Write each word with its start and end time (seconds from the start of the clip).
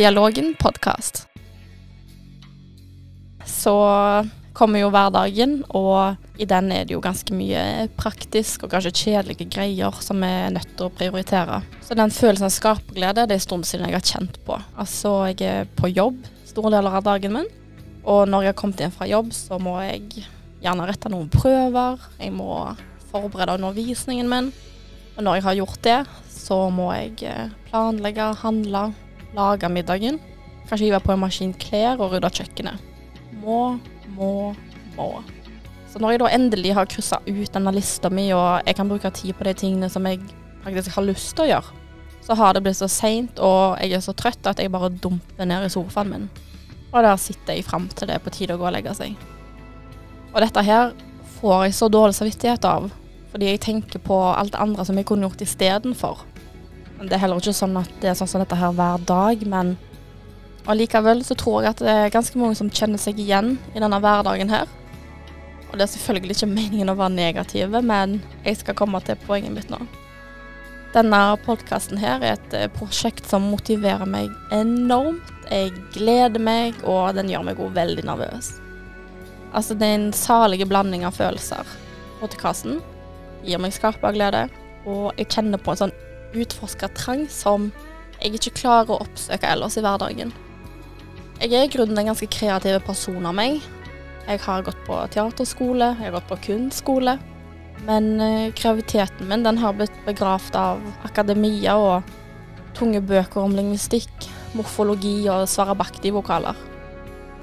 Dialogen 0.00 0.54
podkast. 0.56 1.26
Så 3.44 3.72
kommer 4.56 4.80
jo 4.80 4.88
hverdagen, 4.88 5.58
og 5.76 6.16
i 6.40 6.46
den 6.48 6.70
er 6.72 6.86
det 6.88 6.94
jo 6.94 7.02
ganske 7.04 7.34
mye 7.36 7.84
praktisk 8.00 8.64
og 8.64 8.72
kanskje 8.72 8.94
kjedelige 8.96 9.44
greier 9.52 9.98
som 10.00 10.24
vi 10.24 10.30
er 10.38 10.54
nødt 10.54 10.72
til 10.78 10.86
å 10.86 10.94
prioritere. 11.02 11.58
Så 11.84 11.98
den 12.00 12.14
følelsen 12.16 12.48
av 12.48 12.54
skaperglede 12.54 13.26
det 13.26 13.36
er 13.36 13.42
en 13.42 13.44
stund 13.44 13.68
siden 13.68 13.90
jeg 13.90 13.98
har 13.98 14.06
kjent 14.08 14.38
på. 14.46 14.56
Altså, 14.80 15.12
jeg 15.34 15.44
er 15.50 15.68
på 15.76 15.92
jobb 15.92 16.16
store 16.48 16.72
deler 16.78 16.96
av 16.96 17.04
dagen 17.10 17.36
min, 17.36 17.52
og 18.00 18.22
når 18.32 18.46
jeg 18.46 18.52
har 18.54 18.58
kommet 18.62 18.80
inn 18.80 18.96
fra 18.96 19.10
jobb, 19.10 19.36
så 19.36 19.60
må 19.60 19.76
jeg 19.84 20.24
gjerne 20.64 20.88
rette 20.88 21.12
noen 21.12 21.28
prøver, 21.36 22.08
jeg 22.22 22.32
må 22.38 22.54
forberede 23.12 23.60
undervisningen 23.60 24.32
min, 24.32 24.50
og 25.18 25.28
når 25.28 25.42
jeg 25.42 25.48
har 25.50 25.60
gjort 25.60 25.86
det, 25.90 26.00
så 26.32 26.62
må 26.72 26.88
jeg 26.96 27.18
eh, 27.28 27.54
planlegge, 27.68 28.32
handle, 28.46 28.88
lage 29.36 29.68
middagen. 29.72 30.20
Kanskje 30.68 30.86
hive 30.86 31.00
på 31.02 31.14
en 31.14 31.22
maskin 31.22 31.52
klær 31.58 32.00
og 32.00 32.14
rydde 32.14 32.30
kjøkkenet. 32.40 32.82
Må, 33.42 33.78
må, 34.16 34.54
må. 34.96 35.10
Så 35.90 35.98
når 35.98 36.14
jeg 36.14 36.22
da 36.22 36.30
endelig 36.36 36.74
har 36.76 36.88
kryssa 36.90 37.18
ut 37.26 37.54
denne 37.54 37.72
lista 37.74 38.10
mi, 38.12 38.28
og 38.36 38.62
jeg 38.66 38.76
kan 38.78 38.90
bruke 38.90 39.10
tid 39.14 39.34
på 39.34 39.46
de 39.48 39.54
tingene 39.58 39.90
som 39.90 40.06
jeg 40.06 40.20
faktisk 40.62 40.94
har 40.94 41.08
lyst 41.08 41.34
til 41.34 41.48
å 41.48 41.50
gjøre, 41.50 41.76
så 42.20 42.36
har 42.38 42.54
det 42.54 42.62
blitt 42.62 42.78
så 42.78 42.86
seint, 42.90 43.40
og 43.42 43.80
jeg 43.80 43.96
er 43.96 44.04
så 44.04 44.14
trøtt 44.14 44.46
at 44.46 44.60
jeg 44.60 44.70
bare 44.70 44.92
dumper 44.92 45.48
ned 45.48 45.66
i 45.66 45.72
sofaen 45.72 46.12
min. 46.12 46.28
Og 46.92 47.02
der 47.02 47.18
sitter 47.18 47.56
jeg 47.56 47.66
fram 47.66 47.88
til 47.90 48.10
det 48.10 48.18
er 48.18 48.22
på 48.22 48.32
tide 48.34 48.54
å 48.54 48.60
gå 48.60 48.68
og 48.68 48.74
legge 48.76 48.94
seg. 48.94 49.16
Og 50.30 50.38
dette 50.44 50.62
her 50.62 50.92
får 51.40 51.64
jeg 51.64 51.78
så 51.80 51.88
dårlig 51.90 52.18
samvittighet 52.18 52.66
av, 52.68 52.90
fordi 53.32 53.50
jeg 53.50 53.62
tenker 53.64 54.02
på 54.04 54.18
alt 54.30 54.54
det 54.54 54.62
andre 54.62 54.86
som 54.86 54.98
jeg 54.98 55.08
kunne 55.08 55.26
gjort 55.26 55.42
istedenfor. 55.42 56.22
Det 57.00 57.16
er 57.16 57.22
heller 57.22 57.40
ikke 57.40 57.56
sånn 57.56 57.78
at 57.80 57.92
det 58.02 58.10
er 58.10 58.18
sånn 58.18 58.28
som 58.28 58.42
dette 58.42 58.58
her 58.60 58.74
hver 58.76 59.00
dag, 59.08 59.40
men 59.48 59.72
allikevel 60.68 61.22
så 61.24 61.36
tror 61.38 61.64
jeg 61.64 61.72
at 61.72 61.80
det 61.80 61.94
er 61.94 62.12
ganske 62.12 62.36
mange 62.36 62.58
som 62.58 62.68
kjenner 62.68 63.00
seg 63.00 63.18
igjen 63.22 63.54
i 63.72 63.80
denne 63.80 64.00
hverdagen 64.04 64.52
her. 64.52 64.68
Og 65.70 65.78
det 65.78 65.86
er 65.86 65.92
selvfølgelig 65.94 66.36
ikke 66.36 66.50
meningen 66.50 66.92
å 66.92 66.98
være 66.98 67.14
negative, 67.14 67.80
men 67.80 68.18
jeg 68.44 68.60
skal 68.60 68.76
komme 68.76 69.00
til 69.06 69.16
poenget 69.24 69.54
mitt 69.54 69.72
nå. 69.72 69.80
Denne 70.92 71.20
podkasten 71.46 72.00
her 72.02 72.18
er 72.18 72.34
et 72.34 72.54
eh, 72.58 72.70
prosjekt 72.74 73.28
som 73.30 73.46
motiverer 73.52 74.08
meg 74.10 74.32
enormt. 74.52 75.30
Jeg 75.46 75.70
gleder 75.94 76.42
meg, 76.42 76.74
og 76.82 77.14
den 77.16 77.30
gjør 77.30 77.46
meg 77.46 77.62
òg 77.62 77.72
veldig 77.78 78.04
nervøs. 78.10 78.52
Altså, 79.54 79.78
det 79.78 79.86
er 79.86 79.96
en 80.00 80.10
salig 80.14 80.66
blanding 80.68 81.06
av 81.06 81.14
følelser. 81.16 81.64
Podkasten 82.20 82.82
gir 83.46 83.62
meg 83.62 83.72
skaperglede, 83.74 84.48
og 84.90 85.14
jeg 85.14 85.30
kjenner 85.30 85.62
på 85.62 85.72
en 85.72 85.84
sånn 85.86 85.98
utforskertrang 86.36 87.26
som 87.32 87.70
jeg 88.20 88.36
ikke 88.36 88.58
klarer 88.60 88.94
å 88.94 89.02
oppsøke 89.04 89.48
ellers 89.48 89.78
i 89.80 89.84
hverdagen. 89.84 90.32
Jeg 91.40 91.56
er 91.56 91.64
i 91.64 91.72
grunnen 91.72 91.96
en 91.96 92.10
ganske 92.10 92.28
kreativ 92.28 92.76
person 92.84 93.24
av 93.24 93.32
meg. 93.36 93.62
Jeg 94.26 94.42
har 94.44 94.64
gått 94.66 94.80
på 94.84 94.98
teaterskole, 95.14 95.94
jeg 95.96 96.04
har 96.04 96.18
gått 96.18 96.28
på 96.28 96.40
kunstskole. 96.50 97.16
Men 97.86 98.10
uh, 98.20 98.52
kreativiteten 98.52 99.28
min 99.30 99.46
den 99.46 99.58
har 99.62 99.72
blitt 99.78 99.94
begravd 100.04 100.58
av 100.60 100.82
akademia 101.08 101.78
og 101.80 102.10
tunge 102.76 103.00
bøker 103.00 103.40
om 103.40 103.56
lingvistikk, 103.56 104.28
morfologi 104.52 105.24
og 105.32 105.48
svarabakti-vokaler. 105.48 106.60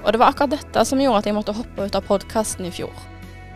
Og 0.04 0.14
det 0.14 0.22
var 0.22 0.30
akkurat 0.30 0.54
dette 0.54 0.84
som 0.86 1.02
gjorde 1.02 1.24
at 1.24 1.26
jeg 1.26 1.36
måtte 1.36 1.56
hoppe 1.58 1.88
ut 1.88 1.98
av 1.98 2.06
podkasten 2.06 2.68
i 2.68 2.72
fjor. 2.72 2.94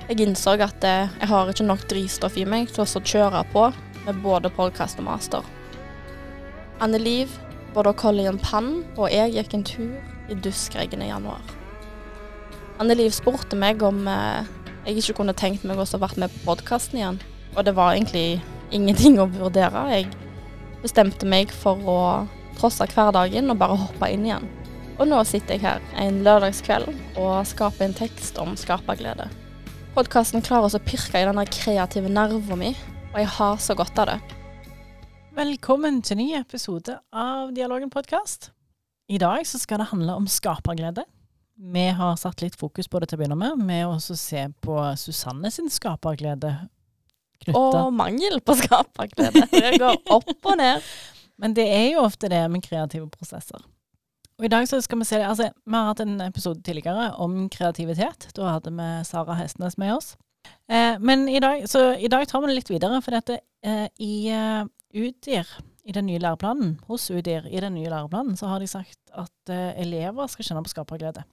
Jeg 0.09 0.19
innså 0.27 0.57
at 0.59 0.83
uh, 0.83 1.07
jeg 1.07 1.31
har 1.31 1.55
ikke 1.55 1.71
nok 1.71 1.87
drivstoff 1.87 2.35
i 2.37 2.49
meg 2.51 2.75
til 2.75 2.83
å 2.83 3.07
kjøre 3.07 3.47
på 3.55 3.71
med 4.06 4.22
både 4.22 4.50
podkast 4.50 4.98
og 4.98 5.06
master. 5.06 5.47
Anne 6.83 6.98
Liv, 6.98 7.31
både 7.75 7.92
Colin 7.98 8.41
Pann 8.42 8.83
og 8.97 9.11
jeg 9.12 9.34
gikk 9.36 9.55
en 9.55 9.67
tur 9.67 10.31
i 10.33 10.39
duskregnet 10.39 11.07
i 11.07 11.11
januar. 11.11 11.42
Anne 12.83 12.96
Liv 12.98 13.12
spurte 13.14 13.58
meg 13.58 13.83
om 13.86 14.02
uh, 14.11 14.42
jeg 14.86 14.98
ikke 14.98 15.20
kunne 15.20 15.36
tenkt 15.39 15.67
meg 15.68 15.79
å 15.79 15.86
å 15.86 16.02
vært 16.02 16.18
med 16.18 16.33
på 16.33 16.46
podkasten 16.51 16.98
igjen. 16.98 17.20
Og 17.55 17.62
det 17.67 17.77
var 17.77 17.95
egentlig 17.95 18.42
ingenting 18.74 19.20
å 19.20 19.29
vurdere. 19.30 19.85
Jeg 19.92 20.08
bestemte 20.83 21.29
meg 21.29 21.52
for 21.55 21.79
å 21.86 22.01
trosse 22.58 22.89
hverdagen 22.91 23.52
og 23.52 23.61
bare 23.61 23.79
hoppe 23.79 24.11
inn 24.11 24.27
igjen. 24.27 24.48
Og 24.98 25.07
nå 25.08 25.20
sitter 25.27 25.57
jeg 25.57 25.64
her 25.64 25.85
en 25.98 26.20
lørdagskveld 26.27 26.91
og 27.20 27.46
skaper 27.48 27.86
en 27.86 27.96
tekst 27.96 28.41
om 28.42 28.57
skaperglede. 28.58 29.29
Podkasten 29.92 30.42
klarer 30.45 30.67
oss 30.67 30.77
å 30.77 30.83
pirke 30.83 31.20
i 31.20 31.27
denne 31.29 31.45
kreative 31.52 32.11
nerven 32.11 32.61
min, 32.61 32.77
og 33.12 33.18
jeg 33.20 33.28
har 33.28 33.58
så 33.61 33.74
godt 33.77 33.98
av 34.00 34.08
det. 34.08 34.18
Velkommen 35.36 36.00
til 36.05 36.17
ny 36.17 36.30
episode 36.39 36.95
av 37.12 37.50
Dialogen 37.52 37.90
podkast. 37.92 38.50
I 39.12 39.18
dag 39.20 39.45
så 39.48 39.61
skal 39.61 39.83
det 39.83 39.90
handle 39.90 40.14
om 40.17 40.28
skaperglede. 40.30 41.05
Vi 41.73 41.84
har 41.92 42.17
satt 42.17 42.40
litt 42.40 42.56
fokus 42.56 42.89
på 42.89 43.02
det 43.02 43.11
til 43.11 43.18
å 43.18 43.20
begynne 43.20 43.36
med, 43.36 43.61
med 43.61 43.84
å 43.84 43.98
se 44.00 44.46
på 44.64 44.78
Susanne 44.96 45.52
sin 45.52 45.68
skaperglede. 45.70 46.55
Knytta. 47.45 47.61
Og 47.61 47.92
mangel 47.92 48.40
på 48.40 48.56
skaperglede. 48.62 49.44
Det 49.52 49.77
går 49.83 50.00
opp 50.17 50.33
og 50.33 50.56
ned. 50.62 50.80
Men 51.42 51.56
det 51.58 51.68
er 51.68 51.86
jo 51.92 52.06
ofte 52.06 52.33
det 52.33 52.40
med 52.48 52.64
kreative 52.64 53.11
prosesser. 53.12 53.61
Og 54.40 54.48
i 54.48 54.52
dag 54.52 54.64
så 54.68 54.80
skal 54.80 55.02
Vi 55.02 55.11
se, 55.11 55.20
altså 55.20 55.52
vi 55.52 55.77
har 55.77 55.92
hatt 55.92 56.00
en 56.00 56.20
episode 56.24 56.62
tidligere 56.64 57.12
om 57.20 57.48
kreativitet. 57.52 58.30
Da 58.33 58.56
hadde 58.56 58.73
vi 58.73 58.92
Sara 59.05 59.36
Hestnes 59.36 59.77
med 59.77 59.98
oss. 60.00 60.14
Eh, 60.73 60.97
men 61.01 61.27
i 61.29 61.41
dag, 61.42 61.67
så 61.70 61.92
i 61.95 62.11
dag 62.13 62.25
tar 62.29 62.42
vi 62.42 62.51
det 62.51 62.58
litt 62.61 62.73
videre, 62.73 63.03
for 63.05 63.17
dette 63.17 63.41
eh, 63.67 63.86
i 64.03 64.14
uh, 64.33 64.64
Udir, 64.92 65.48
i 65.85 65.95
den 65.95 66.07
nye 66.08 66.20
læreplanen, 66.23 66.77
hos 66.89 67.11
Udir 67.11 67.47
i 67.51 67.61
den 67.61 67.77
nye 67.77 67.91
læreplanen, 67.91 68.36
så 68.39 68.51
har 68.51 68.63
de 68.63 68.70
sagt 68.70 68.98
at 69.11 69.53
uh, 69.53 69.70
elever 69.80 70.30
skal 70.30 70.48
kjenne 70.48 70.64
på 70.64 70.73
skaperglede. 70.73 71.25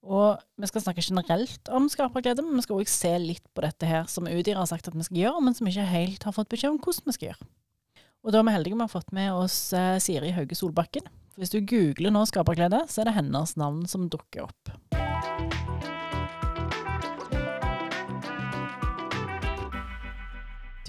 Og 0.00 0.40
vi 0.56 0.68
skal 0.68 0.84
snakke 0.84 1.04
generelt 1.04 1.68
om 1.76 1.88
skaperglede, 1.92 2.42
men 2.44 2.56
vi 2.56 2.64
skal 2.64 2.80
også 2.80 2.96
se 2.96 3.14
litt 3.20 3.44
på 3.52 3.64
dette 3.64 3.88
her 3.88 4.06
som 4.08 4.28
Udir 4.28 4.56
har 4.56 4.68
sagt 4.68 4.88
at 4.88 4.96
vi 4.96 5.06
skal 5.06 5.22
gjøre, 5.24 5.42
men 5.44 5.56
som 5.56 5.68
ikke 5.68 5.88
helt 5.92 6.24
har 6.24 6.36
fått 6.36 6.48
beskjed 6.52 6.72
om 6.72 6.80
hvordan 6.80 7.10
vi 7.10 7.16
skal 7.18 7.32
gjøre. 7.32 7.50
Og 8.20 8.32
da 8.32 8.40
er 8.40 8.48
vi 8.48 8.54
heldige 8.56 8.76
vi 8.76 8.82
å 8.82 8.88
ha 8.88 8.92
fått 8.92 9.14
med 9.16 9.32
oss 9.32 9.58
eh, 9.76 9.96
Siri 10.02 10.32
Hauge 10.36 10.56
Solbakken. 10.56 11.08
For 11.32 11.40
hvis 11.40 11.52
du 11.54 11.60
googler 11.64 12.12
nå 12.12 12.26
skaperglede, 12.28 12.84
så 12.88 13.00
er 13.00 13.08
det 13.08 13.16
hennes 13.16 13.56
navn 13.60 13.86
som 13.88 14.08
dukker 14.12 14.48
opp. 14.48 14.89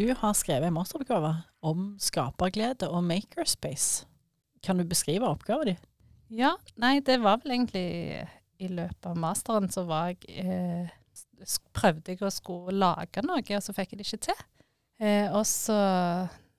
Du 0.01 0.07
har 0.17 0.33
skrevet 0.33 0.65
en 0.65 0.73
masteroppgave 0.73 1.29
om 1.61 1.81
skaperglede 2.01 2.87
og 2.89 3.03
makerspace. 3.05 4.07
Kan 4.65 4.79
du 4.79 4.85
beskrive 4.89 5.27
oppgaven 5.29 5.75
din? 5.75 5.83
Ja, 6.33 6.55
nei, 6.81 6.95
det 7.05 7.19
var 7.21 7.37
vel 7.43 7.53
egentlig 7.53 7.83
i 8.57 8.69
løpet 8.71 9.05
av 9.05 9.19
masteren 9.19 9.69
så 9.69 9.83
var 9.85 10.09
jeg 10.09 10.41
eh, 10.41 10.89
prøvde 11.77 12.15
jeg 12.15 12.23
å 12.25 12.31
skulle 12.33 12.73
lage 12.79 13.21
noe, 13.27 13.43
og 13.43 13.61
så 13.61 13.75
fikk 13.77 13.93
jeg 13.93 14.01
det 14.01 14.07
ikke 14.07 14.21
til. 14.31 14.41
Eh, 15.03 15.27
og 15.27 15.45
så, 15.49 15.77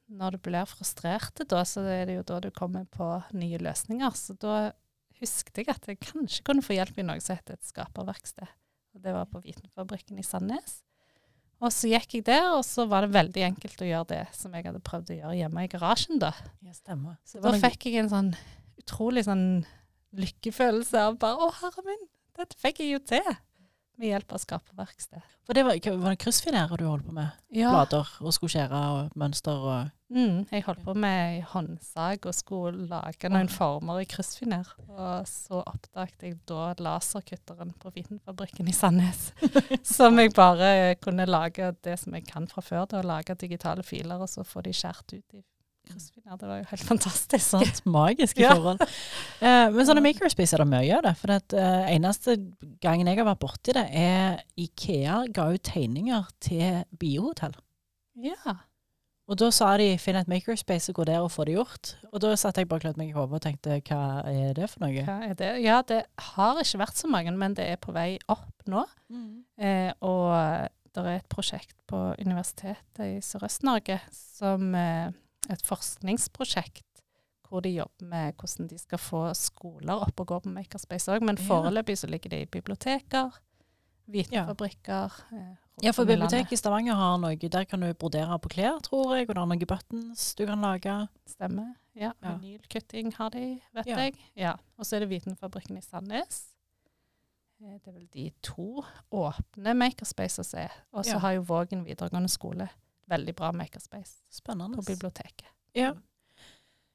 når 0.06 0.36
du 0.36 0.42
blir 0.46 0.70
frustrert, 0.70 1.42
da, 1.42 1.64
så 1.66 1.82
er 1.82 2.06
det 2.06 2.20
jo 2.20 2.28
da 2.30 2.38
du 2.46 2.50
kommer 2.54 2.86
på 2.94 3.10
nye 3.34 3.58
løsninger. 3.58 4.14
Så 4.22 4.38
da 4.38 4.70
husket 5.18 5.64
jeg 5.64 5.72
at 5.74 5.90
jeg 5.90 5.98
kanskje 6.04 6.46
kunne 6.46 6.62
få 6.62 6.78
hjelp 6.78 7.02
i 7.02 7.08
noe 7.10 7.18
som 7.24 7.40
heter 7.40 7.58
et 7.58 7.74
skaperverksted. 7.74 8.54
Og 8.94 9.02
det 9.02 9.18
var 9.18 9.26
på 9.34 9.42
Vitenfabrikken 9.42 10.22
i 10.22 10.26
Sandnes. 10.30 10.84
Og 11.62 11.70
så 11.70 11.92
gikk 11.92 12.16
jeg 12.18 12.24
der, 12.26 12.48
og 12.56 12.64
så 12.66 12.88
var 12.90 13.06
det 13.06 13.14
veldig 13.14 13.44
enkelt 13.52 13.84
å 13.84 13.86
gjøre 13.86 14.08
det 14.10 14.22
som 14.34 14.54
jeg 14.56 14.66
hadde 14.66 14.82
prøvd 14.82 15.12
å 15.14 15.18
gjøre 15.20 15.36
hjemme 15.38 15.62
i 15.62 15.70
garasjen, 15.70 16.18
da. 16.22 16.32
Ja, 16.66 16.74
stemmer. 16.74 17.20
Så 17.28 17.42
da 17.44 17.54
fikk 17.62 17.86
jeg 17.86 18.02
en 18.02 18.10
sånn 18.10 18.32
utrolig 18.82 19.22
sånn 19.28 19.46
lykkefølelse 20.18 21.06
av 21.06 21.20
bare 21.22 21.38
'Å, 21.38 21.52
herre 21.62 21.86
min, 21.86 22.02
dette 22.36 22.58
fikk 22.58 22.82
jeg 22.82 22.96
jo 22.96 23.02
til!' 23.12 23.36
Med 24.02 24.10
hjelp 24.10 24.32
av 24.34 24.40
skaperverksted. 24.42 25.22
For 25.46 25.54
det 25.54 25.62
var, 25.62 25.76
var 26.02 26.10
det 26.10 26.18
kryssfinerer 26.24 26.80
du 26.80 26.88
holdt 26.88 27.04
på 27.06 27.12
med? 27.14 27.36
Ja. 27.54 27.70
Blader 27.70 28.08
og 28.18 28.34
skulle 28.34 28.50
skjære 28.50 28.80
og 28.96 29.12
mønster 29.18 29.62
og 29.62 29.92
mm, 30.10 30.40
Jeg 30.50 30.64
holdt 30.66 30.82
på 30.82 30.94
med 30.98 31.44
håndsag 31.52 32.26
og 32.26 32.34
skulle 32.34 32.88
lage 32.90 33.30
noen 33.30 33.50
former 33.52 34.02
i 34.02 34.08
kryssfiner. 34.10 34.72
Og 34.88 35.30
så 35.30 35.62
oppdaget 35.62 36.26
jeg 36.26 36.40
da 36.50 36.72
laserkutteren 36.82 37.70
på 37.78 37.94
Vitenfabrikken 37.94 38.66
i 38.66 38.74
Sandnes. 38.74 39.30
som 39.96 40.18
jeg 40.18 40.34
bare 40.34 40.96
kunne 40.98 41.28
lage 41.30 41.70
det 41.86 41.94
som 42.02 42.18
jeg 42.18 42.26
kan 42.26 42.50
fra 42.50 42.66
før, 42.66 42.90
da, 42.90 43.06
lage 43.06 43.38
digitale 43.38 43.86
filer 43.86 44.18
og 44.18 44.34
så 44.34 44.42
få 44.42 44.66
de 44.66 44.74
skåret 44.74 45.14
ut 45.14 45.38
i 45.38 45.46
kryssfiner. 45.88 46.38
Det 46.38 46.48
var 46.48 46.60
jo 46.60 46.68
helt 46.70 46.86
fantastisk. 46.86 47.44
Sånt 47.52 47.82
magiske 47.86 48.42
ja. 48.42 48.54
forhold. 48.54 48.82
Eh, 49.42 49.72
men 49.74 49.82
sånne 49.82 50.04
makerspace 50.04 50.54
er 50.54 50.62
det 50.62 50.70
mye 50.70 50.98
av 51.00 51.00
det. 51.02 51.12
For 51.18 51.32
det 51.32 51.58
uh, 51.58 51.88
eneste 51.90 52.36
gangen 52.78 53.08
jeg 53.10 53.18
har 53.18 53.26
vært 53.26 53.40
borti 53.42 53.72
det, 53.74 53.88
er 53.90 54.36
Ikea 54.54 55.16
ga 55.34 55.48
ut 55.50 55.64
tegninger 55.66 56.28
til 56.46 56.84
biohotell. 57.00 57.56
Ja. 58.22 58.60
Og 59.26 59.38
da 59.40 59.48
sa 59.54 59.72
de 59.80 59.88
finn 59.98 60.18
et 60.18 60.30
makerspace 60.30 60.92
og 60.92 61.00
gå 61.00 61.06
der 61.08 61.24
og 61.24 61.32
få 61.34 61.46
det 61.48 61.56
gjort. 61.56 61.94
Og 62.12 62.22
da 62.22 62.30
satt 62.38 62.60
jeg 62.60 62.68
bare 62.70 62.84
klødde 62.84 63.02
meg 63.02 63.10
i 63.10 63.16
hodet 63.16 63.40
og 63.40 63.44
tenkte 63.48 63.80
hva 63.88 64.02
er 64.30 64.54
det 64.54 64.68
for 64.70 64.84
noe? 64.84 65.06
Hva 65.06 65.18
er 65.26 65.34
det? 65.38 65.50
Ja, 65.64 65.80
det 65.88 66.04
har 66.28 66.62
ikke 66.62 66.82
vært 66.84 67.02
så 67.02 67.10
mange, 67.10 67.34
men 67.34 67.58
det 67.58 67.66
er 67.72 67.82
på 67.82 67.94
vei 67.96 68.20
opp 68.30 68.66
nå. 68.70 68.84
Mm. 69.10 69.42
Eh, 69.58 69.90
og 70.06 70.70
det 70.92 71.04
er 71.06 71.18
et 71.18 71.30
prosjekt 71.32 71.76
på 71.88 72.00
Universitetet 72.20 73.04
i 73.06 73.20
Sørøst-Norge 73.24 73.98
som 74.12 74.74
eh, 74.76 75.14
et 75.50 75.62
forskningsprosjekt 75.66 76.84
hvor 77.48 77.60
de 77.60 77.68
jobber 77.74 78.06
med 78.08 78.32
hvordan 78.40 78.68
de 78.70 78.78
skal 78.78 78.98
få 78.98 79.34
skoler 79.36 80.00
opp 80.06 80.20
og 80.20 80.26
gå 80.26 80.38
på 80.40 80.48
Makerspace 80.54 81.10
òg. 81.12 81.20
Men 81.22 81.36
foreløpig 81.36 81.98
så 81.98 82.06
ligger 82.08 82.30
det 82.30 82.38
i 82.42 82.46
biblioteker, 82.46 83.30
vitenfabrikker. 84.08 85.12
ja. 85.32 85.56
Ja, 85.82 85.90
for 85.90 86.04
biblioteket 86.04 86.52
i 86.52 86.56
Stavanger 86.56 86.94
har 86.94 87.16
noe 87.18 87.34
Der 87.36 87.64
kan 87.64 87.80
du 87.80 87.92
brodere 87.94 88.38
på 88.38 88.48
klær, 88.52 88.78
tror 88.84 89.16
jeg, 89.16 89.28
og 89.28 89.34
det 89.34 89.40
er 89.42 89.46
noen 89.46 89.66
buttons 89.66 90.34
du 90.38 90.44
kan 90.46 90.60
lage. 90.60 91.08
Stemmer. 91.26 91.74
Ja. 91.94 92.12
Ja. 92.22 92.36
Vinylkutting 92.36 93.12
har 93.16 93.30
de, 93.30 93.60
vet 93.74 93.86
Ja. 93.86 93.96
jeg. 93.98 94.14
Ja. 94.36 94.52
Og 94.78 94.84
så 94.86 94.96
er 94.96 95.00
det 95.00 95.08
Vitenfabrikken 95.10 95.76
i 95.78 95.80
Sandnes. 95.80 96.54
Eh, 97.60 97.78
Det 97.78 97.88
er 97.88 97.92
vel 97.92 98.06
de 98.12 98.30
to 98.42 98.84
åpne 99.12 99.74
makerspaces 99.74 100.54
er. 100.54 100.70
Og 100.92 101.04
så 101.04 101.12
Ja. 101.14 101.18
har 101.18 101.32
jo 101.32 101.40
Vågen 101.42 101.84
videregående 101.84 102.28
skole 102.28 102.68
veldig 103.10 103.34
bra 103.38 103.52
makerspace 103.56 104.22
Spennende. 104.30 104.76
på 104.76 104.82
biblioteket. 104.86 105.48
Ja. 105.72 105.94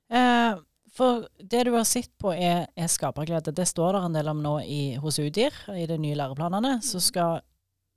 Eh, 0.10 0.60
for 0.98 1.28
det 1.38 1.64
du 1.64 1.72
har 1.76 1.84
sett 1.84 2.14
på 2.18 2.32
er, 2.34 2.68
er 2.76 2.88
skaperglede. 2.90 3.52
Det 3.54 3.66
står 3.70 3.94
der 3.94 4.08
en 4.08 4.16
del 4.18 4.32
om 4.32 4.42
nå 4.42 4.56
i, 4.62 4.96
hos 5.02 5.20
UDIR, 5.20 5.54
i 5.76 5.86
de 5.90 5.98
nye 6.02 6.18
læreplanene. 6.18 6.78
Så 6.82 7.02
skal 7.04 7.42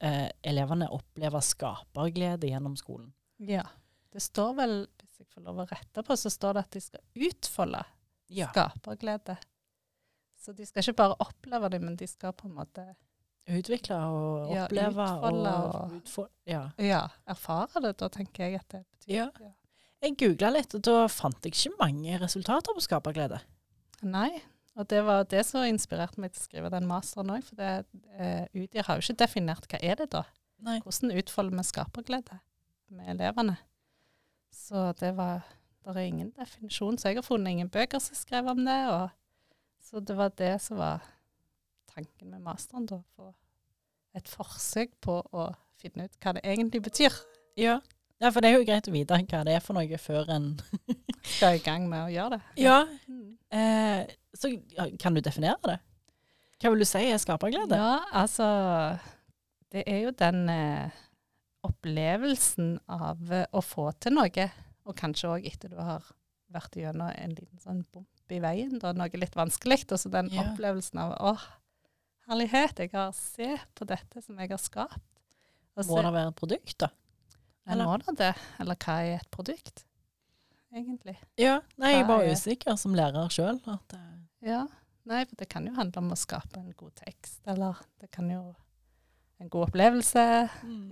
eh, 0.02 0.26
elevene 0.42 0.90
oppleve 0.92 1.40
skaperglede 1.44 2.50
gjennom 2.50 2.76
skolen. 2.76 3.12
Ja. 3.38 3.64
Det 4.10 4.20
står 4.20 4.56
vel, 4.58 4.74
hvis 4.98 5.22
jeg 5.22 5.30
får 5.30 5.46
lov 5.46 5.62
å 5.62 5.68
rette 5.70 6.02
på, 6.02 6.16
så 6.18 6.32
står 6.32 6.56
det 6.56 6.66
at 6.66 6.76
de 6.76 6.82
skal 6.82 7.28
utfolde 7.28 7.84
skaperglede. 8.30 9.36
Så 10.40 10.52
de 10.56 10.66
skal 10.66 10.82
ikke 10.82 10.98
bare 10.98 11.18
oppleve 11.22 11.70
det, 11.70 11.80
men 11.84 11.96
de 12.00 12.08
skal 12.10 12.34
på 12.34 12.48
en 12.48 12.56
måte 12.58 12.84
Utvikle 13.48 13.96
og 13.96 14.50
Ja, 14.54 14.64
oppleve 14.66 15.06
utfolde 15.06 15.54
og, 15.54 15.74
og- 15.74 15.90
utfol- 16.02 16.30
ja. 16.46 16.70
ja, 16.78 17.08
erfare 17.26 17.82
det. 17.82 17.96
Da 17.98 18.08
tenker 18.08 18.44
jeg 18.44 18.54
at 18.60 18.68
det 18.68 18.84
betyr 18.92 19.14
Ja. 19.14 19.30
Jeg 20.02 20.16
googla 20.16 20.48
litt, 20.54 20.74
og 20.74 20.80
da 20.82 21.06
fant 21.08 21.44
jeg 21.44 21.52
ikke 21.52 21.76
mange 21.78 22.18
resultater 22.22 22.72
på 22.72 22.80
skaperglede. 22.80 23.40
Nei. 24.02 24.42
Og 24.76 24.86
det 24.88 25.02
var 25.04 25.24
det 25.24 25.44
som 25.44 25.60
inspirerte 25.62 26.16
meg 26.18 26.32
til 26.32 26.40
å 26.40 26.44
skrive 26.46 26.70
den 26.70 26.86
masteren 26.86 27.28
òg. 27.34 27.42
For 27.44 27.56
det, 27.56 27.84
eh, 28.16 28.46
UDIR 28.54 28.84
har 28.86 28.96
jo 28.96 29.02
ikke 29.12 29.18
definert 29.26 29.66
hva 29.68 29.78
er 29.82 29.96
det 29.96 30.10
da. 30.10 30.22
Nei. 30.62 30.78
Hvordan 30.80 31.12
utfolder 31.18 31.56
vi 31.56 31.62
skaperglede 31.64 32.40
med 32.90 33.08
elevene? 33.20 33.58
Så 34.50 34.94
det 34.98 35.14
var 35.16 35.42
Det 35.84 35.96
er 35.96 36.00
ingen 36.06 36.30
definisjon, 36.32 36.96
så 36.98 37.08
jeg 37.08 37.16
har 37.16 37.22
funnet 37.22 37.48
ingen 37.50 37.68
bøker 37.70 37.98
som 38.00 38.14
skrev 38.14 38.46
om 38.48 38.64
det. 38.64 38.86
Og, 38.88 39.10
så 39.82 40.00
det 40.04 40.14
var 40.16 40.28
det 40.28 40.60
som 40.60 40.76
var 40.76 41.00
tanken 41.94 42.30
med 42.32 42.42
masteren, 42.44 42.86
da. 42.90 43.00
For 43.16 43.34
et 44.18 44.28
forsøk 44.28 44.96
på 45.04 45.20
å 45.32 45.48
finne 45.80 46.06
ut 46.08 46.16
hva 46.20 46.32
det 46.36 46.42
egentlig 46.44 46.82
betyr. 46.86 47.14
Ja. 47.60 47.76
ja, 48.20 48.30
for 48.30 48.40
det 48.42 48.50
er 48.50 48.58
jo 48.58 48.66
greit 48.68 48.88
å 48.90 48.94
vite 48.94 49.18
hva 49.30 49.42
det 49.46 49.54
er 49.58 49.62
for 49.64 49.76
noe 49.78 49.98
før 50.00 50.30
en 50.34 50.48
Skal 51.36 51.58
i 51.58 51.62
gang 51.64 51.84
med 51.90 52.06
å 52.06 52.10
gjøre 52.12 52.38
det. 52.38 52.42
Ja. 52.64 52.78
Mm. 53.06 53.36
Eh, 53.52 54.10
så 54.34 54.50
kan 55.02 55.14
du 55.14 55.20
definere 55.24 55.58
det? 55.66 55.78
Hva 56.60 56.72
vil 56.74 56.82
du 56.84 56.88
si 56.88 57.00
er 57.08 57.20
skaperglede? 57.20 57.76
Ja, 57.76 58.00
altså 58.22 58.46
Det 59.72 59.84
er 59.88 60.02
jo 60.06 60.10
den 60.16 60.48
eh, 60.52 60.90
opplevelsen 61.66 62.78
av 62.90 63.32
eh, 63.32 63.46
å 63.52 63.62
få 63.64 63.90
til 64.00 64.16
noe, 64.18 64.46
og 64.88 64.96
kanskje 64.98 65.30
òg 65.34 65.46
etter 65.48 65.72
du 65.72 65.78
har 65.80 66.04
vært 66.50 66.76
gjennom 66.80 67.12
en 67.14 67.34
liten 67.36 67.60
sånn 67.62 67.84
bump 67.94 68.32
i 68.34 68.40
veien, 68.42 68.76
da, 68.82 68.92
noe 68.96 69.20
litt 69.20 69.36
vanskelig, 69.38 69.84
og 69.92 70.00
så 70.02 70.10
den 70.12 70.30
Ja. 70.34 70.44
opplevelsen 70.48 70.98
av 71.02 71.14
åh, 71.32 71.44
herlighet, 72.30 72.78
jeg 72.84 72.92
har 72.94 73.12
se 73.16 73.50
på 73.76 73.86
dette 73.90 74.22
som 74.24 74.38
jeg 74.40 74.50
har 74.52 74.60
skapt. 74.62 75.02
Og 75.78 75.86
Må 75.86 76.00
det 76.02 76.12
være 76.14 76.28
et 76.32 76.36
produkt, 76.38 76.76
da? 76.82 76.88
Eller? 77.70 77.86
må 77.86 77.96
det 78.02 78.16
det? 78.18 78.32
Eller 78.62 78.78
hva 78.82 78.96
er 79.06 79.18
et 79.20 79.30
produkt, 79.30 79.84
egentlig? 80.74 81.16
Ja, 81.38 81.60
nei, 81.80 81.92
jeg 81.98 82.06
bare 82.08 82.26
er- 82.26 82.34
usikker 82.34 82.76
som 82.80 82.94
lærer 82.98 83.28
sjøl. 83.32 83.60
Ja, 84.42 84.64
nei, 85.06 85.24
for 85.28 85.36
det 85.36 85.48
kan 85.52 85.66
jo 85.68 85.74
handle 85.76 85.98
om 86.02 86.10
å 86.12 86.18
skape 86.18 86.58
en 86.58 86.72
god 86.76 86.94
tekst, 87.04 87.40
eller 87.46 87.78
det 88.00 88.10
kan 88.10 88.28
jo 88.30 88.54
en 89.40 89.48
god 89.48 89.68
opplevelse. 89.70 90.24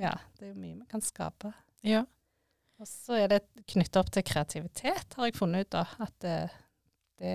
Ja, 0.01 0.15
det 0.39 0.47
er 0.47 0.53
jo 0.55 0.61
mye 0.61 0.79
vi 0.79 0.87
kan 0.91 1.01
skape. 1.05 1.53
ja. 1.83 2.05
Og 2.79 2.87
så 2.87 3.17
er 3.19 3.27
det 3.27 3.41
knytta 3.67 3.99
opp 3.99 4.11
til 4.15 4.23
kreativitet, 4.23 5.15
har 5.19 5.27
jeg 5.27 5.35
funnet 5.35 5.65
ut 5.67 5.71
da. 5.75 5.81
At 5.99 6.13
det, 6.23 6.35
det 7.19 7.33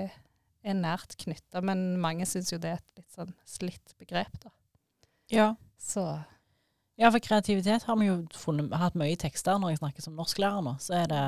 er 0.63 0.73
nært 0.79 1.17
knytta, 1.19 1.61
men 1.61 1.97
mange 2.01 2.25
syns 2.29 2.51
jo 2.53 2.57
det 2.61 2.69
er 2.71 2.79
et 2.79 2.97
litt 3.01 3.11
sånn 3.15 3.33
slitt 3.45 3.95
begrep, 3.99 4.39
da. 4.43 4.49
ja. 5.31 5.49
Så 5.83 6.03
Ja, 6.95 7.09
for 7.11 7.19
kreativitet 7.19 7.83
har 7.83 7.97
vi 7.99 8.05
jo 8.07 8.19
funnet, 8.37 8.71
hatt 8.77 8.93
mye 8.95 9.11
i 9.15 9.19
tekster 9.19 9.57
når 9.59 9.73
jeg 9.73 9.79
snakker 9.81 10.01
som 10.05 10.15
norsklærer 10.15 10.61
nå. 10.63 10.75
Så 10.79 10.93
er, 10.93 11.07
det, 11.09 11.23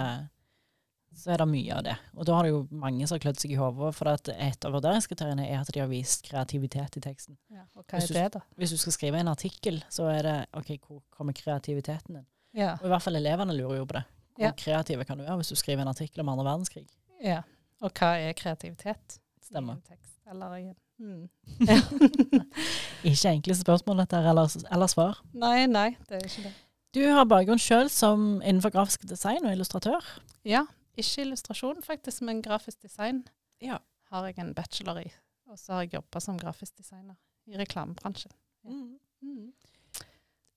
så 1.18 1.32
er 1.34 1.42
det 1.42 1.48
mye 1.50 1.74
av 1.76 1.82
det. 1.88 1.96
Og 2.14 2.28
da 2.30 2.36
har 2.38 2.46
det 2.46 2.52
jo 2.54 2.60
mange 2.72 3.08
som 3.10 3.16
har 3.18 3.24
klødd 3.26 3.42
seg 3.42 3.56
i 3.56 3.58
hodet, 3.60 3.90
for 3.98 4.12
at 4.14 4.30
et 4.36 4.68
av 4.70 4.76
vurderingskriteriene 4.78 5.48
er 5.50 5.58
at 5.64 5.72
de 5.74 5.82
har 5.82 5.90
vist 5.92 6.22
kreativitet 6.30 7.00
i 7.02 7.04
teksten. 7.04 7.36
ja, 7.52 7.66
og 7.76 7.84
hva 7.90 8.00
er 8.00 8.14
det, 8.14 8.28
da? 8.38 8.44
Hvis 8.62 8.76
du 8.76 8.78
skal 8.78 8.96
skrive 8.96 9.20
en 9.20 9.32
artikkel, 9.34 9.82
så 9.90 10.08
er 10.14 10.22
det 10.30 10.36
OK, 10.62 10.72
hvor 10.86 11.02
kommer 11.10 11.34
kreativiteten 11.36 12.22
din? 12.22 12.28
Ja. 12.56 12.76
Og 12.80 12.86
i 12.88 12.94
hvert 12.94 13.04
fall 13.04 13.18
elevene 13.20 13.58
lurer 13.58 13.82
jo 13.82 13.90
på 13.90 13.98
det. 13.98 14.06
Hvor 14.38 14.46
Ja. 14.46 14.54
kreative 14.56 15.04
kan 15.10 15.18
du 15.18 15.24
være 15.26 15.38
hvis 15.42 15.50
du 15.52 15.56
skriver 15.60 15.82
en 15.82 15.92
artikkel 15.92 16.22
om 16.24 16.30
andre 16.30 16.46
verdenskrig? 16.46 16.88
ja. 17.24 17.42
Og 17.84 17.92
hva 17.92 18.14
er 18.24 18.32
kreativitet? 18.40 19.18
Stemmer. 19.46 19.78
Tekst, 19.86 20.18
eller 20.32 20.56
mm. 20.98 21.26
Ikke 23.10 23.30
enkle 23.32 23.56
spørsmål 23.58 24.02
dette 24.04 24.22
eller, 24.22 24.56
eller 24.74 24.90
svar. 24.90 25.20
Nei, 25.38 25.66
nei, 25.70 25.92
det 26.10 26.18
er 26.18 26.26
ikke 26.30 26.48
det. 26.48 26.54
Du 26.96 27.02
har 27.12 27.28
bakgrunn 27.28 27.60
sjøl 27.60 27.90
som 27.92 28.40
innenfor 28.40 28.72
grafisk 28.74 29.04
design 29.10 29.44
og 29.46 29.52
illustratør. 29.54 30.06
Ja, 30.48 30.64
ikke 30.96 31.26
illustrasjon 31.26 31.84
faktisk, 31.84 32.24
men 32.26 32.42
grafisk 32.46 32.82
design 32.86 33.26
Ja. 33.62 33.78
har 34.12 34.26
jeg 34.30 34.40
en 34.40 34.54
bachelor 34.56 35.02
i. 35.04 35.10
Og 35.52 35.60
så 35.60 35.76
har 35.76 35.86
jeg 35.86 35.98
jobba 36.00 36.22
som 36.24 36.40
grafisk 36.40 36.78
designer 36.80 37.18
i 37.46 37.60
reklamebransjen. 37.60 38.32
Mm. 38.66 39.52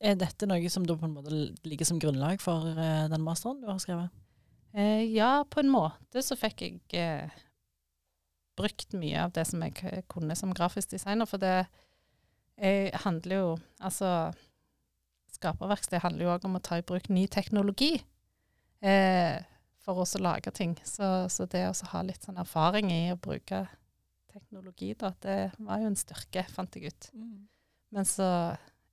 Er 0.00 0.14
dette 0.14 0.46
noe 0.46 0.70
som 0.70 0.86
da 0.86 0.94
på 0.94 1.08
en 1.08 1.16
måte 1.16 1.34
ligger 1.66 1.88
som 1.88 1.98
grunnlag 1.98 2.40
for 2.40 2.70
eh, 2.70 3.08
den 3.10 3.24
masteren 3.26 3.60
du 3.60 3.66
har 3.66 3.80
skrevet? 3.82 4.14
Eh, 4.72 5.02
ja, 5.10 5.42
på 5.50 5.60
en 5.60 5.72
måte 5.72 6.22
så 6.22 6.38
fikk 6.38 6.62
jeg 6.62 6.80
eh, 6.94 7.42
brukt 8.58 8.94
mye 8.98 9.24
av 9.26 9.34
det 9.36 9.46
som 9.48 9.62
jeg 9.64 10.04
kunne 10.10 10.36
som 10.38 10.54
grafisk 10.56 10.92
designer. 10.94 11.28
For 11.30 11.40
det 11.42 11.68
handler 13.04 13.36
jo 13.36 13.50
Altså, 13.78 14.32
skaperverksted 15.30 16.02
handler 16.02 16.26
jo 16.26 16.32
òg 16.34 16.46
om 16.48 16.58
å 16.58 16.64
ta 16.64 16.80
i 16.80 16.86
bruk 16.86 17.06
ny 17.12 17.26
teknologi 17.30 17.92
eh, 18.82 19.38
for 19.84 20.02
oss 20.02 20.16
å 20.18 20.22
lage 20.24 20.50
ting. 20.56 20.74
Så, 20.84 21.28
så 21.30 21.46
det 21.46 21.68
å 21.68 21.76
ha 21.92 22.02
litt 22.02 22.26
sånn 22.26 22.40
erfaring 22.40 22.90
i 22.90 23.12
å 23.12 23.20
bruke 23.20 23.66
teknologi, 24.32 24.92
da, 24.98 25.12
det 25.22 25.38
var 25.58 25.82
jo 25.82 25.90
en 25.90 25.98
styrke, 25.98 26.44
fant 26.52 26.74
jeg 26.76 26.90
ut. 26.92 27.10
Men 27.94 28.08
så 28.08 28.28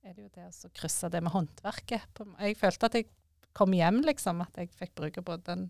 er 0.06 0.14
det 0.14 0.22
jo 0.22 0.30
det 0.36 0.46
å 0.46 0.72
krysse 0.76 1.10
det 1.12 1.20
med 1.24 1.34
håndverket. 1.34 2.22
Jeg 2.38 2.58
følte 2.60 2.88
at 2.88 2.98
jeg 3.00 3.10
kom 3.56 3.74
hjem, 3.74 4.02
liksom. 4.06 4.42
At 4.44 4.56
jeg 4.60 4.70
fikk 4.76 4.94
bruke 4.98 5.24
både 5.26 5.44
den 5.50 5.66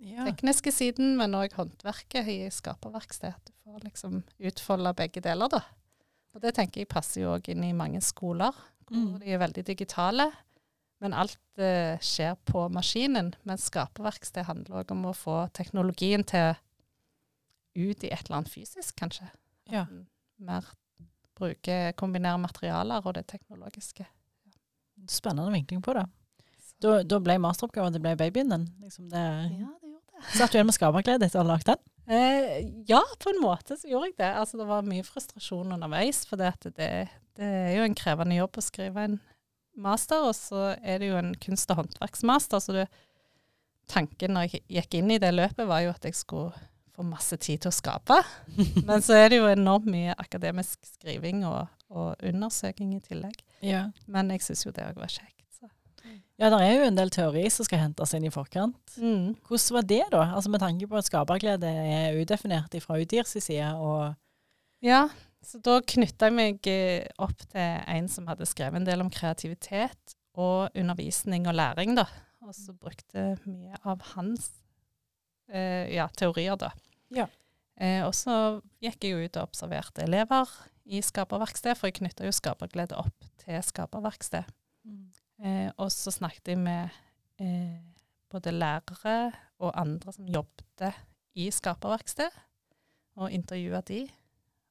Ja. 0.00 0.24
tekniske 0.28 0.70
siden, 0.72 1.16
men 1.18 1.32
òg 1.34 1.52
håndverket 1.58 2.28
i 2.30 2.36
skaperverksted. 2.54 3.34
At 3.34 3.44
du 3.46 3.52
får 3.64 3.80
liksom 3.84 4.20
utfolde 4.38 4.92
begge 4.94 5.20
deler, 5.24 5.48
da. 5.48 5.60
Og 6.34 6.40
det 6.44 6.54
tenker 6.54 6.80
jeg 6.84 6.88
passer 6.88 7.22
jo 7.24 7.32
òg 7.34 7.48
inn 7.50 7.64
i 7.64 7.72
mange 7.72 8.00
skoler, 8.00 8.52
hvor 8.86 8.96
Mm. 8.96 9.18
de 9.20 9.32
er 9.32 9.38
veldig 9.38 9.64
digitale. 9.66 10.30
Men 11.00 11.12
alt 11.14 11.36
eh, 11.58 11.98
skjer 11.98 12.36
på 12.44 12.68
maskinen. 12.70 13.34
Mens 13.44 13.66
skaperverksted 13.70 14.44
handler 14.46 14.82
òg 14.84 14.90
om 14.90 15.04
å 15.06 15.14
få 15.14 15.48
teknologien 15.52 16.24
til 16.24 16.54
ut 17.76 18.04
i 18.04 18.10
et 18.10 18.24
eller 18.26 18.36
annet 18.40 18.50
fysisk, 18.50 18.94
kanskje. 18.96 19.28
Ja. 19.70 19.84
Mer 20.38 20.64
bruke, 21.38 21.92
kombinere 21.96 22.38
materialer 22.38 23.04
og 23.06 23.14
det 23.14 23.26
teknologiske. 23.30 24.06
Spennende 25.08 25.52
vinkling 25.52 25.82
på 25.82 25.94
det. 25.94 26.06
Da, 26.82 27.02
da 27.02 27.18
ble 27.22 27.38
masteroppgaven 27.42 27.92
det 27.94 28.00
ble 28.02 28.16
babyen 28.18 28.50
din? 28.50 28.66
Liksom 28.82 29.08
det, 29.10 29.22
Ja, 29.58 29.70
det. 29.82 29.87
Satt 30.34 30.52
du 30.52 30.58
igjen 30.58 30.68
med 30.68 30.76
skaperglede 30.76 31.28
etter 31.28 31.40
å 31.40 31.44
ha 31.44 31.52
lagd 31.52 31.68
den? 31.70 31.80
Eh, 32.08 32.68
ja, 32.88 33.02
på 33.20 33.32
en 33.32 33.42
måte 33.42 33.76
så 33.76 33.90
gjorde 33.90 34.10
jeg 34.10 34.18
det. 34.20 34.30
Altså, 34.40 34.60
det 34.60 34.68
var 34.68 34.86
mye 34.86 35.04
frustrasjon 35.06 35.74
underveis, 35.76 36.22
for 36.28 36.40
det, 36.40 36.54
det, 36.78 36.92
det 37.36 37.48
er 37.48 37.74
jo 37.76 37.84
en 37.84 37.98
krevende 37.98 38.38
jobb 38.38 38.56
å 38.56 38.64
skrive 38.64 39.04
en 39.04 39.18
master, 39.78 40.24
og 40.30 40.34
så 40.36 40.72
er 40.80 41.02
det 41.02 41.12
jo 41.12 41.18
en 41.20 41.34
kunst- 41.42 41.70
og 41.74 41.82
håndverksmaster. 41.82 42.64
Så 42.64 42.76
det, 42.80 42.88
tanken 43.92 44.34
når 44.36 44.48
jeg 44.48 44.64
gikk 44.78 44.98
inn 45.00 45.14
i 45.14 45.20
det 45.22 45.34
løpet, 45.36 45.68
var 45.68 45.84
jo 45.84 45.94
at 45.94 46.08
jeg 46.08 46.16
skulle 46.18 46.52
få 46.96 47.06
masse 47.06 47.36
tid 47.38 47.62
til 47.62 47.70
å 47.70 47.76
skape. 47.76 48.20
Men 48.88 49.04
så 49.04 49.18
er 49.20 49.30
det 49.30 49.42
jo 49.42 49.50
enormt 49.50 49.88
mye 49.90 50.16
akademisk 50.18 50.80
skriving 50.88 51.44
og, 51.48 51.68
og 51.92 52.16
undersøking 52.26 52.96
i 52.96 53.02
tillegg. 53.04 53.44
Ja. 53.64 53.88
Men 54.10 54.32
jeg 54.34 54.46
syns 54.46 54.66
jo 54.66 54.74
det 54.74 54.88
òg 54.88 54.98
var 54.98 55.12
kjekt. 55.12 55.37
Ja, 56.38 56.52
det 56.54 56.58
er 56.62 56.76
jo 56.76 56.86
en 56.86 56.98
del 56.98 57.10
teori 57.10 57.44
som 57.50 57.66
skal 57.66 57.80
hentes 57.82 58.12
inn 58.14 58.28
i 58.28 58.30
forkant. 58.30 58.92
Mm. 59.02 59.32
Hvordan 59.48 59.74
var 59.74 59.86
det, 59.90 60.04
da? 60.14 60.20
Altså 60.36 60.52
Med 60.54 60.62
tanke 60.62 60.86
på 60.86 60.98
at 61.00 61.08
skaperglede 61.08 61.66
er 61.66 62.18
udefinert 62.20 62.76
fra 62.84 62.98
UDIRs 63.00 63.34
side, 63.42 63.72
og 63.74 64.14
Ja, 64.84 65.08
så 65.42 65.58
da 65.62 65.80
knytta 65.82 66.28
jeg 66.28 66.36
meg 66.36 66.68
eh, 66.70 67.08
opp 67.18 67.42
til 67.50 67.82
en 67.90 68.06
som 68.10 68.28
hadde 68.30 68.46
skrevet 68.46 68.78
en 68.78 68.86
del 68.86 69.02
om 69.02 69.10
kreativitet 69.10 70.14
og 70.38 70.70
undervisning 70.78 71.48
og 71.50 71.58
læring, 71.58 71.96
da. 71.98 72.06
Og 72.46 72.54
så 72.54 72.74
brukte 72.74 73.32
mye 73.42 73.74
av 73.82 74.02
hans 74.14 74.52
eh, 75.50 75.90
ja, 75.94 76.06
teorier, 76.14 76.54
da. 76.60 76.70
Ja. 77.14 77.26
Eh, 77.78 78.04
og 78.06 78.14
så 78.14 78.60
gikk 78.82 79.06
jeg 79.06 79.14
jo 79.14 79.26
ut 79.26 79.40
og 79.40 79.50
observerte 79.50 80.06
elever 80.06 80.54
i 80.86 81.02
skaperverksted, 81.02 81.74
for 81.78 81.90
jeg 81.90 81.98
knytta 81.98 82.26
jo 82.26 82.34
skaperglede 82.34 82.98
opp 82.98 83.26
til 83.42 83.58
skaperverksted. 83.66 84.46
Eh, 85.42 85.68
og 85.78 85.90
så 85.94 86.10
snakket 86.14 86.52
jeg 86.54 86.58
med 86.58 86.90
eh, 87.40 87.76
både 88.32 88.52
lærere 88.52 89.32
og 89.62 89.72
andre 89.78 90.12
som 90.14 90.26
jobbet 90.26 90.94
i 91.38 91.48
skaperverksted, 91.54 92.34
og 93.18 93.30
intervjua 93.34 93.80
de. 93.86 94.04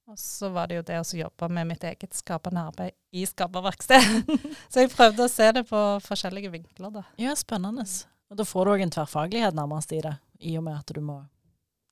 Og 0.07 0.15
så 0.19 0.49
var 0.55 0.67
det 0.71 0.77
jo 0.77 0.83
det 0.87 0.99
å 1.01 1.07
jobbe 1.19 1.49
med 1.51 1.67
mitt 1.67 1.83
eget 1.83 2.15
skapende 2.15 2.61
arbeid 2.69 2.93
i 3.11 3.25
skaperverksted. 3.27 4.03
så 4.71 4.83
jeg 4.83 4.91
prøvde 4.93 5.25
å 5.25 5.31
se 5.31 5.49
det 5.55 5.65
på 5.67 5.81
forskjellige 6.05 6.51
vinkler, 6.53 6.91
da. 7.01 7.03
Ja, 7.19 7.33
spennende. 7.35 7.83
Og 8.31 8.39
da 8.39 8.45
får 8.47 8.65
du 8.67 8.71
òg 8.75 8.83
en 8.85 8.93
tverrfaglighet 8.95 9.55
nærmest 9.55 9.91
i 9.95 9.99
det, 10.03 10.13
i 10.43 10.55
og 10.59 10.63
med 10.67 10.79
at 10.79 10.95
du 10.95 11.01
må 11.03 11.23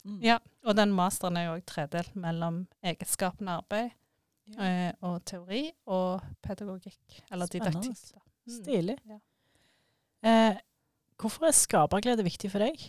Mm. 0.06 0.20
Ja, 0.22 0.36
og 0.70 0.76
den 0.78 0.92
masteren 0.94 1.34
er 1.40 1.48
jo 1.48 1.54
òg 1.56 1.64
tredelt 1.66 2.12
mellom 2.14 2.68
egenskapende 2.86 3.56
arbeid 3.58 3.88
Ja. 4.54 4.60
eh, 4.62 4.92
og 5.02 5.24
teori 5.26 5.72
og 5.90 6.22
pedagogikk, 6.46 7.24
eller 7.32 7.50
Spennende. 7.50 7.82
didaktikk. 7.82 8.12
da. 8.14 8.22
Mm. 8.46 8.56
Stilig. 8.60 8.98
Ja. 9.10 9.20
Eh, 10.26 10.62
hvorfor 11.22 11.50
er 11.50 11.56
skaperglede 11.56 12.26
viktig 12.26 12.52
for 12.54 12.66
deg? 12.66 12.82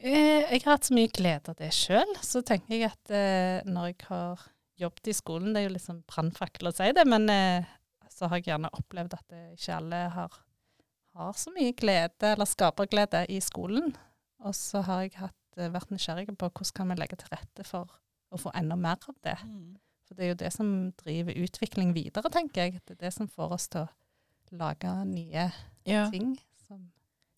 Eh, 0.00 0.46
jeg 0.48 0.62
har 0.64 0.76
hatt 0.76 0.88
så 0.88 0.96
mye 0.96 1.10
glede 1.12 1.52
av 1.52 1.58
det 1.58 1.72
sjøl, 1.76 2.14
så 2.24 2.40
tenker 2.46 2.76
jeg 2.76 2.88
at 2.88 3.12
eh, 3.12 3.66
når 3.68 3.90
jeg 3.90 3.98
har 4.08 4.46
jobbet 4.80 5.10
i 5.12 5.12
skolen 5.12 5.52
Det 5.52 5.60
er 5.60 5.66
jo 5.66 5.74
liksom 5.74 5.98
brannfakkel 6.08 6.70
å 6.70 6.72
si 6.72 6.88
det, 6.96 7.04
men 7.08 7.28
eh, 7.32 7.68
så 8.08 8.30
har 8.30 8.40
jeg 8.40 8.48
gjerne 8.48 8.72
opplevd 8.76 9.16
at 9.18 9.36
ikke 9.52 9.76
alle 9.76 10.00
har, 10.14 10.38
har 11.20 11.36
så 11.36 11.52
mye 11.52 11.76
glede 11.76 12.32
eller 12.32 12.48
skaperglede 12.48 13.26
i 13.32 13.40
skolen. 13.44 13.92
Og 14.44 14.56
så 14.56 14.80
har 14.88 15.04
jeg 15.04 15.18
hatt, 15.20 15.36
eh, 15.58 15.72
vært 15.72 15.92
nysgjerrig 15.92 16.30
på 16.32 16.48
hvordan 16.48 16.76
kan 16.76 16.92
vi 16.92 16.98
legge 17.00 17.20
til 17.20 17.32
rette 17.32 17.66
for 17.68 17.92
å 18.32 18.40
få 18.40 18.52
enda 18.56 18.76
mer 18.80 19.00
av 19.08 19.16
det. 19.24 19.36
For 20.08 20.16
det 20.16 20.24
er 20.24 20.32
jo 20.32 20.40
det 20.40 20.52
som 20.54 20.68
driver 21.04 21.36
utvikling 21.44 21.92
videre, 21.94 22.32
tenker 22.32 22.64
jeg. 22.64 22.80
Det 22.86 22.96
er 22.96 23.04
det 23.04 23.12
som 23.14 23.28
får 23.28 23.56
oss 23.56 23.68
til 23.68 23.84
å 23.84 23.90
lage 24.52 24.92
nye 25.06 25.52
Ja. 25.86 26.10
ting. 26.10 26.38
Som, 26.66 26.90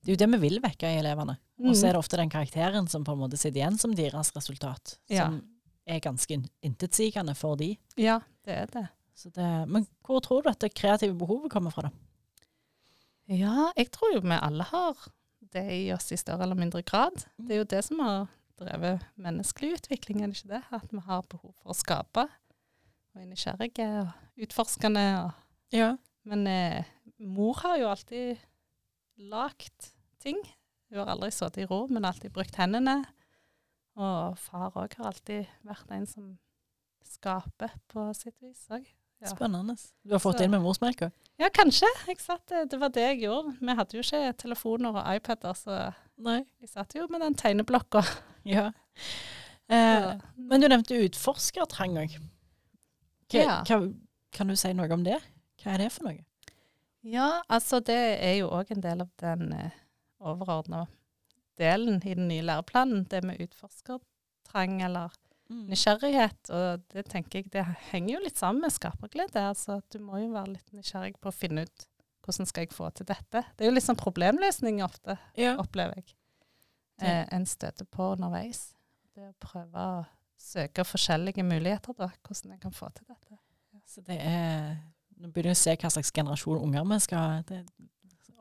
Det 0.04 0.11
er 0.12 0.16
jo 0.16 0.26
det 0.26 0.31
vi 0.40 0.49
vil 0.49 0.61
vekke 0.61 0.83
i 0.88 0.99
elevene. 0.99 1.37
Og 1.61 1.66
Mm. 1.66 1.75
så 1.75 1.88
er 1.88 1.92
det 1.92 1.99
ofte 1.99 2.16
den 2.16 2.31
karakteren 2.31 2.88
som 2.88 3.04
på 3.04 3.12
en 3.12 3.19
måte 3.19 3.37
sitter 3.38 3.61
igjen 3.61 3.78
som 3.78 3.95
deres 3.95 4.33
resultat, 4.35 4.99
Ja. 5.09 5.26
som 5.26 5.42
er 5.87 6.00
ganske 6.00 6.31
in- 6.31 6.49
intetsigende 6.62 7.35
for 7.37 7.57
de. 7.57 7.76
ja, 7.97 8.21
det 8.45 8.52
er 8.57 8.66
det. 8.66 8.88
Så 9.14 9.31
det. 9.33 9.69
Men 9.69 9.87
hvor 10.04 10.21
tror 10.21 10.42
du 10.42 10.49
at 10.49 10.59
det 10.59 10.75
kreative 10.75 11.14
behovet 11.16 11.50
kommer 11.52 11.71
fra, 11.73 11.83
da? 11.83 11.90
Ja, 13.28 13.71
jeg 13.76 13.90
tror 13.92 14.14
jo 14.14 14.21
vi 14.21 14.38
alle 14.40 14.64
har 14.64 14.97
det 15.52 15.64
i 15.71 15.92
oss 15.95 16.11
i 16.12 16.16
større 16.16 16.42
eller 16.42 16.59
mindre 16.59 16.83
grad. 16.83 17.25
Det 17.38 17.50
er 17.54 17.61
jo 17.62 17.64
det 17.64 17.85
som 17.85 17.99
har 18.00 18.28
drevet 18.59 19.02
menneskelig 19.19 19.76
utvikling, 19.78 20.23
er 20.23 20.26
det 20.33 20.37
ikke 20.42 20.49
det? 20.57 20.62
At 20.73 20.90
vi 20.92 20.99
har 21.07 21.23
behov 21.23 21.54
for 21.54 21.73
å 21.73 21.76
skape. 21.76 22.26
Og 23.14 23.21
er 23.23 23.26
nysgjerrige 23.26 23.87
og 24.02 24.12
utforskende. 24.47 25.25
Og, 25.25 25.33
Ja. 25.73 25.97
men 26.25 26.47
eh, 26.47 26.85
mor 27.28 27.58
har 27.62 27.78
jo 27.80 27.90
alltid 27.90 28.40
lagt 29.30 29.92
ting. 30.22 30.38
Hun 30.90 31.00
har 31.02 31.12
aldri 31.14 31.30
sittet 31.32 31.64
i 31.64 31.68
ro, 31.70 31.86
men 31.90 32.04
alltid 32.04 32.32
brukt 32.34 32.56
hendene. 32.60 33.02
Og 33.98 34.38
far 34.40 34.72
òg 34.80 34.96
har 34.98 35.10
alltid 35.12 35.50
vært 35.66 35.92
en 35.92 36.06
som 36.08 36.32
skaper 37.06 37.72
på 37.92 38.08
sitt 38.16 38.36
vis 38.40 38.66
òg. 38.72 38.84
Ja. 39.22 39.30
Spennende. 39.30 39.76
Du 40.02 40.16
har 40.16 40.22
fått 40.22 40.40
det 40.40 40.48
inn 40.48 40.54
med 40.54 40.64
morsmelka? 40.64 41.12
Ja, 41.38 41.46
kanskje. 41.54 41.86
Satt, 42.18 42.42
det 42.50 42.64
det 42.72 42.78
var 42.80 42.90
det 42.90 43.04
jeg 43.04 43.20
gjorde. 43.22 43.54
Vi 43.60 43.76
hadde 43.78 43.96
jo 43.96 44.02
ikke 44.02 44.32
telefoner 44.40 44.96
og 44.98 45.16
iPader, 45.16 45.54
så 45.54 45.76
Nei. 46.18 46.40
jeg 46.60 46.72
satt 46.72 46.96
jo 46.98 47.06
med 47.10 47.22
den 47.24 47.38
tegneblokka. 47.38 48.04
Ja. 48.42 48.72
Eh, 49.70 50.08
men 50.34 50.58
du 50.58 50.66
nevnte 50.66 50.96
utforskertrang 51.04 51.94
òg. 52.00 52.16
Ja. 53.30 53.60
Kan 53.62 54.50
du 54.50 54.56
si 54.58 54.72
noe 54.74 54.90
om 54.90 55.04
det? 55.06 55.20
Hva 55.62 55.76
er 55.76 55.84
det 55.84 55.92
for 55.94 56.08
noe? 56.08 56.24
Ja, 57.02 57.42
altså 57.50 57.80
det 57.82 57.97
er 58.23 58.37
jo 58.38 58.50
òg 58.54 58.71
en 58.71 58.82
del 58.85 59.00
av 59.02 59.11
den 59.23 59.52
eh, 59.56 59.71
overordna 60.23 60.85
delen 61.59 61.99
i 62.06 62.14
den 62.14 62.28
nye 62.30 62.44
læreplanen. 62.47 63.04
Det 63.11 63.23
med 63.26 63.40
utforskertrang 63.42 64.80
eller 64.87 65.11
nysgjerrighet. 65.52 66.50
Og 66.54 66.85
det 66.94 67.06
tenker 67.11 67.40
jeg 67.42 67.50
det 67.52 67.64
henger 67.90 68.14
jo 68.16 68.23
litt 68.25 68.38
sammen 68.38 68.62
med 68.64 68.73
skaperglede. 68.75 69.42
Altså 69.50 69.80
at 69.80 69.88
du 69.92 69.99
må 70.04 70.21
jo 70.23 70.30
være 70.32 70.54
litt 70.54 70.73
nysgjerrig 70.73 71.18
på 71.21 71.32
å 71.32 71.35
finne 71.37 71.66
ut 71.66 71.88
hvordan 72.23 72.47
skal 72.47 72.62
jeg 72.68 72.73
få 72.76 72.88
til 72.94 73.09
dette. 73.11 73.42
Det 73.59 73.64
er 73.66 73.73
jo 73.73 73.75
litt 73.75 73.85
sånn 73.88 73.99
problemløsning 73.99 74.78
ofte, 74.87 75.18
Ja. 75.35 75.56
opplever 75.59 75.99
jeg. 75.99 76.14
Eh, 77.02 77.26
en 77.35 77.47
støter 77.50 77.85
på 77.90 78.12
underveis. 78.14 78.76
Det 79.12 79.26
å 79.26 79.35
prøve 79.42 79.75
å 79.75 80.04
søke 80.38 80.85
forskjellige 80.87 81.42
muligheter, 81.42 81.97
da. 81.99 82.12
Hvordan 82.23 82.52
jeg 82.54 82.61
kan 82.62 82.71
få 82.73 82.92
til 82.94 83.06
dette. 83.11 83.38
Så 83.90 84.04
det 84.06 84.21
er 84.23 84.76
Nå 85.22 85.30
begynner 85.30 85.52
vi 85.52 85.58
å 85.58 85.62
se 85.62 85.74
hva 85.78 85.90
slags 85.94 86.10
generasjon 86.14 86.62
unger 86.66 86.86
vi 86.90 86.98
skal 87.04 87.42
det, 87.46 87.60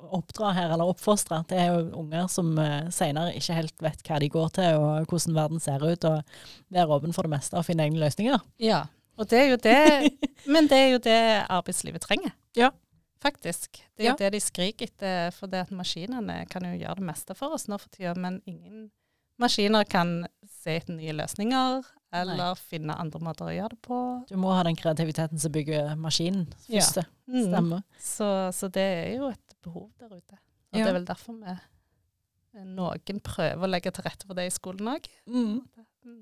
oppdra 0.02 0.50
her, 0.58 0.72
eller 0.74 0.90
oppfostre. 0.90 1.44
Det 1.50 1.60
er 1.62 1.68
jo 1.70 1.84
unger 2.02 2.26
som 2.34 2.48
uh, 2.58 2.88
senere 2.94 3.36
ikke 3.38 3.54
helt 3.60 3.84
vet 3.86 4.02
hva 4.08 4.18
de 4.24 4.30
går 4.34 4.48
til, 4.58 4.80
og 4.82 5.12
hvordan 5.12 5.38
verden 5.38 5.62
ser 5.62 5.84
ut, 5.86 6.08
og 6.10 6.74
være 6.74 6.98
åpen 6.98 7.14
for 7.14 7.28
det 7.30 7.36
meste 7.36 7.60
og 7.60 7.68
finne 7.68 7.86
egne 7.86 8.02
løsninger. 8.02 8.42
Ja, 8.66 8.88
og 9.22 9.30
det 9.30 9.44
er 9.44 9.52
jo 9.52 9.60
det 9.62 9.78
Men 10.54 10.66
det 10.72 10.80
er 10.80 10.88
jo 10.96 11.02
det 11.06 11.20
arbeidslivet 11.54 12.02
trenger. 12.02 12.34
Ja. 12.58 12.72
Faktisk. 13.22 13.78
Det 13.94 14.02
er 14.02 14.08
jo 14.08 14.16
Ja. 14.16 14.18
det 14.24 14.32
de 14.34 14.40
skriker 14.42 14.90
etter, 14.90 15.30
for 15.38 15.46
det 15.52 15.68
at 15.68 15.72
maskinene 15.78 16.40
kan 16.50 16.66
jo 16.66 16.74
gjøre 16.74 16.98
det 16.98 17.06
meste 17.12 17.38
for 17.38 17.54
oss 17.54 17.68
nå 17.70 17.78
for 17.78 17.94
tida, 17.94 18.16
men 18.18 18.42
ingen 18.50 18.88
maskiner 19.38 19.86
kan 19.86 20.24
se 20.50 20.80
etter 20.80 20.98
nye 20.98 21.14
løsninger, 21.14 21.86
eller 22.14 22.56
finne 22.60 22.96
andre 23.00 23.20
måter 23.24 23.46
å 23.48 23.54
gjøre 23.56 23.70
det 23.76 23.82
på. 23.82 23.98
Du 24.28 24.36
må 24.38 24.52
ha 24.56 24.64
den 24.68 24.76
kreativiteten 24.76 25.40
som 25.40 25.52
bygger 25.52 25.96
maskinen 25.96 26.48
Ja. 26.68 26.82
først. 26.82 27.06
Mm. 27.28 27.46
Stemmer. 27.48 27.84
Så, 28.00 28.28
så 28.54 28.70
det 28.72 28.82
er 28.84 29.16
jo 29.18 29.30
et 29.30 29.56
behov 29.64 29.90
der 30.00 30.08
ute. 30.18 30.40
Og 30.74 30.80
Ja. 30.80 30.86
det 30.86 30.88
er 30.90 30.94
vel 31.00 31.06
derfor 31.06 31.34
vi 31.40 31.58
noen 32.66 33.22
prøver 33.24 33.64
å 33.64 33.70
legge 33.70 33.92
til 33.96 34.04
rette 34.04 34.26
for 34.28 34.34
det 34.36 34.48
i 34.50 34.54
skolen 34.56 34.88
òg. 34.96 35.08
Mm. 35.28 35.62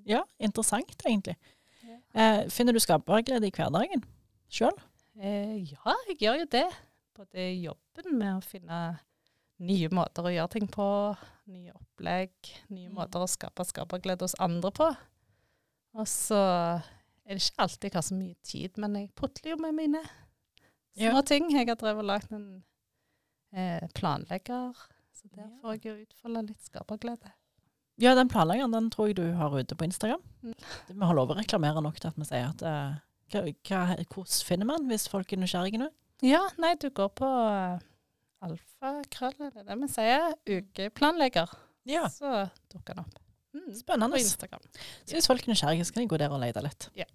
Ja, 0.05 0.24
interessant 0.39 0.96
egentlig. 1.05 1.36
Ja. 1.81 1.98
Eh, 2.13 2.48
finner 2.50 2.74
du 2.74 2.79
skaperglede 2.79 3.48
i 3.48 3.51
hverdagen 3.55 4.03
sjøl? 4.51 4.75
Eh, 5.19 5.63
ja, 5.72 5.96
jeg 6.08 6.19
gjør 6.19 6.39
jo 6.43 6.46
det. 6.53 6.67
Både 7.17 7.36
i 7.50 7.63
jobben 7.65 8.17
med 8.19 8.36
å 8.38 8.43
finne 8.46 9.00
nye 9.60 9.89
måter 9.91 10.24
å 10.24 10.31
gjøre 10.31 10.50
ting 10.51 10.67
på, 10.72 11.17
nye 11.48 11.72
opplegg, 11.75 12.31
nye 12.69 12.89
Mm. 12.89 12.93
måter 12.96 13.19
å 13.19 13.27
skape 13.27 13.65
skaperglede 13.65 14.22
hos 14.22 14.36
andre 14.39 14.72
på. 14.72 14.96
Og 15.98 16.08
så 16.08 16.38
er 17.25 17.36
det 17.38 17.41
ikke 17.43 17.63
alltid 17.65 17.89
jeg 17.89 17.98
har 17.98 18.05
så 18.05 18.17
mye 18.17 18.36
tid, 18.46 18.77
men 18.81 18.96
jeg 19.00 19.10
putler 19.17 19.53
jo 19.55 19.58
med 19.62 19.75
mine 19.77 20.01
små 20.05 21.15
Ja. 21.15 21.22
ting. 21.22 21.50
Jeg 21.51 21.67
har 21.67 21.75
drevet 21.79 22.03
og 22.03 22.10
lagd 22.10 22.31
en 22.34 22.63
eh, 23.53 23.88
planlegger, 23.96 24.74
så 25.13 25.29
der 25.36 25.50
får 25.62 25.77
jeg 25.79 25.86
jo 25.86 25.96
utfolde 26.05 26.46
litt 26.48 26.63
skaperglede. 26.65 27.31
Ja, 28.00 28.13
den 28.15 28.29
planleggeren 28.31 28.72
den 28.72 28.89
tror 28.93 29.10
jeg 29.10 29.17
du 29.17 29.25
har 29.36 29.51
ute 29.51 29.75
på 29.75 29.84
Instagram. 29.84 30.22
Mm. 30.41 30.53
Vi 30.88 31.05
har 31.05 31.15
lov 31.17 31.34
å 31.34 31.38
reklamere 31.39 31.81
nok 31.84 32.00
til 32.00 32.08
at 32.08 32.19
vi 32.19 32.27
sier 32.29 32.48
at 32.53 32.62
eh, 32.63 33.00
hva, 33.34 33.41
hva, 33.67 33.81
Hvordan 34.08 34.46
finner 34.48 34.65
man 34.69 34.88
hvis 34.89 35.08
folk 35.12 35.34
er 35.34 35.41
nysgjerrige 35.41 35.81
nå? 35.81 35.89
Ja, 36.25 36.41
nei, 36.60 36.74
du 36.79 36.89
går 36.91 37.10
på 37.15 37.27
uh, 37.27 37.79
alfakrøll, 38.43 39.36
er 39.46 39.51
det 39.55 39.65
det 39.67 39.77
vi 39.79 39.88
sier? 39.91 40.34
Ukeplanlegger. 40.48 41.51
Ja, 41.88 42.08
Så 42.12 42.50
dukker 42.74 42.98
den 42.98 43.05
opp. 43.05 43.19
Mm, 43.56 43.72
Spennende. 43.74 44.20
Så 44.22 45.15
hvis 45.15 45.27
folk 45.27 45.41
er 45.48 45.51
nysgjerrige, 45.53 45.86
så 45.86 45.94
kan 45.94 46.03
de 46.03 46.10
gå 46.12 46.18
der 46.22 46.29
og 46.34 46.41
lete 46.44 46.62
litt. 46.62 46.89
Yeah. 46.98 47.10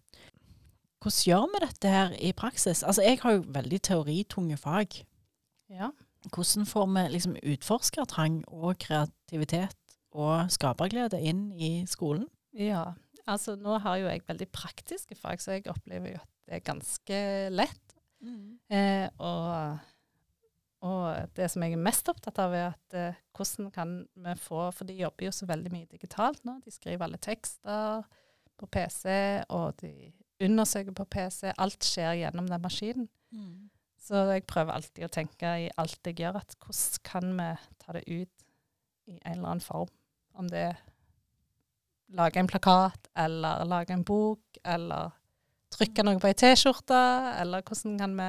Hvordan 1.05 1.27
gjør 1.29 1.47
vi 1.53 1.61
dette 1.67 1.93
her 1.93 2.15
i 2.19 2.33
praksis? 2.33 2.83
Altså, 2.83 3.03
Jeg 3.03 3.21
har 3.23 3.33
jo 3.37 3.45
veldig 3.55 3.81
teoritunge 3.83 4.57
fag. 4.57 5.05
Ja. 5.71 5.91
Hvordan 6.33 6.67
får 6.67 6.87
vi 6.95 7.03
liksom 7.13 7.37
utforskertrang 7.43 8.45
og 8.49 8.79
kreativitet 8.81 9.77
og 10.13 10.51
skaperglede 10.51 11.21
inn 11.21 11.51
i 11.53 11.73
skolen? 11.87 12.29
ja. 12.57 12.93
Altså, 13.27 13.55
nå 13.57 13.79
har 13.81 13.97
jo 13.97 14.09
jeg 14.11 14.21
veldig 14.29 14.47
praktiske 14.53 15.15
fag, 15.17 15.41
så 15.41 15.55
jeg 15.55 15.63
opplever 15.73 16.11
jo 16.11 16.19
at 16.21 16.29
det 16.45 16.59
er 16.59 16.61
ganske 16.67 17.21
lett. 17.57 17.95
Eh, 18.69 19.09
og, 19.17 19.79
og 20.85 21.31
det 21.37 21.49
som 21.49 21.65
jeg 21.65 21.77
er 21.77 21.81
mest 21.81 22.09
opptatt 22.13 22.39
av, 22.43 22.53
er 22.53 22.67
at 22.75 22.97
eh, 22.99 23.21
hvordan 23.37 23.71
kan 23.73 23.95
vi 24.27 24.35
få 24.41 24.67
For 24.77 24.85
de 24.89 24.99
jobber 24.99 25.31
jo 25.31 25.33
så 25.33 25.49
veldig 25.49 25.73
mye 25.73 25.89
digitalt 25.89 26.45
nå. 26.45 26.59
De 26.65 26.73
skriver 26.75 27.07
alle 27.07 27.21
tekster 27.25 28.05
på 28.61 28.69
PC, 28.71 29.07
og 29.49 29.81
de 29.81 30.13
undersøker 30.45 30.95
på 30.95 31.07
PC. 31.11 31.55
Alt 31.57 31.89
skjer 31.89 32.21
gjennom 32.21 32.51
den 32.51 32.63
maskinen. 32.63 33.09
Så 34.05 34.27
jeg 34.29 34.45
prøver 34.45 34.77
alltid 34.77 35.07
å 35.07 35.13
tenke 35.13 35.51
i 35.65 35.71
alt 35.81 36.05
jeg 36.05 36.21
gjør, 36.21 36.43
at 36.43 36.57
hvordan 36.61 37.05
kan 37.09 37.31
vi 37.39 37.51
ta 37.81 37.95
det 37.97 38.05
ut 38.05 38.45
i 39.09 39.17
en 39.17 39.39
eller 39.39 39.55
annen 39.55 39.65
form? 39.65 39.89
Om 40.37 40.51
det 40.53 40.67
er 40.69 40.83
lage 42.15 42.41
en 42.41 42.51
plakat, 42.51 43.09
eller 43.17 43.65
lage 43.65 43.95
en 43.97 44.05
bok, 44.05 44.59
eller 44.65 45.15
trykke 45.75 46.05
noe 46.05 46.21
på 46.21 46.29
ei 46.29 46.37
T-skjorte, 46.39 47.01
eller 47.41 47.65
hvordan 47.65 47.97
kan 47.99 48.19
vi 48.19 48.29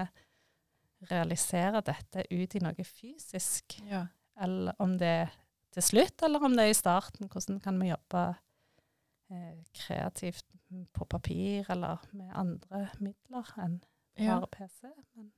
realisere 1.11 1.81
dette 1.85 2.25
ut 2.31 2.55
i 2.55 2.61
noe 2.63 2.83
fysisk? 2.87 3.77
Ja. 3.89 4.05
Eller 4.41 4.75
om 4.83 4.97
det 4.99 5.07
er 5.25 5.33
til 5.75 5.83
slutt, 5.83 6.23
eller 6.23 6.43
om 6.43 6.55
det 6.55 6.65
er 6.65 6.73
i 6.73 6.77
starten. 6.77 7.27
Hvordan 7.31 7.59
kan 7.63 7.79
vi 7.81 7.89
jobbe 7.91 8.25
eh, 9.31 9.55
kreativt 9.75 10.45
på 10.95 11.05
papir 11.07 11.67
eller 11.71 12.01
med 12.15 12.31
andre 12.35 12.87
midler 12.99 13.51
enn 13.63 13.79
bare 14.17 14.47
PC? 14.51 14.87
Men, 15.15 15.31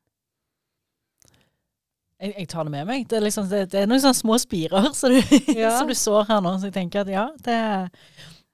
Jeg, 2.20 2.34
jeg 2.40 2.48
tar 2.50 2.64
det 2.66 2.72
med 2.74 2.86
meg. 2.90 3.04
Det 3.10 3.18
er, 3.20 3.22
liksom, 3.28 3.46
det, 3.52 3.60
det 3.72 3.84
er 3.84 3.90
noen 3.90 4.02
sånne 4.02 4.18
små 4.18 4.38
spirer 4.42 4.88
som 4.98 5.14
du, 5.14 5.20
Ja. 5.54 5.76
som 5.78 5.90
du 5.90 5.94
sår 5.98 6.26
her 6.32 6.40
nå. 6.42 6.56
Så 6.58 6.72
jeg 6.72 6.78
tenker 6.80 7.04
at 7.04 7.12
ja, 7.14 7.28
det, 7.46 7.58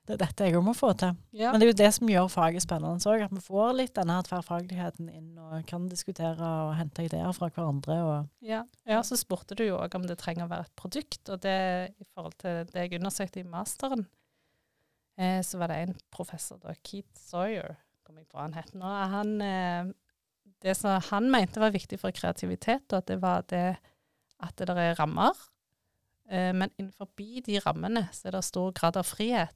det 0.03 0.17
er 0.17 0.19
dette 0.19 0.47
jeg 0.47 0.57
òg 0.57 0.65
må 0.65 0.73
få 0.75 0.89
til. 0.99 1.13
ja. 1.31 1.53
Men 1.53 1.61
det 1.61 1.67
er 1.67 1.71
jo 1.71 1.77
det 1.79 1.89
som 1.95 2.09
gjør 2.11 2.25
faget 2.31 2.65
spennende 2.65 3.07
òg. 3.07 3.21
At 3.23 3.31
vi 3.31 3.43
får 3.45 3.69
litt 3.77 3.93
denne 3.95 4.17
tverrfagligheten 4.27 5.07
inn 5.07 5.29
og 5.39 5.63
kan 5.69 5.85
diskutere 5.87 6.49
og 6.65 6.73
hente 6.75 7.05
ideer 7.05 7.31
fra 7.35 7.47
hverandre. 7.47 7.95
Ja. 8.43 8.65
ja, 8.89 8.99
så 9.07 9.15
spurte 9.19 9.55
du 9.55 9.63
jo 9.63 9.77
òg 9.79 9.95
om 9.95 10.07
det 10.09 10.19
trenger 10.19 10.43
å 10.43 10.51
være 10.51 10.67
et 10.67 10.75
produkt. 10.79 11.21
Og 11.31 11.39
det 11.45 11.55
i 11.95 12.09
forhold 12.11 12.35
til 12.43 12.65
det 12.73 12.83
jeg 12.83 12.99
undersøkte 12.99 13.39
i 13.39 13.47
masteren, 13.47 14.03
eh, 15.15 15.39
så 15.47 15.61
var 15.61 15.71
det 15.71 15.79
en 15.85 15.95
professor, 16.11 16.59
da, 16.59 16.75
Keith 16.83 17.23
Sawyer, 17.23 17.77
kom 18.03 18.19
jeg 18.19 18.27
på 18.27 18.43
han 18.43 18.59
het 18.59 18.75
nå. 18.75 18.93
Han, 19.15 19.33
eh, 19.39 19.93
det 20.67 20.75
som 20.79 20.99
han 21.13 21.31
mente 21.31 21.63
var 21.63 21.71
viktig 21.71 22.01
for 22.01 22.11
kreativitet, 22.11 22.89
og 22.91 22.99
at 22.99 23.07
det 23.07 23.21
var 23.23 23.47
det 23.47 23.67
at 24.43 24.59
det 24.59 24.67
der 24.67 24.83
er 24.83 24.99
rammer. 24.99 25.37
Eh, 26.27 26.51
men 26.51 26.71
innenfor 26.75 27.07
de 27.15 27.59
rammene 27.63 28.09
så 28.11 28.27
er 28.27 28.35
det 28.35 28.43
stor 28.43 28.73
grad 28.75 28.97
av 28.99 29.07
frihet. 29.07 29.55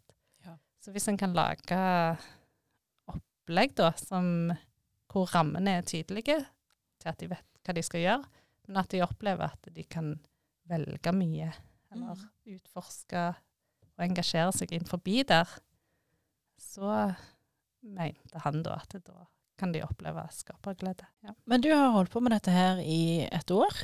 Så 0.88 0.94
hvis 0.96 1.10
en 1.12 1.17
kan 1.20 1.34
lage 1.36 1.77
opplegg 3.12 3.74
da, 3.75 3.89
som, 4.00 4.53
hvor 5.12 5.27
rammene 5.34 5.74
er 5.82 5.88
tydelige, 5.88 6.38
til 7.03 7.10
at 7.12 7.20
de 7.20 7.27
vet 7.27 7.60
hva 7.67 7.74
de 7.75 7.84
skal 7.84 8.06
gjøre, 8.06 8.46
men 8.70 8.79
at 8.79 8.94
de 8.94 9.01
opplever 9.03 9.51
at 9.51 9.67
de 9.75 9.84
kan 9.84 10.13
velge 10.72 11.12
mye, 11.12 11.50
eller 11.91 12.22
utforske 12.53 13.24
og 13.98 14.06
engasjere 14.06 14.53
seg 14.56 14.72
innenfor 14.77 15.03
der, 15.03 15.51
så 16.56 17.12
mente 17.84 18.46
han 18.48 18.63
da 18.63 18.79
at 18.79 18.96
da 19.03 19.27
kan 19.60 19.75
de 19.75 19.84
oppleve 19.84 20.24
skaperglede. 20.32 21.03
Ja. 21.27 21.36
Men 21.44 21.67
du 21.67 21.67
har 21.74 21.91
holdt 21.98 22.15
på 22.15 22.24
med 22.24 22.32
dette 22.32 22.56
her 22.56 22.79
i 22.79 23.27
et 23.27 23.51
år. 23.51 23.75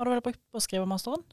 Har 0.00 0.08
du 0.08 0.14
vel 0.14 0.24
brukt 0.24 0.40
på 0.48 0.56
å 0.56 0.64
skrive 0.64 0.88
masteren? 0.88 1.28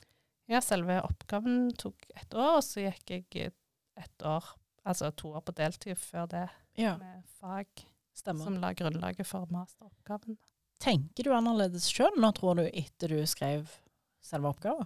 ja, 0.52 0.62
selve 0.62 1.00
oppgaven 1.02 1.72
tok 1.80 2.06
ett 2.16 2.34
år, 2.34 2.60
og 2.60 2.64
så 2.66 2.84
gikk 2.84 3.16
jeg 3.40 3.54
et 3.96 4.26
år, 4.28 4.52
altså 4.86 5.12
to 5.16 5.32
år 5.34 5.42
på 5.48 5.56
deltid 5.58 5.98
før 5.98 6.28
det, 6.32 6.44
Ja, 6.78 6.96
med 6.98 7.24
fag 7.40 7.68
stemmer. 8.14 8.44
som 8.44 8.58
la 8.62 8.74
grunnlaget 8.74 9.26
for 9.28 9.46
masteroppgaven. 9.52 10.38
Tenker 10.80 11.24
du 11.24 11.32
annerledes 11.34 11.88
sjøl 11.90 12.12
nå, 12.20 12.32
tror 12.36 12.56
du, 12.60 12.66
etter 12.74 13.08
du 13.10 13.22
skrev 13.26 13.68
selve 14.22 14.52
oppgaven? 14.52 14.86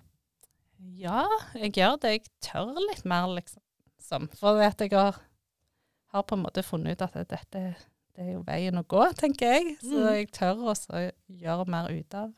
Ja, 0.96 1.26
jeg 1.56 1.74
gjør 1.76 1.98
det. 2.00 2.12
Jeg 2.14 2.22
tør 2.46 2.70
litt 2.90 3.04
mer, 3.06 3.28
liksom. 3.36 4.30
For 4.40 4.62
at 4.64 4.80
jeg 4.80 4.92
har, 4.94 5.18
har 6.14 6.24
på 6.24 6.38
en 6.38 6.44
måte 6.46 6.64
funnet 6.64 6.96
ut 6.96 7.02
at 7.02 7.18
dette 7.30 7.76
det 8.16 8.26
er 8.28 8.32
jo 8.34 8.42
veien 8.44 8.76
å 8.80 8.84
gå, 8.84 9.02
tenker 9.16 9.46
jeg. 9.54 9.78
Så 9.82 9.96
Mm. 9.96 10.08
jeg 10.14 10.32
tør 10.32 10.64
også 10.72 11.12
gjøre 11.30 11.66
mer 11.68 11.90
ut 11.92 12.14
av 12.16 12.34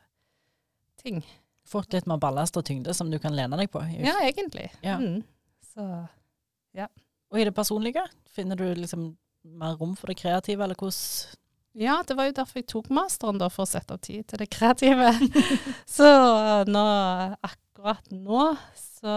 ting. 0.96 1.22
Fått 1.64 1.92
litt 1.92 2.06
mer 2.06 2.18
ballast 2.18 2.56
og 2.56 2.64
tyngde 2.64 2.94
som 2.94 3.10
du 3.10 3.18
kan 3.18 3.32
lene 3.34 3.56
deg 3.56 3.70
på? 3.70 3.80
Ja, 3.98 4.18
egentlig. 4.22 4.70
Ja. 4.82 4.98
Mm. 4.98 5.22
Så 5.74 6.08
Og 7.32 7.40
i 7.40 7.46
det 7.48 7.54
personlige, 7.56 8.04
finner 8.32 8.58
du 8.60 8.66
liksom 8.76 9.14
mer 9.58 9.78
rom 9.80 9.96
for 9.98 10.12
det 10.12 10.20
kreative, 10.20 10.62
eller 10.64 10.78
hvordan 10.78 11.38
ja, 11.72 12.02
det 12.04 12.18
var 12.18 12.26
jo 12.28 12.34
derfor 12.36 12.60
jeg 12.60 12.68
tok 12.68 12.90
masteren, 12.92 13.38
da, 13.40 13.46
for 13.48 13.64
å 13.64 13.70
sette 13.70 13.96
av 13.96 14.00
tid 14.04 14.26
til 14.28 14.42
det 14.42 14.50
kreative. 14.52 15.08
så 15.96 16.08
nå, 16.68 16.82
akkurat 17.48 18.10
nå 18.12 18.50
så 18.76 19.14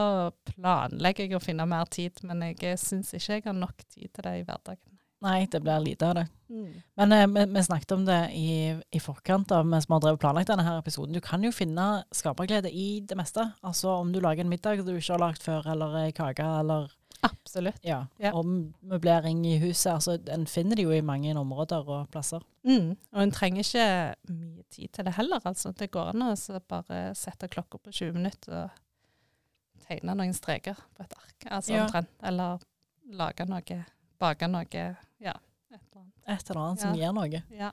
planlegger 0.53 1.27
jeg 1.27 1.36
å 1.36 1.43
finne 1.43 1.67
mer 1.67 1.89
tid, 1.91 2.24
men 2.24 2.45
jeg 2.48 2.79
syns 2.79 3.11
ikke 3.11 3.42
jeg 3.42 3.50
har 3.50 3.57
nok 3.59 3.83
tid 3.83 4.07
til 4.07 4.24
det 4.24 4.37
i 4.40 4.46
hverdagen. 4.48 4.96
Nei, 5.25 5.46
det 5.51 5.61
blir 5.63 5.79
lite 5.81 6.07
av 6.07 6.18
det. 6.20 6.25
Mm. 6.51 6.72
Men 7.00 7.13
eh, 7.16 7.27
vi, 7.27 7.46
vi 7.55 7.63
snakket 7.63 7.94
om 7.96 8.03
det 8.05 8.20
i, 8.37 8.50
i 8.94 9.00
forkant 9.01 9.51
av 9.55 9.66
mens 9.68 9.87
vi 9.90 9.96
har 9.96 10.03
drevet 10.03 10.22
planlagt 10.22 10.51
denne 10.51 10.66
her 10.68 10.79
episoden. 10.79 11.16
Du 11.16 11.24
kan 11.24 11.44
jo 11.44 11.53
finne 11.55 12.03
skaperglede 12.13 12.70
i 12.70 13.00
det 13.07 13.18
meste. 13.18 13.48
Altså 13.66 13.96
om 13.96 14.11
du 14.13 14.20
lager 14.22 14.46
en 14.46 14.51
middag 14.51 14.83
du 14.85 14.94
ikke 14.94 15.16
har 15.16 15.24
lagd 15.24 15.42
før, 15.42 15.66
eller 15.74 15.98
ei 16.03 16.11
kake, 16.16 16.46
eller 16.61 16.92
Absolutt. 17.25 17.79
ja, 17.83 18.05
Ja. 18.22 18.31
ommøblering 18.38 19.44
i 19.50 19.57
huset. 19.59 19.92
Altså, 19.94 20.18
en 20.31 20.46
finner 20.46 20.75
det 20.79 20.85
jo 20.85 20.92
i 20.96 21.01
mange 21.05 21.33
områder 21.38 21.88
og 21.90 22.09
plasser. 22.14 22.42
Mm. 22.66 22.96
Og 23.14 23.22
en 23.24 23.31
trenger 23.31 23.64
ikke 23.64 24.16
mye 24.33 24.64
tid 24.72 24.90
til 24.94 25.05
det 25.05 25.14
heller. 25.18 25.42
Altså. 25.46 25.72
Det 25.75 25.90
går 25.92 26.14
an 26.14 26.22
å 26.29 26.35
så 26.38 26.59
bare 26.68 27.14
sette 27.16 27.48
klokka 27.50 27.77
på 27.81 27.92
20 27.92 28.14
minutter 28.14 28.64
og 28.64 28.70
tegne 29.88 30.16
noen 30.18 30.33
streker 30.33 30.75
på 30.96 31.03
et 31.05 31.14
ark. 31.18 31.50
Altså 31.51 31.74
Ja. 31.74 31.85
omtrent. 31.85 32.09
Eller 32.24 32.59
lage 33.11 33.46
noe, 33.48 33.85
bake 34.20 34.48
noe. 34.50 34.98
Ja, 35.22 35.33
et 35.72 35.81
eller 35.92 36.01
annet. 36.01 36.14
Et 36.27 36.50
eller 36.50 36.61
annet 36.61 36.79
som 36.79 36.96
gir 36.96 37.14
noe. 37.14 37.44
Ja. 37.51 37.72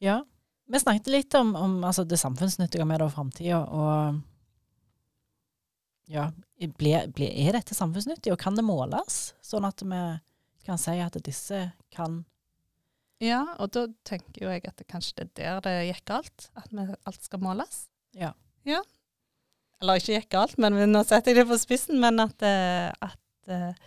Ja. 0.00 0.22
Vi 0.68 0.78
snakket 0.80 1.06
litt 1.12 1.34
om, 1.34 1.54
om 1.56 1.82
altså, 1.84 2.04
det 2.08 2.18
samfunnsnyttige 2.18 2.86
med 2.86 2.98
det 3.00 3.04
og 3.06 3.12
framtida, 3.12 3.58
ja, 6.10 6.28
ble, 6.78 6.94
ble, 7.16 7.30
er 7.46 7.56
dette 7.56 7.76
samfunnsnyttig, 7.76 8.32
og 8.34 8.40
kan 8.40 8.56
det 8.58 8.64
måles? 8.66 9.34
Sånn 9.44 9.66
at 9.68 9.82
vi 9.84 10.00
kan 10.64 10.80
si 10.80 10.96
at 11.00 11.16
disse 11.24 11.66
kan 11.94 12.22
ja, 13.22 13.40
og 13.62 13.70
da 13.74 13.86
tenker 14.06 14.42
jo 14.42 14.50
jeg 14.50 14.64
at 14.68 14.78
det 14.80 14.88
kanskje 14.90 15.26
det 15.36 15.44
er 15.46 15.60
der 15.62 15.64
det 15.64 15.88
gikk 15.88 16.06
galt. 16.10 16.48
At 16.58 16.72
vi, 16.74 16.86
alt 17.08 17.22
skal 17.24 17.40
måles. 17.40 17.84
Ja. 18.18 18.32
ja. 18.68 18.80
Eller 19.80 20.00
ikke 20.00 20.18
gikk 20.18 20.32
galt, 20.34 20.56
men 20.60 20.76
nå 20.90 21.04
setter 21.06 21.32
jeg 21.32 21.42
det 21.42 21.50
på 21.50 21.60
spissen. 21.62 22.00
Men 22.02 22.20
at, 22.24 22.44
eh, 22.44 22.90
at 23.04 23.52
eh, 23.52 23.86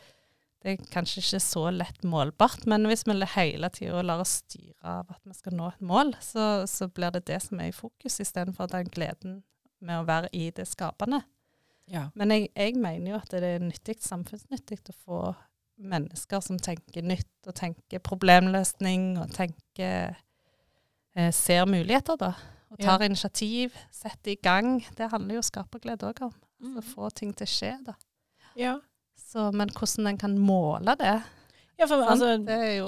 det 0.64 0.74
er 0.74 0.90
kanskje 0.94 1.22
ikke 1.22 1.42
så 1.44 1.66
lett 1.76 2.08
målbart. 2.08 2.66
Men 2.72 2.88
hvis 2.90 3.06
vi 3.08 3.18
hele 3.36 3.70
tida 3.76 4.02
lar 4.06 4.24
oss 4.24 4.40
styre 4.46 4.96
av 4.98 5.12
at 5.14 5.22
vi 5.28 5.36
skal 5.38 5.58
nå 5.60 5.70
et 5.74 5.86
mål, 5.92 6.16
så, 6.24 6.66
så 6.70 6.90
blir 6.90 7.14
det 7.16 7.28
det 7.30 7.42
som 7.46 7.62
er 7.62 7.72
i 7.72 7.76
fokus, 7.76 8.20
istedenfor 8.24 8.72
den 8.72 8.90
gleden 8.94 9.42
med 9.84 10.02
å 10.02 10.08
være 10.08 10.32
i 10.34 10.50
det 10.56 10.66
skapende. 10.70 11.22
Ja. 11.92 12.08
Men 12.20 12.34
jeg, 12.34 12.50
jeg 12.56 12.76
mener 12.76 13.14
jo 13.14 13.20
at 13.20 13.32
det 13.32 13.44
er 13.48 13.64
nyttig, 13.64 13.98
samfunnsnyttig 14.04 14.80
å 14.92 14.98
få 14.98 15.22
mennesker 15.78 16.42
som 16.44 16.60
tenker 16.60 17.06
nytt, 17.06 17.30
og 17.48 17.56
tenker 17.56 18.04
problemløsning, 18.04 19.14
og 19.22 19.32
tenker 19.36 20.18
eh, 21.16 21.32
Ser 21.34 21.66
muligheter, 21.70 22.18
da. 22.20 22.34
Og 22.74 22.82
tar 22.84 23.06
initiativ, 23.06 23.74
setter 23.96 24.34
i 24.34 24.40
gang. 24.44 24.82
Det 24.98 25.08
handler 25.14 25.40
jo 25.40 25.46
skaperglede 25.46 26.10
òg 26.10 26.20
om. 26.28 26.36
Å 26.78 26.84
få 26.84 27.10
ting 27.16 27.32
til 27.38 27.48
å 27.48 27.52
skje, 27.52 27.74
da. 27.88 27.98
ja. 28.60 28.78
Så, 29.18 29.50
men 29.52 29.72
hvordan 29.74 30.12
en 30.12 30.20
kan 30.22 30.36
måle 30.40 30.94
det, 31.00 31.16
ja, 31.78 31.86
for 31.86 32.02
altså, 32.10 32.30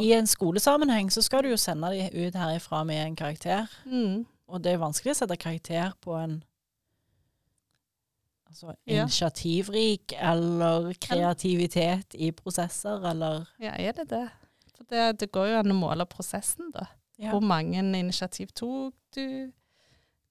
i 0.02 0.12
en 0.14 0.28
skolesammenheng 0.30 1.12
så 1.14 1.22
skal 1.26 1.44
du 1.46 1.52
jo 1.52 1.58
sende 1.60 1.92
de 1.94 2.06
ut 2.14 2.38
herifra 2.38 2.84
med 2.88 3.02
en 3.04 3.18
karakter, 3.18 3.66
mm, 3.86 4.24
og 4.50 4.64
det 4.64 4.74
er 4.74 4.82
vanskelig 4.82 5.14
å 5.14 5.18
sette 5.20 5.38
karakter 5.42 5.92
på 6.02 6.16
en 6.18 6.40
altså, 8.50 8.74
initiativrik 8.90 10.14
eller 10.18 10.90
kreativitet 11.02 12.16
i 12.18 12.32
prosesser, 12.36 13.06
eller 13.12 13.46
Ja, 13.62 13.76
er 13.78 13.96
det 14.02 14.10
det? 14.12 14.26
For 14.76 14.88
det, 14.90 15.20
det 15.22 15.32
går 15.36 15.52
jo 15.52 15.60
an 15.62 15.72
å 15.74 15.78
måle 15.78 16.06
prosessen, 16.10 16.72
da. 16.76 16.88
ja. 17.20 17.32
Hvor 17.34 17.44
mange 17.46 17.80
initiativ 17.80 18.52
tok 18.56 18.96
du? 19.16 19.52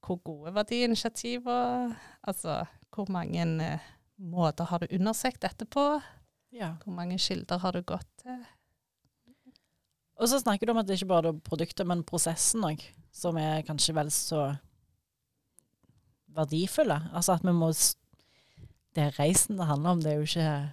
Hvor 0.05 0.21
gode 0.25 0.55
var 0.55 0.65
de 0.69 0.83
initiativene? 0.87 1.97
Altså, 2.23 2.63
hvor 2.95 3.11
mange 3.13 3.43
eh, 3.65 3.89
måter 4.19 4.65
har 4.71 4.79
du 4.85 4.95
undersøkt 4.95 5.43
dette 5.43 5.67
på? 5.67 6.01
ja. 6.55 6.75
Hvor 6.85 6.95
mange 6.97 7.19
kilder 7.21 7.59
har 7.61 7.73
du 7.77 7.83
gått 7.83 8.09
til? 8.23 8.39
Og 10.19 10.29
så 10.31 10.39
snakker 10.41 10.67
du 10.67 10.73
om 10.73 10.79
at 10.81 10.87
det 10.89 10.97
ikke 10.97 11.11
bare 11.13 11.29
er 11.31 11.43
produktet, 11.45 11.87
men 11.87 12.01
prosessen 12.03 12.65
òg, 12.67 12.81
som 13.15 13.37
er 13.39 13.61
kanskje 13.69 13.95
vel 13.95 14.09
så 14.11 14.41
verdifulle. 16.35 16.97
Altså 17.13 17.37
at 17.37 17.45
vi 17.47 17.53
må 17.55 17.69
Det 18.97 19.05
er 19.05 19.17
reisen 19.21 19.59
det 19.61 19.67
handler 19.69 19.91
om, 19.97 20.01
det 20.03 20.13
er 20.13 20.19
jo 20.19 20.27
ikke, 20.27 20.73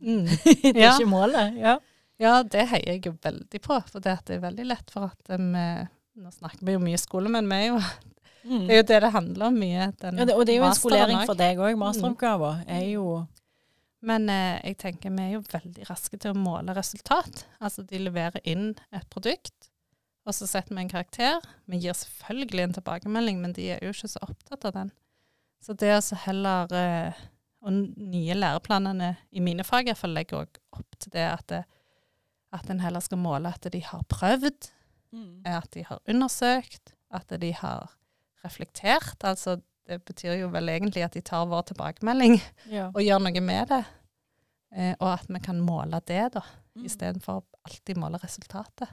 det 0.62 0.72
er 0.76 0.80
Ja. 0.80 0.94
ikke 0.96 1.08
målet. 1.10 1.56
Ja. 1.60 1.76
Ja, 2.18 2.42
det 2.42 2.62
heier 2.70 2.94
jeg 2.94 3.02
jo 3.04 3.12
veldig 3.20 3.60
på, 3.60 3.76
for 3.90 4.00
det, 4.00 4.14
det 4.24 4.38
er 4.38 4.44
veldig 4.46 4.64
lett 4.70 4.90
for 4.92 5.10
at 5.10 5.30
eh, 5.34 5.36
vi 5.36 6.22
Nå 6.24 6.30
snakker 6.32 6.64
vi 6.64 6.72
jo 6.72 6.80
mye 6.80 6.96
skole, 6.96 7.28
men 7.28 7.44
vi 7.50 7.56
er 7.60 7.66
jo, 7.74 7.80
det 8.48 8.70
er 8.72 8.78
jo 8.78 8.84
det 8.88 9.00
det 9.04 9.10
handler 9.12 9.50
om 9.50 9.58
mye. 9.60 9.90
Den 10.00 10.16
Ja, 10.22 10.24
det, 10.24 10.32
og 10.38 10.46
det 10.48 10.54
er 10.54 10.62
jo 10.62 10.68
en 10.70 10.78
skolering 10.78 11.18
for 11.28 11.36
deg 11.36 11.60
òg. 11.60 11.74
Masteroppgaver 11.76 12.62
er 12.72 12.86
jo 12.94 13.26
Men 14.06 14.28
eh, 14.32 14.60
jeg 14.64 14.78
tenker 14.80 15.12
vi 15.12 15.26
er 15.26 15.34
jo 15.34 15.42
veldig 15.52 15.84
raske 15.90 16.16
til 16.22 16.32
å 16.32 16.38
måle 16.40 16.72
resultat. 16.76 17.44
Altså 17.60 17.82
de 17.84 17.98
leverer 18.00 18.40
inn 18.48 18.70
et 18.94 19.04
produkt, 19.12 19.68
og 20.24 20.32
så 20.36 20.46
setter 20.48 20.72
vi 20.76 20.86
en 20.86 20.88
karakter. 20.94 21.44
Vi 21.68 21.82
gir 21.84 21.92
selvfølgelig 22.00 22.64
en 22.64 22.76
tilbakemelding, 22.78 23.40
men 23.44 23.52
de 23.56 23.68
er 23.74 23.84
jo 23.84 23.92
ikke 23.92 24.08
så 24.14 24.22
opptatt 24.24 24.64
av 24.70 24.72
den. 24.78 24.92
Så 25.60 25.76
det 25.76 25.92
å 25.96 26.00
så 26.04 26.16
heller 26.24 26.72
eh, 26.72 27.24
Og 27.66 27.72
nye 27.98 28.34
læreplanene 28.38 29.08
i 29.34 29.40
mine 29.42 29.64
fag 29.66 29.88
iallfall 29.90 30.14
legger 30.14 30.44
òg 30.44 30.58
opp 30.78 30.98
til 31.02 31.10
det 31.16 31.24
at, 31.26 31.46
det 31.50 31.64
at 32.54 32.70
en 32.70 32.80
heller 32.84 33.02
skal 33.02 33.18
måle 33.18 33.50
at 33.50 33.66
de 33.72 33.80
har 33.82 34.04
prøvd, 34.12 34.68
at 35.48 35.70
de 35.74 35.82
har 35.88 35.98
undersøkt, 36.08 36.92
at 37.10 37.32
de 37.40 37.50
har 37.56 37.90
reflektert. 38.44 39.16
Altså 39.24 39.56
det 39.86 40.00
betyr 40.04 40.34
jo 40.40 40.48
vel 40.52 40.68
egentlig 40.68 41.02
at 41.06 41.14
de 41.14 41.22
tar 41.24 41.46
vår 41.50 41.62
tilbakemelding 41.72 42.38
Ja. 42.70 42.88
og 42.94 43.00
gjør 43.02 43.18
noe 43.22 43.40
med 43.40 43.68
det. 43.70 43.84
Eh, 44.76 44.94
og 45.00 45.12
at 45.12 45.26
vi 45.30 45.38
kan 45.40 45.60
måle 45.62 46.00
det, 46.06 46.32
da, 46.34 46.40
Mm. 46.76 46.84
istedenfor 46.84 47.44
alltid 47.64 47.96
måle 47.96 48.18
resultatet. 48.22 48.88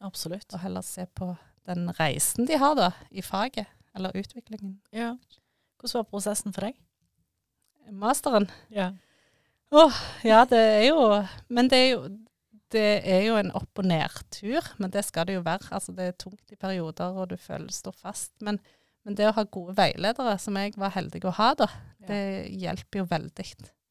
Absolutt. 0.00 0.54
Og 0.54 0.60
heller 0.60 0.80
se 0.80 1.04
på 1.06 1.36
den 1.66 1.90
reisen 1.98 2.46
de 2.46 2.56
har 2.56 2.74
da, 2.74 2.90
i 3.10 3.20
faget, 3.20 3.66
eller 3.94 4.10
utviklingen. 4.16 4.80
Ja. 4.92 5.10
Hvordan 5.78 5.98
var 5.98 6.02
prosessen 6.04 6.52
for 6.54 6.62
deg? 6.62 6.74
Masteren 7.92 8.48
Ja. 8.74 8.92
Ja, 10.24 10.44
det 10.48 10.58
er 10.58 10.86
jo 10.88 11.02
Men 11.48 11.68
det 11.68 11.78
er 11.78 11.90
jo, 11.92 12.08
det 12.72 12.84
er 13.04 13.22
jo 13.26 13.36
en 13.36 13.50
opp- 13.56 13.78
og 13.80 13.84
nedtur, 13.84 14.64
men 14.78 14.90
det 14.90 15.04
skal 15.04 15.26
det 15.26 15.34
jo 15.38 15.42
være. 15.44 15.68
Altså, 15.72 15.92
det 15.96 16.06
er 16.08 16.12
tungt 16.20 16.52
i 16.52 16.56
perioder, 16.56 17.16
og 17.16 17.28
du 17.30 17.36
føler 17.36 17.68
står 17.72 17.92
fast. 17.96 18.32
Men, 18.44 18.58
men 19.04 19.14
det 19.16 19.28
å 19.28 19.32
ha 19.36 19.44
gode 19.44 19.74
veiledere, 19.76 20.34
som 20.38 20.56
jeg 20.60 20.74
var 20.76 20.90
heldig 20.96 21.22
å 21.24 21.32
ha, 21.36 21.54
da, 21.54 21.68
det 22.08 22.50
hjelper 22.60 22.98
jo 23.00 23.04
veldig. 23.08 23.46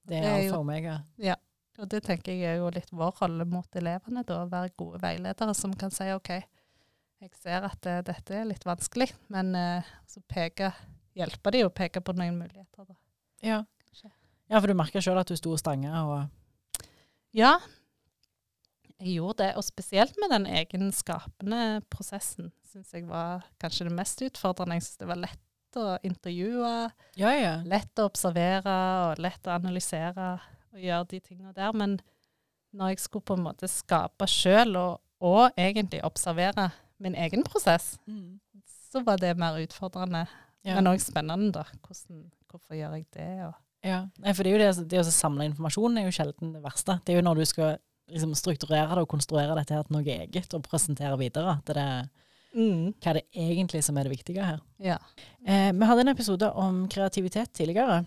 Det 0.08 0.18
er 0.18 0.22
Det 0.44 0.50
for 0.52 0.64
jo- 0.74 0.82
ja. 0.84 1.00
ja. 1.18 1.36
Og 1.80 1.90
det 1.90 2.04
tenker 2.04 2.34
jeg 2.34 2.44
er 2.56 2.58
jo 2.58 2.70
litt 2.74 2.90
vår 2.92 3.18
rolle 3.22 3.46
mot 3.46 3.76
elevene, 3.76 4.24
da, 4.26 4.44
å 4.44 4.50
være 4.50 4.74
gode 4.78 5.02
veiledere 5.02 5.54
som 5.54 5.74
kan 5.78 5.92
si 5.94 6.10
OK, 6.14 6.30
jeg 7.22 7.32
ser 7.42 7.64
at 7.66 7.82
det, 7.82 8.06
dette 8.06 8.34
er 8.34 8.46
litt 8.46 8.64
vanskelig, 8.66 9.12
men 9.30 9.54
eh, 9.56 9.84
så 10.08 10.22
peke, 10.28 10.72
hjelper 11.18 11.52
de 11.52 11.64
å 11.66 11.70
peke 11.74 12.02
på 12.02 12.14
noen 12.18 12.38
muligheter. 12.40 12.86
Da. 12.86 12.96
Ja. 13.46 13.60
Ja, 14.50 14.60
for 14.62 14.68
du 14.72 14.74
merka 14.80 15.02
sjøl 15.04 15.20
at 15.20 15.28
du 15.28 15.36
sto 15.36 15.52
og 15.56 15.60
stanga 15.60 16.04
og 16.08 16.86
Ja, 17.36 17.58
jeg 18.98 19.18
gjorde 19.20 19.44
det. 19.44 19.50
Og 19.60 19.64
spesielt 19.68 20.16
med 20.22 20.32
den 20.34 20.48
egenskapende 20.50 21.82
prosessen 21.94 22.52
syns 22.68 22.94
jeg 22.96 23.06
var 23.10 23.44
kanskje 23.62 23.88
det 23.90 23.96
mest 23.98 24.22
utfordrende. 24.26 24.78
Jeg 24.80 24.88
syns 24.88 25.02
det 25.04 25.10
var 25.12 25.20
lett 25.22 25.78
å 25.78 25.98
intervjue, 26.08 26.72
Ja, 27.20 27.32
ja. 27.38 27.56
lett 27.68 28.00
å 28.02 28.08
observere 28.10 28.74
og 29.12 29.20
lett 29.22 29.46
å 29.48 29.54
analysere 29.60 30.32
og 30.74 30.80
gjøre 30.82 31.08
de 31.12 31.20
tingene 31.22 31.54
der. 31.54 31.76
Men 31.78 32.00
når 32.74 32.96
jeg 32.96 33.04
skulle 33.04 33.28
på 33.28 33.38
en 33.38 33.44
måte 33.46 33.70
skape 33.70 34.26
sjøl, 34.32 34.74
og, 34.80 35.00
og 35.22 35.52
egentlig 35.60 36.02
observere 36.08 36.72
min 37.04 37.16
egen 37.16 37.44
prosess, 37.46 37.98
Mm. 38.08 38.40
så 38.92 39.04
var 39.06 39.18
det 39.22 39.36
mer 39.38 39.60
utfordrende. 39.62 40.26
ja. 40.64 40.76
Men 40.76 40.88
òg 40.88 41.00
spennende, 41.04 41.52
da. 41.54 41.64
Hvordan, 41.86 42.32
hvorfor 42.50 42.74
gjør 42.76 42.96
jeg 42.98 43.06
det? 43.14 43.46
Og 43.46 43.54
Ja, 43.88 44.34
for 44.34 44.44
det 44.44 44.52
er 44.52 44.56
jo 44.56 44.62
det, 44.62 44.88
det 44.92 45.02
å 45.02 45.10
samle 45.14 45.48
informasjon 45.50 46.00
er 46.00 46.08
jo 46.08 46.16
sjelden 46.16 46.56
det 46.58 46.64
verste. 46.64 46.98
Det 47.06 47.14
er 47.14 47.22
jo 47.22 47.28
når 47.28 47.42
du 47.42 47.50
skal 47.50 47.78
liksom, 48.12 48.36
strukturere 48.38 48.98
det 48.98 49.04
og 49.06 49.12
konstruere 49.12 49.56
dette 49.58 49.76
her 49.76 49.88
til 49.88 49.98
noe 49.98 50.18
eget 50.18 50.56
og 50.58 50.66
presentere 50.68 51.18
videre, 51.20 51.58
at 51.58 51.72
det 51.72 51.84
er 51.84 52.08
hva 52.58 53.12
er 53.12 53.20
det 53.20 53.26
egentlig 53.38 53.84
som 53.86 53.98
er 54.00 54.08
det 54.08 54.16
viktige 54.16 54.46
her. 54.46 54.62
Ja. 54.82 54.98
Eh, 55.46 55.70
vi 55.76 55.90
hadde 55.90 56.06
en 56.06 56.14
episode 56.14 56.48
om 56.58 56.88
kreativitet 56.90 57.52
tidligere, 57.54 58.00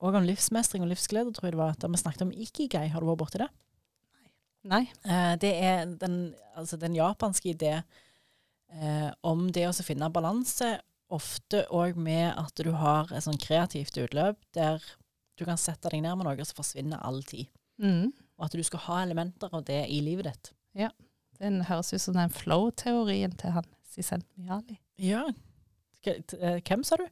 og 0.00 0.16
om 0.16 0.24
livsmestring 0.24 0.84
og 0.84 0.90
livsglede, 0.92 1.32
tror 1.34 1.48
jeg 1.48 1.56
det 1.56 1.60
var, 1.60 1.76
der 1.80 1.92
vi 1.92 2.00
snakket 2.00 2.24
om 2.26 2.32
ikigai. 2.32 2.86
Har 2.92 3.02
du 3.02 3.10
vært 3.10 3.20
borti 3.20 3.42
det? 3.42 3.50
Nei. 4.72 4.86
Eh, 5.04 5.34
det 5.40 5.52
er 5.60 5.84
den, 6.00 6.34
altså 6.56 6.78
den 6.80 6.96
japanske 6.96 7.52
idé 7.52 7.74
eh, 7.76 9.10
om 9.22 9.50
det 9.52 9.68
å 9.68 9.76
finne 9.84 10.12
balanse, 10.12 10.78
ofte 11.12 11.66
òg 11.70 11.98
med 12.00 12.32
at 12.32 12.56
du 12.64 12.72
har 12.72 13.10
et 13.12 13.22
sånn 13.22 13.38
kreativt 13.38 13.98
utløp 14.00 14.40
der 14.56 14.82
du 15.38 15.44
kan 15.44 15.58
sette 15.60 15.90
deg 15.90 16.02
ned 16.04 16.16
med 16.18 16.28
noe, 16.28 16.36
og 16.38 16.48
så 16.48 16.56
forsvinner 16.56 17.02
all 17.02 17.22
tid. 17.26 17.48
Mm. 17.82 18.12
Og 18.38 18.46
at 18.46 18.54
du 18.54 18.62
skal 18.66 18.82
ha 18.86 19.00
elementer 19.02 19.50
av 19.54 19.64
det 19.66 19.80
i 19.90 20.00
livet 20.04 20.28
ditt. 20.30 20.52
Ja. 20.78 20.90
Den 21.40 21.62
høres 21.66 21.92
ut 21.92 22.02
som 22.02 22.14
den 22.18 22.30
flow-teorien 22.30 23.34
til 23.38 23.54
han 23.56 23.66
Sisent 23.94 24.26
Mihali. 24.38 24.78
Ja. 24.98 25.24
Hvem 26.04 26.82
sa 26.86 26.98
du? 26.98 27.06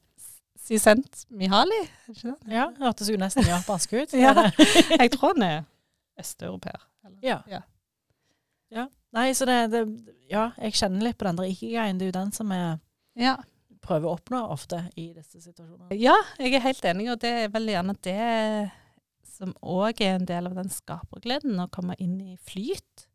Sisent 0.62 1.24
Mihali? 1.30 1.78
er 1.82 2.14
ikke 2.14 2.32
det? 2.32 2.54
Ja, 2.54 2.68
hørtes 2.78 3.10
jo 3.10 3.18
nesten 3.18 3.46
japansk 3.46 3.94
ut. 3.98 4.14
Ja. 4.18 4.50
Jeg 4.98 5.12
tror 5.14 5.34
han 5.34 5.46
er 5.46 5.60
østeuropeer. 6.18 6.82
Ja. 7.22 7.40
Ja. 7.50 7.62
ja. 8.70 8.86
Nei, 9.14 9.32
så 9.34 9.46
det, 9.46 9.58
det 9.72 9.82
Ja, 10.30 10.50
jeg 10.58 10.74
kjenner 10.78 11.08
litt 11.08 11.18
på 11.18 11.26
den 11.28 11.38
der 11.38 11.50
ikigaien. 11.50 11.98
Det 11.98 12.06
er 12.06 12.12
jo 12.12 12.18
den 12.20 12.32
som 12.34 12.52
er 12.54 12.78
Ja. 13.18 13.36
Prøver 13.82 14.08
å 14.08 14.16
oppnå 14.16 14.42
ofte 14.54 14.84
i 14.96 15.08
disse 15.16 15.40
situasjonene. 15.42 15.96
ja, 15.98 16.14
jeg 16.38 16.54
er 16.56 16.66
helt 16.66 16.84
enig, 16.92 17.08
og 17.12 17.20
det 17.22 17.32
er 17.44 17.52
vel 17.52 17.72
gjerne 17.72 17.96
det 18.06 18.26
som 19.32 19.54
òg 19.58 20.02
er 20.04 20.18
en 20.18 20.28
del 20.28 20.46
av 20.50 20.58
den 20.58 20.70
skapergleden, 20.70 21.58
å 21.62 21.70
komme 21.72 21.96
inn 22.02 22.20
i 22.20 22.36
flyt. 22.46 23.08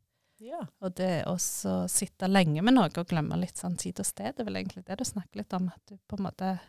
Ja. 0.43 0.59
Og 0.83 0.93
det 0.99 1.23
å 1.29 1.37
sitte 1.39 2.29
lenge 2.29 2.61
med 2.65 2.75
noe 2.75 2.91
og 2.91 3.09
glemme 3.09 3.39
litt 3.39 3.57
sånn 3.57 3.77
tid 3.79 4.01
og 4.01 4.05
sted. 4.05 4.35
Det 4.35 4.43
er 4.43 4.49
vel 4.49 4.59
egentlig 4.59 4.83
det 4.85 4.99
du 4.99 5.05
snakker 5.07 5.41
litt 5.41 5.55
om, 5.57 5.69
at 5.73 5.89
du 5.89 5.97
på 5.97 6.19
en 6.19 6.27
måte 6.27 6.51
er 6.57 6.61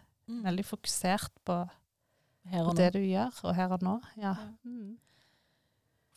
veldig 0.47 0.65
fokusert 0.69 1.33
på, 1.49 1.59
på 2.49 2.77
det 2.79 2.93
du 2.97 3.01
gjør, 3.03 3.35
og 3.45 3.57
her 3.59 3.75
og 3.77 3.85
nå. 3.85 3.99
Ja. 4.21 4.37
Ja. 4.39 4.51
Mm. 4.65 4.97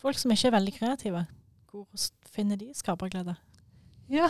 Folk 0.01 0.17
som 0.17 0.33
ikke 0.33 0.49
er 0.49 0.57
veldig 0.57 0.75
kreative, 0.79 1.25
hvor 1.69 2.05
finner 2.33 2.57
de 2.57 2.71
skaperglede? 2.73 3.35
Ja, 4.11 4.27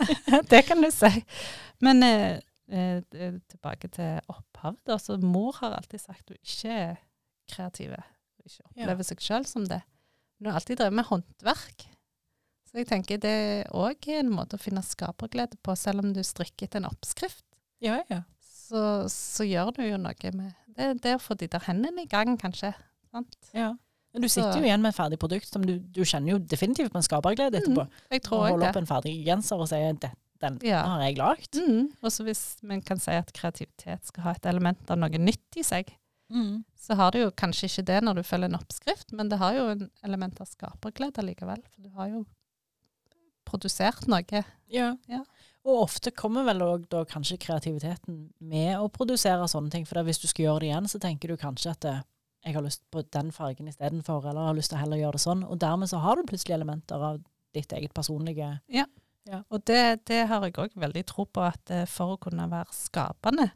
det 0.50 0.64
kan 0.66 0.82
du 0.82 0.90
si. 0.92 1.10
Men 1.80 2.02
eh, 2.04 2.40
eh, 2.72 3.38
tilbake 3.52 3.90
til 3.92 4.20
opphavet. 4.32 4.82
Altså, 4.96 5.18
mor 5.22 5.56
har 5.60 5.76
alltid 5.76 6.02
sagt 6.02 6.24
at 6.26 6.34
hun 6.34 6.40
ikke 6.42 6.76
er 6.76 7.00
kreativ. 7.52 7.94
Hun 7.96 8.50
ikke 8.50 8.68
opplever 8.70 9.08
seg 9.08 9.24
sjøl 9.24 9.48
som 9.48 9.66
det. 9.70 9.82
Hun 10.40 10.50
har 10.50 10.58
alltid 10.60 10.80
drevet 10.80 10.98
med 10.98 11.08
håndverk. 11.10 11.86
Så 12.66 12.80
jeg 12.80 12.88
tenker 12.88 13.20
det 13.20 13.30
er 13.30 13.72
òg 13.76 14.08
en 14.14 14.32
måte 14.32 14.56
å 14.56 14.62
finne 14.62 14.80
skaperglede 14.86 15.58
på, 15.62 15.74
selv 15.76 16.02
om 16.02 16.14
du 16.16 16.22
strikker 16.24 16.66
etter 16.66 16.80
en 16.80 16.88
oppskrift. 16.88 17.44
Ja, 17.84 18.00
ja. 18.08 18.22
Så, 18.40 19.04
så 19.12 19.44
gjør 19.44 19.74
du 19.76 19.82
jo 19.84 19.98
noe 20.00 20.30
med 20.32 20.54
det, 20.72 20.86
det 21.04 21.16
å 21.18 21.20
få 21.20 21.36
de 21.36 21.50
der 21.52 21.66
hendene 21.66 22.06
i 22.06 22.08
gang, 22.08 22.38
kanskje. 22.40 22.72
Sant? 23.12 23.36
ja. 23.52 23.74
Men 24.12 24.26
du 24.26 24.28
sitter 24.28 24.58
jo 24.60 24.66
igjen 24.66 24.82
med 24.84 24.92
et 24.92 24.96
ferdig 24.98 25.16
produkt 25.20 25.48
som 25.48 25.62
du, 25.64 25.78
du 25.80 26.02
kjenner 26.04 26.34
jo 26.34 26.40
definitivt 26.44 26.92
på 26.92 27.00
en 27.00 27.04
skaperglede 27.06 27.62
etterpå. 27.62 27.86
Jeg 28.12 28.20
Å 28.20 28.24
tror 28.26 28.36
Å 28.36 28.48
holde 28.50 28.66
det. 28.66 28.68
opp 28.68 28.78
en 28.82 28.88
ferdig 28.90 29.12
genser 29.24 29.62
og 29.64 29.70
si 29.70 29.78
at 29.88 30.04
den 30.42 30.58
Ja. 30.66 30.82
har 30.86 31.00
jeg 31.06 31.16
lagd. 31.18 31.56
Mm. 31.56 31.88
Og 32.02 32.10
så 32.12 32.24
hvis 32.26 32.42
man 32.62 32.82
kan 32.82 32.98
si 33.02 33.10
at 33.16 33.32
kreativitet 33.32 34.04
skal 34.10 34.24
ha 34.28 34.30
et 34.36 34.46
element 34.50 34.90
av 34.90 34.98
noe 34.98 35.18
nytt 35.22 35.56
i 35.56 35.62
seg, 35.66 35.94
Mm. 36.32 36.64
så 36.80 36.94
har 36.96 37.10
du 37.12 37.18
jo 37.18 37.30
kanskje 37.30 37.66
ikke 37.68 37.84
det 37.84 37.98
når 38.02 38.14
du 38.16 38.22
følger 38.24 38.48
en 38.48 38.56
oppskrift, 38.56 39.12
men 39.12 39.28
det 39.28 39.36
har 39.38 39.52
jo 39.52 39.66
en 39.74 39.90
element 40.02 40.40
av 40.40 40.46
skaperglede 40.48 41.20
likevel. 41.26 41.60
For 41.74 41.82
du 41.84 41.90
har 41.90 42.08
jo 42.08 42.22
produsert 43.44 44.06
noe. 44.08 44.44
Ja. 44.72 44.94
Ja. 45.10 45.22
Og 45.66 45.82
ofte 45.84 46.10
kommer 46.14 46.44
vel 46.48 46.62
òg 46.64 46.88
da 46.90 47.04
kanskje 47.04 47.36
kreativiteten 47.42 48.30
med 48.40 48.78
å 48.80 48.88
produsere 48.90 49.44
sånne 49.50 49.70
ting. 49.70 49.84
For 49.86 50.02
hvis 50.06 50.20
du 50.22 50.26
skal 50.30 50.46
gjøre 50.46 50.60
det 50.64 50.70
igjen, 50.70 50.88
så 50.90 50.98
tenker 51.02 51.28
du 51.28 51.36
kanskje 51.36 51.70
at 51.74 51.84
eh, 51.90 52.00
jeg 52.46 52.54
har 52.56 52.64
lyst 52.64 52.82
på 52.90 53.02
den 53.14 53.30
fargen 53.34 53.68
istedenfor, 53.70 54.24
eller 54.26 54.48
har 54.48 54.54
lyst 54.58 54.72
til 54.72 54.78
å 54.78 54.82
heller 54.82 54.96
gjøre 55.02 55.18
det 55.18 55.24
sånn. 55.26 55.44
Og 55.46 55.60
dermed 55.62 55.90
så 55.92 56.00
har 56.02 56.16
du 56.18 56.24
plutselig 56.26 56.56
elementer 56.56 57.04
av 57.12 57.20
ditt 57.54 57.70
eget 57.76 57.92
personlige 57.94 58.56
Og 59.50 59.62
det, 59.66 60.02
det 60.10 60.24
har 60.26 60.42
jeg 60.46 60.56
òg 60.58 60.74
veldig 60.82 61.04
tro 61.06 61.24
på, 61.30 61.44
at 61.46 61.70
eh, 61.70 61.84
for 61.86 62.16
å 62.16 62.20
kunne 62.22 62.48
være 62.50 62.74
skapende, 62.74 63.50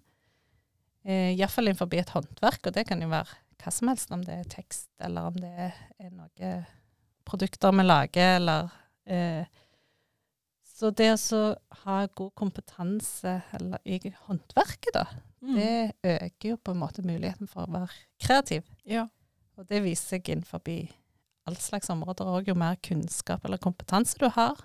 eh, 1.04 1.32
iallfall 1.34 1.66
innenfor 1.72 1.90
et 1.98 2.12
håndverk, 2.14 2.68
og 2.70 2.76
det 2.76 2.86
kan 2.86 3.02
jo 3.02 3.08
være 3.10 3.40
hva 3.62 3.72
som 3.74 3.88
helst, 3.90 4.12
om 4.14 4.22
det 4.22 4.36
er 4.36 4.50
tekst, 4.52 4.90
eller 5.02 5.26
om 5.32 5.38
det 5.42 5.52
er 5.98 6.10
noen 6.12 6.66
produkter 7.26 7.74
vi 7.74 7.86
lager, 7.86 8.36
eller 8.38 8.68
eh, 9.06 9.46
Så 10.76 10.90
det 10.92 11.08
å 11.32 11.38
ha 11.86 12.02
god 12.06 12.34
kompetanse 12.36 13.38
eller, 13.56 13.80
i 13.88 13.98
håndverket, 14.26 14.92
da, 14.94 15.06
Mm. 15.46 15.54
det 15.54 15.92
øker 16.02 16.48
jo 16.48 16.56
på 16.56 16.72
en 16.72 16.80
måte 16.80 17.02
muligheten 17.06 17.46
for 17.46 17.66
å 17.66 17.70
være 17.70 17.92
kreativ. 18.18 18.64
Ja. 18.88 19.06
Og 19.56 19.68
det 19.68 19.82
viser 19.84 20.16
seg 20.16 20.30
innenfor 20.32 20.60
all 21.46 21.56
slags 21.60 21.90
områder 21.92 22.26
òg. 22.26 22.48
Jo 22.48 22.54
mer 22.58 22.74
kunnskap 22.82 23.44
eller 23.44 23.60
kompetanse 23.62 24.18
du 24.18 24.26
har, 24.28 24.56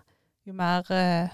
jo 0.46 0.54
mer 0.54 0.86
eh, 0.92 1.30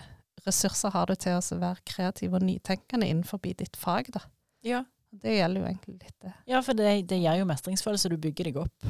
ressurser 0.45 0.91
har 0.93 1.05
du 1.07 1.15
til 1.15 1.33
å 1.39 1.59
være 1.59 1.81
kreativ 1.85 2.33
og 2.33 2.41
nytenkende 2.45 3.07
innenfor 3.07 3.39
ditt 3.43 3.75
fag. 3.77 4.11
da. 4.13 4.19
ja. 4.63 4.83
Det 5.17 5.31
gjelder 5.37 5.61
jo 5.61 5.67
egentlig 5.69 5.93
litt 6.03 6.15
det. 6.21 6.31
Ja, 6.51 6.59
for 6.61 6.73
det, 6.75 7.07
det 7.07 7.17
gir 7.21 7.37
jo 7.39 7.45
mestringsfølelse. 7.47 8.09
Du 8.11 8.17
bygger 8.21 8.43
deg 8.49 8.57
opp. 8.59 8.83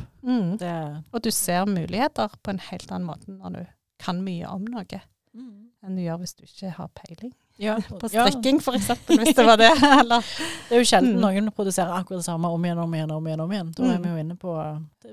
Det, 0.59 0.71
Og 1.13 1.21
du 1.23 1.29
ser 1.31 1.65
muligheter 1.69 2.33
på 2.43 2.49
en 2.51 2.57
helt 2.59 2.89
annen 2.91 3.05
måte 3.05 3.29
når 3.31 3.49
du 3.53 3.65
kan 4.01 4.23
mye 4.25 4.49
om 4.49 4.65
noe, 4.65 4.99
enn 5.37 5.95
du 5.95 6.01
gjør 6.01 6.17
hvis 6.23 6.33
du 6.35 6.43
ikke 6.43 6.71
har 6.73 6.89
peiling. 6.97 7.31
ja, 7.61 7.77
På 8.01 8.09
ja, 8.11 8.25
for 8.65 8.73
eksempel, 8.75 9.21
hvis 9.21 9.35
det 9.37 9.45
var 9.45 9.57
det. 9.61 9.69
Eller 10.01 10.25
det 10.25 10.73
er 10.73 10.81
jo 10.81 10.89
sjelden 10.89 11.13
Mm. 11.15 11.21
noen 11.21 11.51
produserer 11.53 11.93
akkurat 12.01 12.19
det 12.25 12.25
samme 12.25 12.49
om 12.49 12.65
igjen 12.65 12.81
om 12.81 12.93
igjen. 12.97 13.11
om 13.13 13.27
igjen, 13.29 13.39
om 13.45 13.51
igjen. 13.53 13.71
Da 13.77 13.83
er 13.83 13.97
Mm. 13.97 14.03
vi 14.03 14.09
jo 14.09 14.17
inne 14.25 14.35
på 14.41 14.57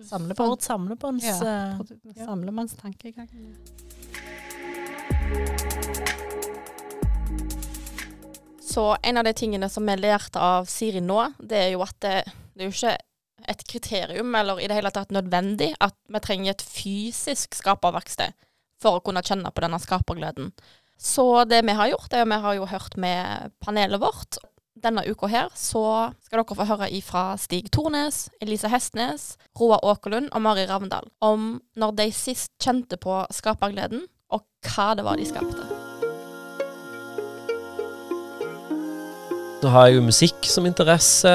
Samlebånd. 0.08 1.22
samlebåndstankegang. 2.24 3.28
Ja. 3.28 4.43
Så 8.74 8.96
en 9.02 9.20
av 9.20 9.24
de 9.24 9.32
tingene 9.38 9.68
som 9.70 9.86
vi 9.86 9.94
lærte 10.00 10.40
av 10.42 10.66
Siri 10.70 11.02
nå, 11.04 11.20
det 11.38 11.60
er 11.60 11.68
jo 11.76 11.84
at 11.84 11.94
det, 12.02 12.14
det 12.54 12.64
er 12.64 12.70
jo 12.70 12.74
ikke 12.74 12.96
et 13.54 13.66
kriterium, 13.68 14.32
eller 14.34 14.58
i 14.58 14.66
det 14.70 14.78
hele 14.78 14.90
tatt 14.94 15.12
nødvendig, 15.14 15.74
at 15.84 15.94
vi 16.10 16.22
trenger 16.24 16.54
et 16.54 16.64
fysisk 16.64 17.54
skaperverksted 17.54 18.34
for 18.82 18.98
å 18.98 19.04
kunne 19.04 19.22
kjenne 19.22 19.52
på 19.52 19.62
denne 19.62 19.78
skapergleden. 19.82 20.50
Så 20.98 21.44
det 21.50 21.60
vi 21.66 21.76
har 21.76 21.92
gjort, 21.92 22.10
er 22.12 22.24
jo 22.24 22.32
vi 22.32 22.40
har 22.46 22.58
jo 22.58 22.66
hørt 22.72 22.98
med 22.98 23.54
panelet 23.62 24.02
vårt 24.02 24.40
denne 24.84 25.04
uka 25.06 25.28
her 25.30 25.52
så 25.54 25.84
skal 26.24 26.40
dere 26.40 26.56
få 26.58 26.66
høre 26.68 26.88
ifra 26.94 27.24
Stig 27.40 27.70
Tornes, 27.74 28.28
Elise 28.42 28.70
Hestnes, 28.72 29.34
Roa 29.58 29.78
Åkerlund 29.86 30.32
og 30.34 30.44
Mari 30.44 30.66
Ravndal 30.68 31.08
om 31.24 31.54
når 31.78 31.94
de 32.00 32.08
sist 32.14 32.52
kjente 32.62 32.98
på 33.00 33.22
skapergleden, 33.34 34.06
og 34.32 34.44
hva 34.68 34.92
det 34.96 35.04
var 35.06 35.20
de 35.20 35.26
skapte. 35.28 35.66
Så 39.64 39.70
har 39.72 39.86
jeg 39.88 39.96
jo 39.96 40.04
musikk 40.04 40.44
som 40.44 40.66
interesse, 40.68 41.30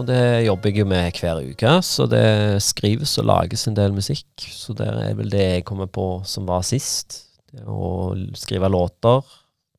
og 0.00 0.06
det 0.08 0.46
jobber 0.46 0.70
jeg 0.70 0.80
jo 0.80 0.86
med 0.88 1.18
hver 1.20 1.42
uke. 1.44 1.72
Så 1.84 2.06
det 2.08 2.62
skrives 2.64 3.12
og 3.20 3.26
lages 3.28 3.66
en 3.68 3.76
del 3.76 3.92
musikk. 3.92 4.30
Så 4.40 4.72
det 4.72 4.86
er 4.88 5.12
vel 5.18 5.28
det 5.28 5.42
jeg 5.44 5.66
kommer 5.68 5.90
på 5.92 6.06
som 6.24 6.48
var 6.48 6.64
sist. 6.64 7.18
Det 7.52 7.66
å 7.68 8.14
skrive 8.32 8.70
låter, 8.72 9.28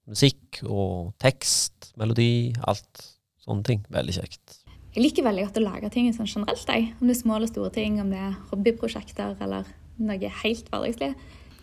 musikk 0.05 0.61
og 0.67 1.15
tekst, 1.17 1.89
melodi, 1.97 2.53
alt. 2.69 3.01
Sånne 3.41 3.65
ting. 3.65 3.81
Veldig 3.89 4.19
kjekt. 4.19 4.59
Jeg 4.93 5.01
liker 5.01 5.25
veldig 5.25 5.47
godt 5.47 5.57
å 5.57 5.65
lage 5.65 5.89
ting 5.97 6.13
sånn 6.13 6.29
generelt. 6.29 6.69
Jeg. 6.69 6.91
Om 7.01 7.09
det 7.09 7.15
er 7.15 7.21
små 7.23 7.39
eller 7.39 7.49
store 7.49 7.73
ting, 7.73 7.97
om 8.03 8.13
det 8.13 8.21
er 8.27 8.37
hobbyprosjekter 8.51 9.41
eller 9.41 9.65
noe 9.97 10.31
helt 10.43 10.69
hverdagslig. 10.69 11.15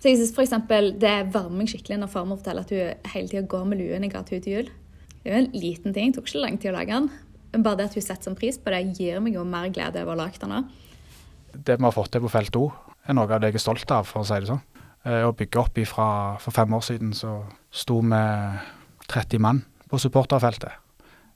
Så 0.05 0.11
jeg 0.11 0.19
synes 0.19 0.35
for 0.37 0.45
eksempel, 0.45 0.91
Det 1.01 1.33
varmer 1.33 1.63
meg 1.63 1.71
skikkelig 1.73 1.97
når 1.97 2.11
farmor 2.13 2.37
forteller 2.37 2.67
at 2.67 2.73
hun 2.75 3.13
hele 3.15 3.29
tida 3.31 3.41
går 3.49 3.63
med 3.65 3.79
luen 3.81 4.03
jeg 4.05 4.13
ga 4.13 4.21
til 4.21 4.37
henne 4.37 4.45
til 4.45 4.53
jul. 4.53 4.67
Det 5.23 5.31
er 5.31 5.39
jo 5.39 5.45
en 5.47 5.55
liten 5.63 5.95
ting, 5.95 6.11
det 6.13 6.19
tok 6.19 6.27
ikke 6.29 6.43
lang 6.43 6.59
tid 6.61 6.73
å 6.73 6.75
lage 6.75 6.93
den. 6.93 7.07
Men 7.55 7.63
bare 7.65 7.79
det 7.79 7.87
at 7.89 7.95
hun 7.97 8.05
setter 8.05 8.29
sånn 8.29 8.37
pris 8.37 8.59
på 8.61 8.69
det, 8.69 8.99
gir 8.99 9.23
meg 9.25 9.39
jo 9.39 9.45
mer 9.49 9.71
glede 9.73 10.03
over 10.03 10.13
å 10.13 10.19
lage 10.19 10.43
den. 10.43 10.53
òg. 10.53 10.69
Det 11.57 11.79
vi 11.79 11.85
har 11.87 11.95
fått 11.97 12.11
til 12.13 12.21
på 12.21 12.29
Felt 12.35 12.59
O, 12.61 12.67
er 13.09 13.17
noe 13.17 13.33
av 13.33 13.41
det 13.41 13.49
jeg 13.55 13.63
er 13.63 13.65
stolt 13.65 13.95
av, 13.97 14.05
for 14.05 14.21
å 14.21 14.27
si 14.29 14.35
det 14.45 14.51
sånn. 14.51 14.61
Eh, 15.07 15.25
Å 15.25 15.33
bygge 15.33 15.61
opp 15.63 15.79
ifra 15.79 16.39
For 16.39 16.51
fem 16.51 16.69
år 16.75 16.85
siden 16.85 17.15
så 17.17 17.47
sto 17.73 18.03
vi 18.03 18.21
30 19.09 19.39
mann 19.41 19.65
på 19.89 19.97
supporterfeltet. 19.97 20.73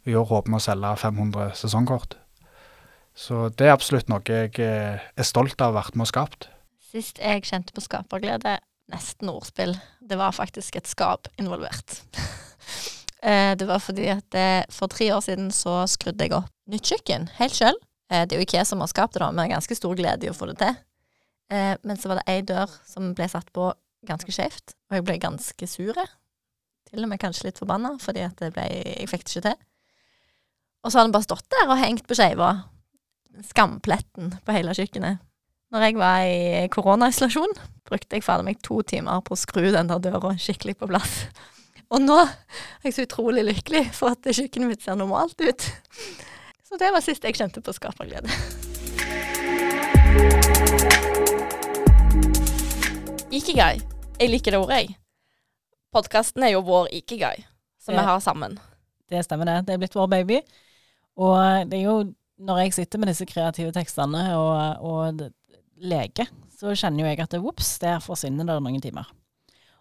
I 0.05 0.13
år 0.13 0.29
håper 0.29 0.51
vi 0.51 0.57
å 0.57 0.61
selge 0.61 0.93
500 0.97 1.55
sesongkort. 1.55 2.19
Så 3.15 3.49
det 3.49 3.67
er 3.67 3.73
absolutt 3.73 4.11
noe 4.11 4.21
jeg 4.29 4.61
eh, 4.61 5.01
er 5.17 5.25
stolt 5.25 5.57
av 5.57 5.73
å 5.73 5.73
ha 5.73 5.81
vært 5.81 5.97
med 5.97 6.05
og 6.05 6.13
skapt. 6.13 6.51
Sist 6.89 7.21
jeg 7.21 7.45
kjente 7.45 7.75
på 7.77 7.85
skaperglede, 7.85 8.57
nesten 8.89 9.29
ordspill, 9.29 9.75
det 10.01 10.17
var 10.17 10.33
faktisk 10.37 10.81
et 10.81 10.89
skap 10.89 11.31
involvert. 11.41 12.01
Eh, 13.19 13.57
det 13.59 13.67
var 13.67 13.81
fordi 13.83 14.05
at 14.13 14.23
det, 14.31 14.69
for 14.71 14.87
tre 14.87 15.09
år 15.11 15.25
siden 15.27 15.49
så 15.51 15.81
skrudde 15.91 16.23
jeg 16.23 16.37
opp 16.37 16.53
nytt 16.71 16.87
kjøkken 16.87 17.25
helt 17.41 17.57
sjøl. 17.57 17.75
Det 18.07 18.31
er 18.31 18.39
jo 18.39 18.45
ikke 18.47 18.61
jeg 18.61 18.69
som 18.69 18.79
har 18.79 18.91
skapt 18.93 19.17
det, 19.17 19.25
da, 19.25 19.33
er 19.43 19.51
ganske 19.51 19.75
stor 19.75 19.97
glede 19.99 20.29
i 20.29 20.31
å 20.31 20.37
få 20.39 20.47
det 20.53 20.55
til. 20.61 20.77
Eh, 21.51 21.75
Men 21.83 21.99
så 21.99 22.13
var 22.13 22.21
det 22.21 22.29
ei 22.31 22.45
dør 22.47 22.71
som 22.87 23.11
ble 23.19 23.27
satt 23.27 23.51
på 23.51 23.73
ganske 24.07 24.31
skjevt, 24.31 24.77
og 24.87 25.01
jeg 25.01 25.07
ble 25.09 25.19
ganske 25.19 25.67
sur. 25.67 25.99
Til 26.89 27.03
og 27.03 27.11
med 27.11 27.19
kanskje 27.19 27.49
litt 27.49 27.59
forbanna, 27.59 27.97
fordi 27.99 28.23
at 28.23 28.39
ble, 28.39 28.69
jeg 28.71 29.11
fikk 29.11 29.27
det 29.27 29.35
ikke 29.35 29.47
til. 29.49 29.59
Og 30.85 30.93
så 30.93 31.01
har 31.01 31.09
den 31.09 31.19
bare 31.19 31.27
stått 31.27 31.51
der 31.53 31.67
og 31.67 31.83
hengt 31.83 32.07
på 32.07 32.17
skeiva. 32.17 32.53
Skampletten 33.51 34.37
på 34.47 34.55
hele 34.55 34.79
kjøkkenet. 34.79 35.27
Når 35.69 35.83
jeg 35.85 35.97
var 36.01 36.23
i 36.25 36.69
koronaisolasjon, 36.73 37.51
brukte 37.85 38.17
jeg 38.17 38.25
fader 38.25 38.45
meg 38.47 38.57
to 38.65 38.79
timer 38.89 39.21
på 39.21 39.35
å 39.35 39.37
skru 39.37 39.67
den 39.67 39.91
der 39.91 40.01
døra 40.01 40.31
skikkelig 40.41 40.79
på 40.81 40.89
plass. 40.89 41.27
Og 41.93 42.01
nå 42.01 42.17
er 42.23 42.87
jeg 42.87 42.95
så 42.97 43.05
utrolig 43.05 43.45
lykkelig 43.45 43.83
for 43.93 44.17
at 44.17 44.25
kjøkkenet 44.25 44.71
mitt 44.71 44.87
ser 44.87 44.97
normalt 44.97 45.37
ut. 45.45 45.67
Så 46.65 46.81
det 46.81 46.89
var 46.95 47.05
sist 47.05 47.29
jeg 47.29 47.37
kjente 47.37 47.61
på 47.61 47.77
skaperglede. 47.77 48.33
Ikigai. 53.29 53.77
Jeg 54.17 54.33
liker 54.33 54.57
det 54.57 54.65
ordet, 54.65 54.81
jeg. 54.81 54.97
Podkasten 55.93 56.49
er 56.49 56.55
jo 56.55 56.65
vår 56.65 56.89
ikigai, 56.97 57.45
som 57.77 57.93
det, 57.93 58.01
vi 58.01 58.09
har 58.09 58.25
sammen. 58.25 58.57
Det 59.13 59.21
stemmer 59.29 59.53
det. 59.53 59.59
Det 59.69 59.77
er 59.77 59.85
blitt 59.85 60.01
vår 60.01 60.09
baby. 60.17 60.41
Og 61.21 61.69
det 61.69 61.83
er 61.83 61.91
jo 61.91 61.99
når 62.41 62.65
jeg 62.65 62.81
sitter 62.81 63.05
med 63.05 63.13
disse 63.13 63.29
kreative 63.29 63.75
tekstene 63.77 64.31
og, 64.33 64.81
og 64.81 65.29
leker, 65.81 66.31
så 66.59 66.75
kjenner 66.75 67.05
jo 67.05 67.11
jeg 67.11 67.23
at 67.23 67.39
vops, 67.43 67.77
der 67.83 68.03
forsvinner 68.03 68.47
det 68.49 68.59
noen 68.63 68.83
timer. 68.83 69.09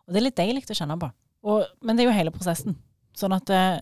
Og 0.05 0.13
det 0.13 0.21
er 0.21 0.27
litt 0.29 0.39
deilig 0.39 0.67
å 0.69 0.77
kjenne 0.77 0.99
på. 1.01 1.09
Og, 1.47 1.65
men 1.85 1.97
det 1.97 2.03
er 2.05 2.09
jo 2.09 2.17
hele 2.17 2.33
prosessen. 2.33 2.77
Sånn 3.17 3.35
at 3.35 3.49
eh, 3.53 3.79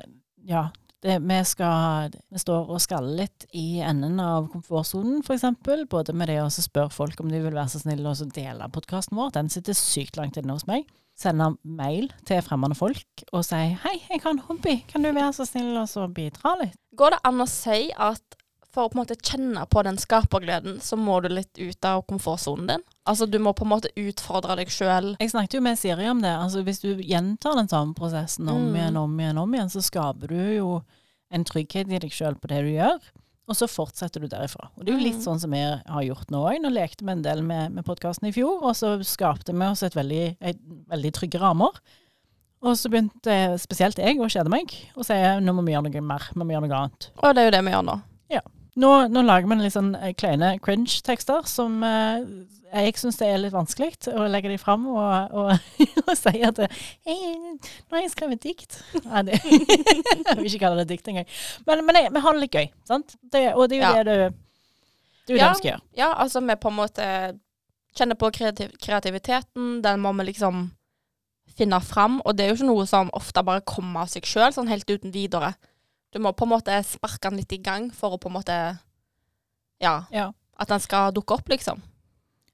ja, 0.48 0.68
det, 1.06 1.20
vi 1.20 1.38
skal 1.46 2.14
Vi 2.34 2.42
står 2.42 2.70
og 2.72 2.82
skaller 2.82 3.26
litt 3.26 3.46
i 3.54 3.80
enden 3.86 4.20
av 4.22 4.50
komfortsonen, 4.52 5.22
f.eks. 5.26 5.46
Både 5.92 6.16
med 6.18 6.32
det 6.32 6.40
å 6.42 6.50
spørre 6.50 6.94
folk 6.94 7.22
om 7.22 7.32
de 7.32 7.42
vil 7.44 7.56
være 7.56 7.76
så 7.76 7.84
snille 7.84 8.10
og 8.10 8.36
dele 8.36 8.70
podkasten 8.74 9.18
vår. 9.20 9.36
Den 9.38 9.52
sitter 9.54 9.78
sykt 9.78 10.18
langt 10.20 10.40
inne 10.42 10.56
hos 10.56 10.68
meg. 10.70 10.88
Sende 11.16 11.54
mail 11.64 12.10
til 12.28 12.42
fremmede 12.44 12.76
folk 12.76 13.22
og 13.32 13.46
si 13.48 13.56
'hei, 13.56 13.94
jeg 14.10 14.20
har 14.24 14.34
en 14.34 14.42
hobby, 14.50 14.82
kan 14.88 15.04
du 15.04 15.14
være 15.16 15.32
så 15.34 15.46
snill 15.48 15.78
og 15.80 15.88
så 15.88 16.10
bidra 16.12 16.58
litt'? 16.60 16.76
Går 16.98 17.16
det 17.16 17.20
an 17.24 17.40
å 17.40 17.48
si 17.48 17.92
at 17.96 18.35
for 18.76 18.86
å 18.86 18.92
på 18.92 18.98
en 19.00 19.02
måte 19.06 19.16
kjenne 19.24 19.64
på 19.72 19.82
den 19.88 19.98
skapergleden, 20.02 20.78
så 20.84 20.98
må 21.00 21.18
du 21.24 21.30
litt 21.32 21.56
ut 21.58 21.88
av 21.88 22.04
komfortsonen 22.10 22.68
din? 22.74 22.84
Altså 23.08 23.26
du 23.30 23.38
må 23.40 23.54
på 23.56 23.64
en 23.66 23.72
måte 23.72 23.92
utfordre 23.96 24.58
deg 24.60 24.70
sjøl. 24.74 25.14
Jeg 25.22 25.32
snakket 25.32 25.58
jo 25.58 25.64
med 25.66 25.80
Siri 25.80 26.08
om 26.12 26.22
det. 26.24 26.32
altså 26.36 26.64
Hvis 26.68 26.82
du 26.84 26.92
gjentar 27.02 27.56
den 27.56 27.70
samme 27.72 27.96
prosessen 27.98 28.50
om 28.52 28.68
Mm. 28.70 28.76
igjen, 28.76 28.98
om 28.98 29.20
igjen, 29.20 29.38
om 29.42 29.54
igjen, 29.56 29.70
så 29.72 29.82
skaper 29.86 30.28
du 30.28 30.40
jo 30.58 30.72
en 31.32 31.44
trygghet 31.48 31.88
i 31.92 32.00
deg 32.00 32.12
sjøl 32.12 32.36
på 32.36 32.48
det 32.52 32.62
du 32.66 32.72
gjør, 32.76 33.00
og 33.48 33.56
så 33.56 33.68
fortsetter 33.70 34.22
du 34.22 34.28
derifra. 34.28 34.70
Og 34.78 34.86
det 34.86 34.94
er 34.94 34.98
jo 34.98 35.04
litt 35.06 35.20
Mm. 35.20 35.26
sånn 35.26 35.40
som 35.40 35.52
vi 35.52 35.60
har 35.62 36.04
gjort 36.04 36.32
nå 36.32 36.42
òg. 36.50 36.62
Nå 36.62 36.70
lekte 36.74 37.06
vi 37.06 37.12
en 37.12 37.22
del 37.22 37.42
med, 37.44 37.72
med 37.72 37.86
podkasten 37.86 38.28
i 38.28 38.32
fjor, 38.34 38.64
og 38.64 38.74
så 38.76 38.98
skapte 39.06 39.54
vi 39.54 39.66
oss 39.66 39.84
et 39.84 39.94
veldig, 39.94 40.38
et, 40.42 40.58
veldig 40.90 41.12
trygge 41.14 41.40
rammer. 41.40 41.72
Og 42.66 42.74
så 42.76 42.90
begynte 42.90 43.60
spesielt 43.62 43.98
jeg 44.02 44.18
å 44.18 44.26
kjede 44.26 44.50
meg, 44.50 44.74
og 44.98 45.06
si 45.06 45.14
nå 45.14 45.54
må 45.54 45.64
vi 45.64 45.74
gjøre 45.74 45.86
noe 45.92 46.02
mer, 46.02 46.24
vi 46.34 46.40
må 46.42 46.50
gjøre 46.56 46.68
noe 46.68 46.80
annet. 46.88 47.10
Og 47.22 47.36
det 47.36 47.42
er 47.44 47.46
jo 47.52 47.52
det 47.52 47.64
vi 47.66 47.72
gjør 47.72 47.86
nå. 47.86 48.02
Nå, 48.76 48.90
nå 49.08 49.22
lager 49.24 49.48
vi 49.48 49.56
litt 49.62 49.74
sånn 49.76 49.94
eh, 49.96 50.12
kleine 50.20 50.56
cringe-tekster 50.64 51.46
som 51.48 51.78
eh, 51.88 52.26
jeg 52.76 52.98
syns 53.00 53.16
det 53.22 53.30
er 53.32 53.38
litt 53.40 53.54
vanskelig 53.54 54.10
å 54.12 54.26
legge 54.28 54.50
de 54.52 54.58
fram 54.60 54.84
og, 54.92 55.32
og, 55.32 55.78
og 56.10 56.12
si 56.20 56.42
at 56.44 56.60
hey, 57.08 57.38
nå 57.40 57.96
har 57.96 58.04
jeg 58.04 58.12
skrevet 58.12 58.42
dikt. 58.44 58.82
Nei, 59.06 59.22
det, 59.30 59.40
jeg 59.46 60.36
vil 60.42 60.50
ikke 60.50 60.64
kalle 60.66 60.84
det 60.84 60.90
dikt 60.92 61.08
engang. 61.12 61.30
Men, 61.70 61.86
men 61.88 62.02
jeg, 62.02 62.12
vi 62.18 62.24
har 62.26 62.36
det 62.36 62.44
litt 62.44 62.58
gøy, 62.60 62.68
sant? 62.90 63.16
Det, 63.32 63.46
og 63.56 63.70
det 63.72 63.80
er 63.80 63.86
jo 63.86 63.86
Ja. 63.86 63.94
det 63.96 64.06
du 64.10 64.42
det 65.26 65.34
er 65.34 65.38
jo 65.38 65.40
Ja. 65.40 65.46
det 65.48 65.54
vi 65.56 65.62
skal 65.62 65.72
gjøre. 65.72 65.84
Ja, 65.98 66.10
altså 66.22 66.42
vi 66.46 66.56
på 66.62 66.70
en 66.70 66.78
måte 66.78 67.06
kjenner 67.96 68.18
på 68.20 68.28
kreativ 68.36 68.76
kreativiteten. 68.84 69.80
Den 69.82 70.04
må 70.04 70.12
vi 70.20 70.28
liksom 70.28 70.66
finne 71.56 71.80
fram. 71.82 72.20
Og 72.28 72.36
det 72.36 72.44
er 72.46 72.52
jo 72.52 72.58
ikke 72.60 72.68
noe 72.68 72.86
som 72.90 73.10
ofte 73.16 73.42
bare 73.48 73.64
kommer 73.66 74.04
av 74.04 74.12
seg 74.12 74.28
sjøl, 74.28 74.52
sånn 74.54 74.70
helt 74.70 74.90
uten 74.92 75.16
videre. 75.16 75.54
Du 76.16 76.22
må 76.24 76.32
på 76.32 76.46
en 76.48 76.54
måte 76.54 76.76
sparke 76.88 77.28
den 77.28 77.42
litt 77.42 77.52
i 77.52 77.60
gang 77.60 77.90
for 77.92 78.16
å 78.16 78.20
på 78.22 78.32
en 78.32 78.38
måte 78.38 78.58
Ja. 79.84 80.06
Ja. 80.16 80.30
At 80.56 80.70
den 80.72 80.80
skal 80.80 81.12
dukke 81.12 81.36
opp, 81.36 81.50
liksom. 81.52 81.82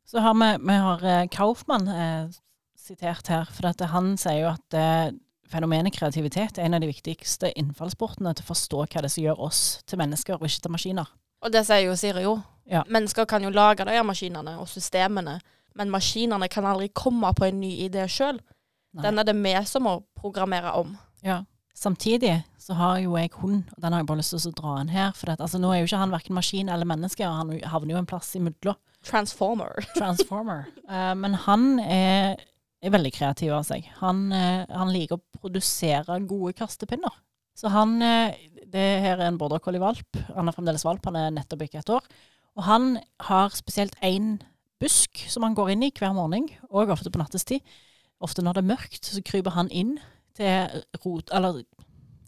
Så 0.09 0.19
har 0.25 0.33
vi, 0.33 0.47
vi 0.65 0.77
har 0.81 1.03
eh, 1.05 1.27
Kaufmann 1.29 1.85
eh, 1.87 2.31
sitert 2.73 3.29
her, 3.29 3.45
for 3.45 3.69
at 3.69 3.83
han 3.91 4.15
sier 4.17 4.39
jo 4.41 4.47
at 4.49 4.73
eh, 4.73 5.11
fenomenet 5.51 5.93
kreativitet 5.93 6.57
er 6.57 6.65
en 6.65 6.79
av 6.79 6.81
de 6.81 6.89
viktigste 6.89 7.51
innfallsportene 7.61 8.33
til 8.33 8.47
å 8.47 8.49
forstå 8.49 8.81
hva 8.87 9.05
det 9.05 9.11
som 9.13 9.27
gjør 9.27 9.45
oss 9.45 9.61
til 9.85 10.01
mennesker, 10.01 10.39
og 10.39 10.49
ikke 10.49 10.65
til 10.65 10.73
maskiner. 10.73 11.13
Og 11.45 11.53
det 11.53 11.61
sier 11.69 11.85
jo 11.85 11.93
Siri 11.99 12.25
jo. 12.25 12.39
Ja. 12.65 12.81
Mennesker 12.89 13.29
kan 13.29 13.45
jo 13.45 13.53
lage 13.53 13.85
de 13.85 13.93
her 13.93 14.07
maskinene 14.07 14.57
og 14.57 14.69
systemene, 14.73 15.37
men 15.77 15.93
maskinene 15.93 16.49
kan 16.49 16.65
aldri 16.65 16.89
komme 16.89 17.29
på 17.37 17.45
en 17.45 17.61
ny 17.61 17.75
idé 17.85 18.09
sjøl. 18.09 18.41
Den 19.05 19.21
er 19.21 19.29
det 19.29 19.37
vi 19.37 19.53
som 19.69 19.85
må 19.85 19.99
programmere 20.17 20.73
om. 20.81 20.97
Ja. 21.21 21.43
Samtidig 21.77 22.41
så 22.61 22.75
har 22.77 22.99
jo 23.01 23.15
jeg 23.17 23.31
hund, 23.39 23.63
og 23.73 23.81
den 23.81 23.93
har 23.93 24.01
jeg 24.01 24.07
bare 24.09 24.21
lyst 24.21 24.35
til 24.35 24.51
å 24.51 24.57
dra 24.57 24.75
inn 24.81 24.91
her. 24.93 25.11
For 25.17 25.31
at, 25.33 25.41
altså, 25.41 25.59
nå 25.61 25.71
er 25.71 25.81
jo 25.81 25.89
ikke 25.89 26.01
han 26.03 26.13
verken 26.13 26.37
maskin 26.37 26.69
eller 26.69 26.89
menneske, 26.89 27.25
og 27.27 27.39
han 27.39 27.53
havner 27.71 27.95
jo 27.95 28.01
en 28.01 28.09
plass 28.09 28.33
imellom. 28.37 28.77
Transformer. 29.07 29.81
Transformer. 29.97 30.67
Uh, 30.85 31.13
men 31.17 31.35
han 31.47 31.67
er, 31.81 32.43
er 32.83 32.93
veldig 32.93 33.13
kreativ 33.15 33.55
av 33.57 33.65
seg. 33.65 33.87
Han, 34.01 34.27
uh, 34.29 34.67
han 34.69 34.93
liker 34.93 35.17
å 35.17 35.41
produsere 35.41 36.19
gode 36.29 36.53
kastepinner. 36.59 37.15
Så 37.57 37.71
han 37.73 37.97
uh, 37.99 38.29
Det 38.71 38.85
her 39.03 39.17
er 39.17 39.27
en 39.27 39.39
border 39.41 39.63
collie-valp. 39.63 40.21
Han 40.35 40.47
er 40.47 40.55
fremdeles 40.55 40.85
valp, 40.87 41.05
han 41.09 41.17
er 41.17 41.33
nettopp 41.33 41.65
ikke 41.65 41.81
et 41.81 41.93
år. 41.97 42.05
Og 42.59 42.67
han 42.67 42.93
har 43.25 43.53
spesielt 43.55 43.97
én 44.05 44.35
busk 44.81 45.25
som 45.29 45.45
han 45.45 45.55
går 45.57 45.73
inn 45.73 45.85
i 45.87 45.93
hver 45.95 46.13
morgen, 46.13 46.49
og 46.69 46.93
ofte 46.93 47.11
på 47.13 47.21
nattestid. 47.21 47.65
Ofte 48.21 48.43
når 48.45 48.57
det 48.57 48.63
er 48.63 48.73
mørkt, 48.73 49.05
så 49.07 49.21
kryper 49.25 49.55
han 49.55 49.69
inn 49.73 49.95
til 50.37 50.83
rot, 51.03 51.31
eller 51.35 51.63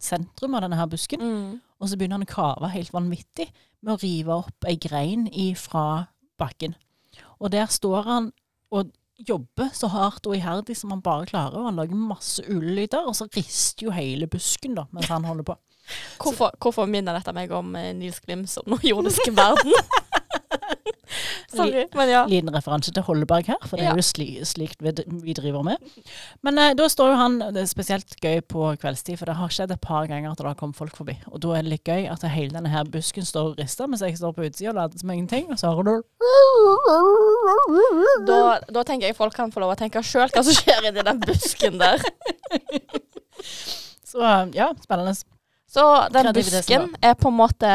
sentrum 0.04 0.58
av 0.58 0.66
denne 0.66 0.80
her 0.80 0.90
busken. 0.92 1.22
Mm. 1.24 1.62
Og 1.80 1.90
så 1.90 2.00
begynner 2.00 2.20
han 2.20 2.28
å 2.28 2.34
kave 2.34 2.72
helt 2.74 2.94
vanvittig 2.96 3.50
med 3.84 3.96
å 3.96 4.02
rive 4.02 4.40
opp 4.44 4.68
ei 4.68 4.78
grein 4.80 5.28
ifra 5.28 6.08
bakken. 6.40 6.76
Og 7.40 7.52
der 7.54 7.68
står 7.72 8.08
han 8.08 8.32
og 8.74 8.92
jobber 9.20 9.70
så 9.76 9.90
hardt 9.94 10.26
og 10.28 10.36
iherdig 10.38 10.76
som 10.78 10.94
han 10.94 11.04
bare 11.04 11.28
klarer. 11.30 11.60
Og 11.60 11.70
han 11.70 11.80
lager 11.80 12.00
masse 12.00 12.44
ulelyder, 12.48 13.06
og 13.08 13.16
så 13.18 13.28
rister 13.36 13.88
jo 13.88 13.96
hele 13.96 14.28
busken 14.32 14.78
da, 14.80 14.88
mens 14.96 15.12
han 15.12 15.28
holder 15.28 15.52
på. 15.52 15.60
Hvorfor, 16.24 16.54
hvorfor 16.64 16.88
minner 16.88 17.18
dette 17.18 17.34
meg 17.36 17.52
om 17.52 17.74
eh, 17.76 17.90
Nils 17.92 18.22
Glims 18.24 18.54
om 18.62 18.72
den 18.72 18.86
jordiske 18.88 19.34
verden? 19.36 19.74
Sorry, 21.54 21.86
men 21.96 22.10
ja. 22.10 22.24
Liten 22.30 22.52
referanse 22.54 22.94
til 22.94 23.06
Holberg 23.08 23.50
her, 23.52 23.60
for 23.68 23.80
det 23.80 23.88
er 23.90 24.00
jo 24.00 24.06
sli, 24.06 24.28
slikt 24.48 24.82
vi, 24.84 24.94
driver 25.36 25.64
med. 25.66 25.78
Men 26.46 26.60
eh, 26.62 26.74
da 26.78 26.88
står 26.90 27.14
jo 27.14 27.20
han 27.20 27.40
Det 27.54 27.64
er 27.64 27.70
spesielt 27.70 28.16
gøy 28.24 28.42
på 28.50 28.72
kveldstid, 28.82 29.18
for 29.20 29.30
det 29.30 29.38
har 29.40 29.54
skjedd 29.54 29.74
et 29.76 29.84
par 29.84 30.08
ganger 30.10 30.32
at 30.32 30.42
det 30.42 30.48
har 30.48 30.58
kommet 30.60 30.80
folk 30.80 30.96
forbi. 30.98 31.18
Og 31.32 31.42
da 31.44 31.58
er 31.58 31.66
det 31.66 31.76
litt 31.76 31.88
gøy 31.88 32.08
at 32.12 32.26
hele 32.34 32.56
denne 32.56 32.72
her 32.74 32.88
busken 32.90 33.26
står 33.28 33.54
og 33.54 33.62
rister, 33.62 33.90
mens 33.90 34.04
jeg 34.06 34.18
står 34.20 34.36
på 34.38 34.48
utsida 34.48 34.74
og 34.74 34.80
later 34.80 35.02
som 35.02 35.14
ingenting, 35.14 35.52
og 35.54 35.60
så 35.60 35.74
hører 35.74 35.84
du 35.90 35.96
Da, 38.28 38.40
da 38.74 38.84
tenker 38.88 39.10
jeg 39.10 39.18
folk 39.18 39.36
kan 39.36 39.52
få 39.54 39.64
lov 39.64 39.74
å 39.76 39.80
tenke 39.80 40.02
sjøl 40.06 40.30
hva 40.34 40.44
som 40.46 40.56
skjer 40.56 40.90
inni 40.90 41.06
den 41.06 41.22
busken 41.24 41.80
der. 41.82 42.04
Så 44.14 44.22
eh, 44.22 44.48
ja, 44.58 44.70
spennende. 44.84 45.16
Så 45.74 45.84
den 46.14 46.34
busken 46.36 46.92
er 47.02 47.16
på 47.18 47.32
en 47.32 47.38
måte 47.40 47.70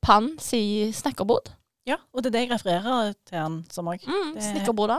Pann 0.00 0.30
si 0.40 0.88
snekkerbod. 0.94 1.50
Ja, 1.86 2.00
og 2.12 2.22
det 2.24 2.30
er 2.32 2.34
det 2.34 2.44
jeg 2.46 2.52
refererer 2.56 3.12
til 3.28 3.38
han 3.38 3.60
som 3.70 3.88
òg. 3.92 4.02
Mm, 4.10 4.34
Snekkerboda. 4.42 4.98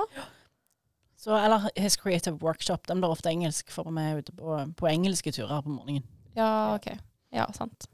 Så, 1.18 1.34
eller 1.36 1.66
His 1.76 1.98
Creative 2.00 2.38
Workshop. 2.44 2.88
Den 2.88 3.02
blir 3.02 3.12
ofte 3.12 3.32
engelsk, 3.34 3.72
for 3.74 3.90
vi 3.92 4.04
er 4.06 4.22
ute 4.22 4.36
på, 4.38 4.56
på 4.78 4.88
engelske 4.90 5.34
turer 5.36 5.64
på 5.66 5.74
morgenen. 5.74 6.06
Ja, 6.38 6.76
OK. 6.78 6.92
Ja, 7.34 7.48
sant. 7.58 7.90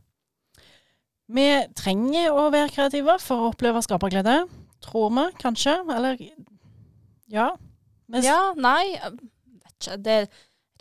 Vi 1.33 1.45
trenger 1.79 2.35
å 2.35 2.49
være 2.53 2.69
kreative 2.75 3.15
for 3.23 3.45
å 3.45 3.51
oppleve 3.53 3.81
skaperglede. 3.85 4.43
Tror 4.83 5.13
vi, 5.15 5.23
kanskje. 5.39 5.77
Eller 5.95 6.19
ja. 7.31 7.47
Mens 8.11 8.27
Ja, 8.27 8.51
nei, 8.59 8.91
jeg 8.91 9.15
vet 9.15 9.77
ikke. 9.79 9.97
Det, 10.03 10.17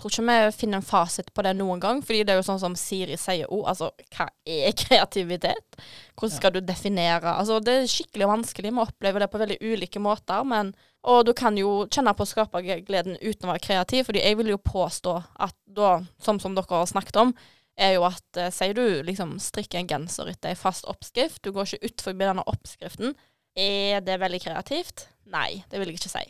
tror 0.03 0.13
ikke 0.13 0.25
vi 0.27 0.55
finner 0.57 0.81
en 0.81 0.87
fasit 0.87 1.31
på 1.35 1.45
det 1.47 1.55
noen 1.59 1.81
gang. 1.83 2.03
Fordi 2.05 2.23
det 2.27 2.35
er 2.35 2.41
jo 2.41 2.47
sånn 2.47 2.61
som 2.63 2.77
Siri 2.79 3.17
sier 3.21 3.49
òg. 3.49 3.65
Altså, 3.73 3.91
hva 4.17 4.29
er 4.45 4.75
kreativitet? 4.83 5.81
Hvordan 6.19 6.37
skal 6.37 6.55
du 6.57 6.61
definere 6.67 7.37
Altså, 7.39 7.61
det 7.65 7.77
er 7.79 7.91
skikkelig 7.91 8.31
vanskelig. 8.31 8.73
Vi 8.73 8.85
opplever 8.85 9.25
det 9.25 9.31
på 9.33 9.41
veldig 9.43 9.59
ulike 9.63 10.03
måter. 10.03 10.45
Men, 10.49 10.75
og 11.07 11.25
du 11.29 11.33
kan 11.39 11.57
jo 11.59 11.87
kjenne 11.89 12.15
på 12.19 12.29
skapergleden 12.29 13.19
uten 13.23 13.49
å 13.49 13.55
være 13.55 13.67
kreativ. 13.69 14.07
Fordi 14.11 14.25
jeg 14.25 14.39
vil 14.43 14.53
jo 14.55 14.61
påstå 14.61 15.17
at 15.49 15.57
da, 15.67 15.97
som, 16.23 16.43
som 16.43 16.59
dere 16.59 16.83
har 16.83 16.91
snakket 16.91 17.23
om, 17.23 17.35
er 17.81 17.97
jo 17.97 18.05
at 18.05 18.39
eh, 18.41 18.53
sier 18.53 18.77
du 18.77 18.85
liksom 19.07 19.39
strikker 19.41 19.81
en 19.81 19.89
genser 19.89 20.29
etter 20.29 20.53
ei 20.53 20.59
fast 20.59 20.85
oppskrift, 20.91 21.41
du 21.41 21.55
går 21.57 21.71
ikke 21.71 21.89
ut 21.89 22.05
forbi 22.05 22.29
denne 22.29 22.45
oppskriften, 22.53 23.15
er 23.57 24.05
det 24.05 24.19
veldig 24.21 24.41
kreativt? 24.45 25.07
Nei, 25.33 25.63
det 25.71 25.81
vil 25.81 25.89
jeg 25.89 26.01
ikke 26.01 26.13
si. 26.13 26.25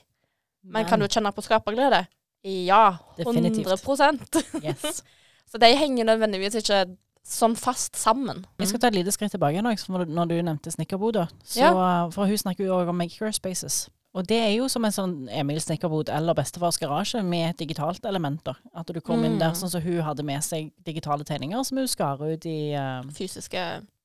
Men 0.63 0.87
kan 0.87 1.03
du 1.03 1.09
kjenne 1.11 1.33
på 1.35 1.43
skaperglede? 1.43 2.05
Ja, 2.45 2.97
Definitivt. 3.17 3.67
100% 3.69 4.63
Yes. 4.65 5.03
Så 5.53 5.59
de 5.61 5.69
henger 5.77 6.05
nødvendigvis 6.09 6.55
ikke 6.63 6.97
sånn 7.29 7.55
fast 7.57 7.95
sammen. 8.01 8.45
Jeg 8.59 8.69
skal 8.71 8.81
ta 8.81 8.89
et 8.89 8.97
lite 8.97 9.13
skritt 9.15 9.31
tilbake 9.35 9.61
nå, 9.63 9.75
når 10.09 10.29
du 10.31 10.39
nevnte 10.43 10.73
snekkerboda. 10.73 11.29
Ja. 11.55 12.09
For 12.11 12.27
hun 12.27 12.39
snakker 12.41 12.65
jo 12.67 12.79
også 12.79 12.89
om 12.91 12.99
makerspaces. 12.99 13.77
Og 14.13 14.27
det 14.29 14.37
er 14.43 14.51
jo 14.57 14.67
som 14.69 14.85
en 14.85 14.93
sånn 14.93 15.13
Emil 15.33 15.61
snekkerbod 15.63 16.11
eller 16.13 16.35
bestefars 16.37 16.77
garasje 16.81 17.23
med 17.25 17.51
et 17.51 17.61
digitalt 17.63 18.05
element. 18.09 18.43
da. 18.45 18.55
At 18.75 18.87
du 18.93 19.01
kom 19.01 19.23
inn 19.25 19.37
Mm. 19.37 19.39
der 19.41 19.53
sånn 19.57 19.71
som 19.71 19.81
hun 19.85 20.03
hadde 20.03 20.25
med 20.25 20.43
seg 20.45 20.73
digitale 20.85 21.25
tegninger 21.25 21.63
som 21.65 21.79
hun 21.79 21.89
skar 21.89 22.21
ut 22.21 22.45
i 22.45 22.75
uh, 22.75 23.03
Fysiske 23.13 23.57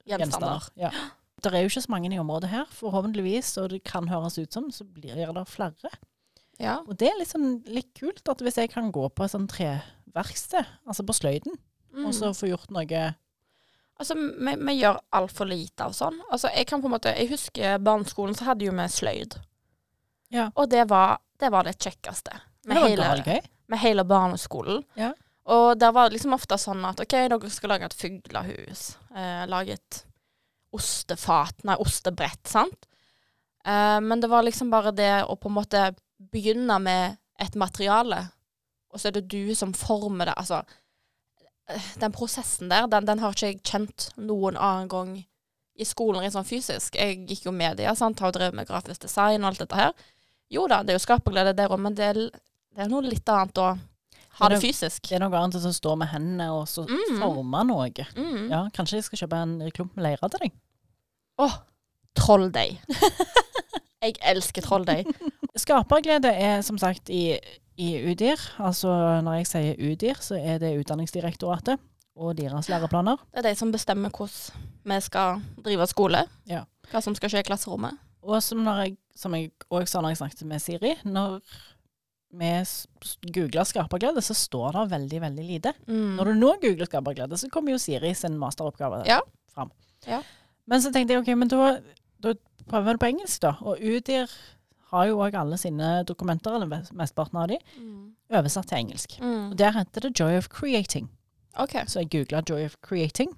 gjenstander. 0.07 0.17
gjenstander. 0.17 0.69
Ja. 0.77 0.91
Det 1.41 1.53
er 1.53 1.61
jo 1.65 1.67
ikke 1.71 1.83
så 1.83 1.89
mange 1.91 2.13
i 2.13 2.19
området 2.19 2.49
her, 2.49 2.65
forhåpentligvis, 2.71 3.57
og 3.61 3.69
det 3.69 3.83
kan 3.83 4.07
høres 4.07 4.37
ut 4.39 4.51
som, 4.53 4.71
så 4.71 4.83
blir 4.83 5.15
det 5.15 5.47
flere. 5.47 5.73
Ja. 6.59 6.79
Og 6.87 6.97
det 6.97 7.11
er 7.11 7.17
litt, 7.19 7.29
sånn, 7.29 7.63
litt 7.69 7.91
kult 7.97 8.27
at 8.29 8.41
hvis 8.41 8.57
jeg 8.57 8.71
kan 8.73 8.91
gå 8.91 9.09
på 9.13 9.23
et 9.25 9.31
sånt 9.31 9.51
treverksted, 9.53 10.65
altså 10.87 11.05
på 11.05 11.13
sløyden, 11.17 11.57
Mm. 11.93 12.05
og 12.05 12.13
så 12.13 12.29
få 12.35 12.49
gjort 12.51 12.69
noe 12.75 13.15
Altså, 13.99 14.13
vi, 14.13 14.51
vi 14.61 14.73
gjør 14.77 14.99
altfor 15.17 15.47
lite 15.49 15.81
av 15.87 15.91
sånn. 15.97 16.19
Altså, 16.29 16.51
jeg 16.53 16.67
kan 16.69 16.81
på 16.81 16.85
en 16.85 16.91
måte 16.93 17.13
Jeg 17.17 17.29
husker 17.31 17.79
barneskolen, 17.81 18.35
så 18.37 18.43
hadde 18.51 18.65
jo 18.67 18.71
vi 18.71 18.85
sløyd. 18.93 19.37
Ja. 20.29 20.51
Og 20.55 20.69
det 20.69 20.83
var 20.91 21.17
det, 21.39 21.49
var 21.51 21.63
det 21.65 21.79
kjekkeste. 21.79 22.35
Med 22.67 22.77
det 22.77 22.89
hele, 22.91 23.23
gøy. 23.25 23.41
med 23.67 23.79
hele 23.79 24.03
barneskolen. 24.05 24.83
Ja. 24.95 25.13
Og 25.45 25.79
der 25.79 25.91
var 25.91 26.09
det 26.09 26.19
liksom 26.19 26.33
ofte 26.35 26.57
sånn 26.61 26.85
at 26.85 26.99
OK, 27.01 27.09
dere 27.29 27.49
skal 27.49 27.69
lage 27.69 27.85
et 27.85 27.93
fuglehus. 27.97 28.97
Eh, 29.15 29.45
lage 29.47 29.73
et 29.79 30.03
ostefat, 30.75 31.63
nei, 31.65 31.75
ostebrett, 31.81 32.43
sant. 32.47 32.85
Eh, 33.65 33.99
men 34.03 34.19
det 34.21 34.29
var 34.29 34.43
liksom 34.45 34.69
bare 34.69 34.91
det 34.95 35.23
å 35.25 35.35
på 35.39 35.49
en 35.49 35.57
måte 35.57 35.95
begynne 36.19 36.79
med 36.81 37.17
et 37.39 37.55
materiale, 37.55 38.23
og 38.93 38.99
så 38.99 39.09
er 39.09 39.17
det 39.19 39.27
du 39.29 39.53
som 39.55 39.73
former 39.77 40.25
det. 40.31 40.35
Altså, 40.37 40.61
eh, 41.69 41.89
den 42.01 42.11
prosessen 42.15 42.69
der, 42.71 42.87
den, 42.91 43.05
den 43.05 43.19
har 43.21 43.35
ikke 43.35 43.51
jeg 43.51 43.61
kjent 43.63 44.09
noen 44.17 44.57
annen 44.57 44.87
gang 44.91 45.11
i 45.77 45.85
skolen 45.85 46.23
rent 46.23 46.33
sånn 46.33 46.47
fysisk. 46.47 46.95
Jeg 46.97 47.19
gikk 47.29 47.45
jo 47.45 47.53
media, 47.53 47.93
sant, 47.95 48.19
har 48.23 48.31
drevet 48.33 48.55
med 48.57 48.65
grafisk 48.69 49.03
design 49.05 49.43
og 49.43 49.51
alt 49.51 49.61
dette 49.65 49.77
her. 49.77 49.93
Jo 50.49 50.63
da, 50.71 50.79
det 50.83 50.95
er 50.95 50.97
jo 50.97 51.03
skaperglede 51.05 51.53
der 51.57 51.69
òg, 51.69 51.81
men 51.83 51.93
det 51.97 52.07
er, 52.07 52.19
det 52.73 52.85
er 52.85 52.89
noe 52.89 53.03
litt 53.05 53.27
annet 53.29 53.59
å 53.61 53.67
ha 54.37 54.47
det 54.49 54.57
Det 54.57 54.63
fysisk. 54.69 55.03
Det 55.09 55.17
er 55.17 55.21
noe 55.23 55.37
annet 55.37 55.57
enn 55.59 55.69
å 55.69 55.73
stå 55.75 55.95
med 55.97 56.09
hendene 56.11 56.47
og 56.53 56.65
så 56.69 56.85
Mm. 56.87 57.19
forme 57.21 57.63
noe. 57.67 57.89
Mm. 58.15 58.49
Ja, 58.49 58.63
kanskje 58.73 58.97
jeg 58.99 59.03
skal 59.07 59.21
kjøpe 59.23 59.39
en 59.43 59.55
klump 59.73 59.95
med 59.97 60.03
leire 60.07 60.29
til 60.29 60.43
deg. 60.47 60.57
Åh, 61.41 61.55
trolldeig. 62.17 62.79
jeg 64.01 64.15
elsker 64.21 64.61
trolldeig. 64.65 65.09
Skaperglede 65.57 66.31
er 66.31 66.61
som 66.65 66.77
sagt 66.81 67.09
i, 67.13 67.37
i 67.77 67.89
UDIR. 68.11 68.41
Altså 68.63 68.89
når 69.25 69.39
jeg 69.41 69.47
sier 69.51 69.79
UDIR, 69.91 70.19
så 70.23 70.37
er 70.39 70.59
det 70.63 70.75
Utdanningsdirektoratet 70.81 71.79
og 72.17 72.33
deres 72.39 72.69
læreplaner. 72.71 73.17
Det 73.33 73.43
er 73.43 73.49
de 73.51 73.55
som 73.59 73.71
bestemmer 73.73 74.09
hvordan 74.09 74.67
vi 74.87 74.99
skal 75.05 75.41
drive 75.65 75.87
skole. 75.91 76.23
Ja. 76.49 76.63
Hva 76.91 77.01
som 77.03 77.15
skal 77.17 77.29
skje 77.33 77.43
i 77.43 77.47
klasserommet. 77.49 77.97
Og 78.27 78.41
som, 78.43 78.63
når 78.65 78.79
jeg, 78.83 78.95
som 79.15 79.35
jeg 79.37 79.51
også 79.69 79.91
sa 79.97 80.01
når 80.01 80.15
jeg 80.15 80.21
snakket 80.23 80.47
med 80.49 80.59
Siri, 80.63 80.93
når 81.07 81.37
vi 82.37 82.49
googler 83.35 83.63
skaperglede, 83.67 84.21
så 84.25 84.35
står 84.35 84.73
det 84.75 84.85
veldig, 84.91 85.21
veldig 85.21 85.45
lite. 85.47 85.71
Mm. 85.87 86.17
Når 86.17 86.25
du 86.31 86.33
nå 86.41 86.49
googler 86.63 86.89
skaperglede, 86.89 87.37
så 87.39 87.49
kommer 87.53 87.71
jo 87.71 87.79
Siri 87.81 88.13
sin 88.17 88.35
masteroppgave 88.37 89.03
Ja. 89.07 89.19
fram. 89.53 89.71
Ja. 90.07 90.19
Men 90.67 90.81
så 90.83 90.91
tenkte 90.91 91.13
jeg 91.13 91.21
ok, 91.23 91.31
men 91.37 91.47
da, 91.47 91.77
da 92.23 92.33
prøver 92.67 92.83
vi 92.89 92.91
det 92.97 92.99
på 92.99 93.09
engelsk, 93.13 93.41
da. 93.45 93.53
Og 93.61 93.77
UDIR 93.79 94.27
har 94.91 95.05
jo 95.09 95.17
òg 95.19 95.35
alle 95.35 95.57
sine 95.57 96.03
dokumenter, 96.07 96.55
eller 96.55 96.67
mest- 96.71 96.93
mesteparten 96.93 97.37
av 97.41 97.47
de, 97.47 97.57
Mm. 97.79 98.11
oversatt 98.31 98.67
til 98.67 98.77
engelsk. 98.77 99.17
Mm. 99.19 99.51
Og 99.51 99.57
der 99.57 99.71
heter 99.71 100.01
det 100.01 100.19
Joy 100.19 100.37
of 100.37 100.47
Creating. 100.49 101.09
Okay. 101.59 101.83
Så 101.85 101.99
jeg 101.99 102.09
googla 102.11 102.41
Joy 102.49 102.65
of 102.65 102.75
Creating. 102.81 103.35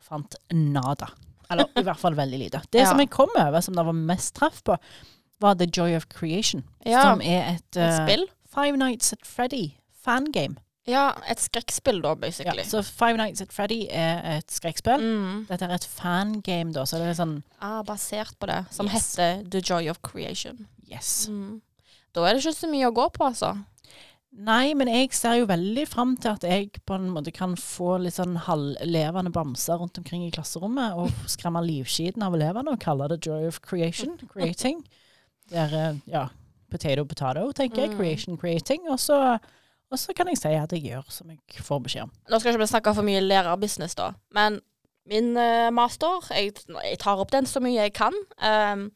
Fant 0.00 0.36
nada. 0.52 1.06
Eller 1.50 1.64
i 1.76 1.82
hvert 1.82 1.98
fall 1.98 2.14
veldig 2.14 2.38
lite. 2.38 2.60
Det 2.72 2.80
Ja. 2.84 2.88
som 2.90 2.98
jeg 2.98 3.10
kom 3.10 3.28
over 3.38 3.60
som 3.60 3.74
det 3.74 3.84
var 3.86 3.92
mest 3.92 4.34
treff 4.34 4.62
på, 4.64 4.76
var 5.40 5.54
The 5.54 5.66
Joy 5.66 5.94
of 5.96 6.06
Creation. 6.08 6.62
Ja, 6.86 7.02
Som 7.02 7.20
er 7.20 7.54
et, 7.56 7.76
et 7.76 8.08
eh. 8.20 8.24
Five 8.54 8.76
Nights 8.76 9.12
at 9.12 9.24
Freddy 9.26 9.72
fangame. 10.04 10.56
Ja, 10.90 11.12
et 11.30 11.38
skrekkspill 11.38 12.00
da, 12.02 12.14
basically. 12.18 12.64
Ja, 12.64 12.66
så 12.66 12.80
Five 12.82 13.16
Nights 13.20 13.40
at 13.44 13.52
Freddy 13.54 13.84
er 13.94 14.18
et 14.38 14.50
skrekkspill. 14.50 14.98
Mm. 15.04 15.44
Dette 15.46 15.68
er 15.68 15.74
et 15.76 15.84
fangame, 15.86 16.72
da, 16.74 16.82
så 16.88 16.98
det 16.98 17.12
er 17.12 17.18
sånn 17.20 17.36
Ah, 17.62 17.82
basert 17.86 18.34
på 18.42 18.48
det, 18.50 18.64
som 18.74 18.86
Yes. 18.90 19.12
heter 19.14 19.44
The 19.52 19.60
Joy 19.62 19.88
of 19.92 20.00
Creation. 20.02 20.66
Yes. 20.90 21.28
Mm. 21.30 21.60
Da 22.12 22.24
er 22.26 22.34
det 22.34 22.42
ikke 22.42 22.56
så 22.58 22.68
mye 22.72 22.90
å 22.90 22.94
gå 22.96 23.06
på, 23.14 23.28
altså. 23.30 23.52
Nei, 24.32 24.72
men 24.74 24.88
jeg 24.88 25.12
ser 25.12 25.34
jo 25.42 25.46
veldig 25.46 25.84
fram 25.86 26.16
til 26.16 26.30
at 26.32 26.42
jeg 26.48 26.70
på 26.88 26.94
en 26.96 27.10
måte 27.12 27.30
kan 27.36 27.52
få 27.54 27.98
litt 28.00 28.14
sånn 28.16 28.34
halvlevende 28.46 29.30
bamser 29.30 29.76
rundt 29.78 29.98
omkring 30.00 30.24
i 30.26 30.30
klasserommet, 30.32 30.96
og 30.96 31.10
skremme 31.28 31.60
livskiten 31.66 32.24
av 32.24 32.34
elevene 32.34 32.72
og 32.72 32.80
kalle 32.80 33.08
det 33.12 33.20
Joy 33.26 33.46
of 33.46 33.60
Creation, 33.60 34.16
creating. 34.32 34.82
Der, 35.52 35.68
er, 35.76 35.98
ja, 36.08 36.26
potato, 36.72 37.04
potato, 37.04 37.52
tenker 37.52 37.82
jeg. 37.84 37.90
Mm. 37.92 37.98
Creation, 38.00 38.38
creating. 38.40 38.88
Og 38.88 38.98
så, 38.98 39.38
og 39.92 40.00
så 40.00 40.14
kan 40.16 40.30
jeg 40.30 40.40
si 40.40 40.52
at 40.56 40.72
jeg 40.72 40.86
gjør 40.88 41.08
som 41.12 41.30
jeg 41.32 41.62
får 41.64 41.80
beskjed 41.84 42.08
om. 42.08 42.12
Nå 42.32 42.40
skal 42.40 42.54
ikke 42.54 42.64
vi 42.64 42.70
snakke 42.70 42.94
for 42.96 43.06
mye 43.06 43.22
lærerbusiness, 43.24 43.96
da. 43.98 44.12
Men 44.34 44.60
min 45.10 45.36
eh, 45.36 45.70
master, 45.74 46.24
jeg, 46.32 46.54
jeg 46.72 47.00
tar 47.02 47.20
opp 47.20 47.32
den 47.34 47.48
så 47.48 47.60
mye 47.62 47.82
jeg 47.82 47.94
kan. 47.96 48.16
Um, 48.40 48.88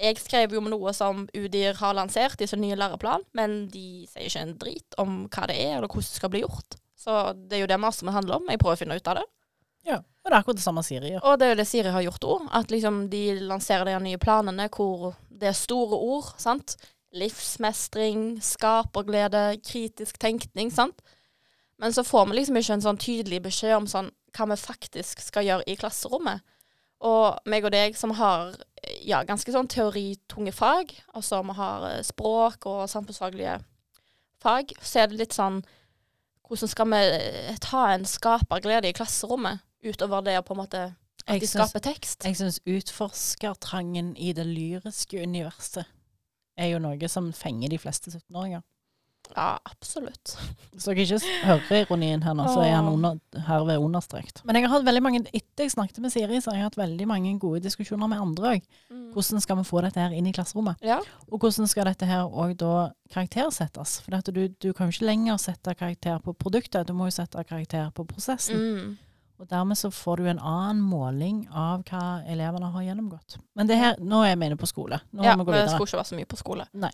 jeg 0.00 0.16
skrev 0.16 0.54
jo 0.54 0.62
om 0.62 0.70
noe 0.72 0.92
som 0.96 1.26
UDIR 1.36 1.76
har 1.76 1.96
lansert 1.96 2.40
i 2.40 2.48
sin 2.48 2.62
nye 2.64 2.78
læreplan, 2.78 3.26
men 3.36 3.66
de 3.72 4.06
sier 4.08 4.30
ikke 4.30 4.44
en 4.46 4.54
drit 4.62 4.96
om 5.02 5.18
hva 5.28 5.48
det 5.50 5.58
er, 5.60 5.74
eller 5.76 5.90
hvordan 5.90 6.08
det 6.08 6.20
skal 6.22 6.32
bli 6.32 6.40
gjort. 6.46 6.78
Så 7.00 7.18
det 7.36 7.58
er 7.58 7.64
jo 7.64 7.68
det 7.70 7.80
masteren 7.80 8.14
handler 8.16 8.40
om. 8.40 8.48
Jeg 8.48 8.60
prøver 8.60 8.78
å 8.78 8.80
finne 8.80 8.96
ut 8.96 9.10
av 9.12 9.20
det. 9.20 9.26
Ja, 9.88 9.98
og 10.00 10.28
det 10.28 10.34
er 10.34 10.40
akkurat 10.42 10.58
det 10.58 10.64
samme 10.64 10.84
Siri 10.84 11.14
gjør. 11.14 11.22
Og 11.24 11.36
det 11.40 11.46
er 11.46 11.54
jo 11.54 11.58
det 11.60 11.68
Siri 11.68 11.92
har 11.92 12.04
gjort 12.04 12.26
òg. 12.28 12.48
At 12.56 12.72
liksom 12.72 13.02
de 13.12 13.22
lanserer 13.40 13.88
de 13.88 13.98
nye 14.04 14.20
planene 14.20 14.68
hvor 14.72 15.14
det 15.28 15.52
er 15.52 15.56
store 15.56 15.96
ord. 15.96 16.32
sant? 16.40 16.76
Livsmestring, 17.12 18.38
skaperglede, 18.42 19.58
kritisk 19.66 20.18
tenkning. 20.18 20.70
sant? 20.72 21.02
Men 21.80 21.92
så 21.92 22.04
får 22.04 22.26
vi 22.26 22.36
liksom 22.36 22.56
ikke 22.60 22.76
en 22.76 22.84
sånn 22.84 23.00
tydelig 23.00 23.42
beskjed 23.42 23.76
om 23.78 23.86
sånn 23.88 24.10
hva 24.36 24.46
vi 24.52 24.56
faktisk 24.60 25.22
skal 25.24 25.46
gjøre 25.46 25.66
i 25.66 25.76
klasserommet. 25.80 26.44
Og 27.00 27.38
meg 27.48 27.64
og 27.64 27.72
deg 27.72 27.96
som 27.96 28.12
har 28.18 28.52
ja, 29.00 29.22
ganske 29.24 29.52
sånn 29.52 29.68
teoritunge 29.70 30.52
fag, 30.52 30.92
altså 31.16 31.40
vi 31.48 31.56
har 31.56 31.86
eh, 31.88 32.02
språk 32.04 32.68
og 32.68 32.82
samfunnsfaglige 32.92 33.56
fag, 34.42 34.74
så 34.80 35.02
er 35.02 35.10
det 35.10 35.22
litt 35.24 35.36
sånn 35.36 35.62
Hvordan 36.50 36.66
skal 36.72 36.88
vi 36.90 36.98
eh, 37.14 37.58
ta 37.62 37.84
en 37.94 38.04
skaperglede 38.04 38.90
i 38.90 38.94
klasserommet, 38.96 39.62
utover 39.86 40.24
det 40.26 40.34
å 40.40 40.42
på 40.44 40.56
en 40.56 40.60
måte 40.64 40.82
At 41.24 41.40
de 41.40 41.48
skaper 41.48 41.84
tekst. 41.84 42.26
Jeg 42.26 42.36
syns 42.36 42.58
utforskertrangen 42.66 44.12
i 44.18 44.34
det 44.36 44.44
lyriske 44.48 45.22
universet 45.22 45.88
er 46.60 46.74
jo 46.74 46.82
noe 46.82 47.08
som 47.10 47.32
fenger 47.36 47.72
de 47.72 47.80
fleste 47.80 48.12
17-åringer. 48.12 48.62
Ja, 49.36 49.60
absolutt. 49.64 50.38
Så 50.78 50.90
dere 50.90 51.04
ikke 51.04 51.18
hører 51.44 51.84
ironien 51.84 52.22
her 52.24 52.34
nå, 52.34 52.46
så 52.50 52.62
er 52.64 52.72
han 52.72 52.88
under, 52.90 53.18
herved 53.46 53.82
understrekt. 53.82 54.40
Men 54.48 54.56
jeg 54.56 54.66
har 54.66 54.72
hatt 54.74 54.86
veldig 54.86 55.02
mange, 55.04 55.20
etter 55.28 55.66
jeg 55.66 55.74
snakket 55.74 56.00
med 56.02 56.14
Siri, 56.14 56.40
så 56.42 56.50
har 56.50 56.58
jeg 56.58 56.66
hatt 56.70 56.78
veldig 56.80 57.06
mange 57.10 57.34
gode 57.42 57.60
diskusjoner 57.64 58.10
med 58.10 58.22
andre 58.22 58.54
òg. 58.56 58.64
Hvordan 59.14 59.42
skal 59.44 59.60
vi 59.60 59.66
få 59.68 59.82
dette 59.84 60.02
her 60.02 60.14
inn 60.16 60.30
i 60.30 60.32
klasserommet? 60.34 60.80
Ja. 60.86 60.98
Og 61.28 61.42
hvordan 61.42 61.68
skal 61.70 61.90
dette 61.90 62.08
her 62.08 62.26
òg 62.26 62.56
da 62.62 62.90
karaktersettes? 63.12 63.98
For 64.06 64.32
du, 64.32 64.42
du 64.50 64.72
kan 64.72 64.88
jo 64.88 64.96
ikke 64.96 65.10
lenger 65.10 65.38
sette 65.42 65.76
karakter 65.78 66.18
på 66.24 66.34
produktet, 66.38 66.88
du 66.88 66.96
må 66.96 67.10
jo 67.10 67.18
sette 67.20 67.44
karakter 67.46 67.92
på 67.94 68.06
prosessen. 68.10 68.58
Mm. 68.58 68.90
Og 69.40 69.48
dermed 69.48 69.78
så 69.80 69.88
får 69.90 70.20
du 70.20 70.26
en 70.28 70.38
annen 70.38 70.82
måling 70.84 71.46
av 71.48 71.84
hva 71.88 72.20
elevene 72.28 72.68
har 72.74 72.82
gjennomgått. 72.90 73.38
Men 73.56 73.70
det 73.70 73.78
her, 73.80 73.96
nå 73.96 74.20
er 74.28 74.34
vi 74.36 74.50
inne 74.50 74.58
på 74.60 74.68
skole. 74.68 75.00
Nå 75.16 75.24
ja, 75.24 75.32
må 75.32 75.46
vi 75.46 75.48
gå 75.48 75.54
men 75.54 75.62
det 75.62 75.70
videre. 75.70 75.78
skulle 75.78 75.88
ikke 75.88 76.02
være 76.02 76.10
så 76.10 76.18
mye 76.18 76.28
på 76.28 76.40
skole. 76.40 76.66
Nei. 76.76 76.92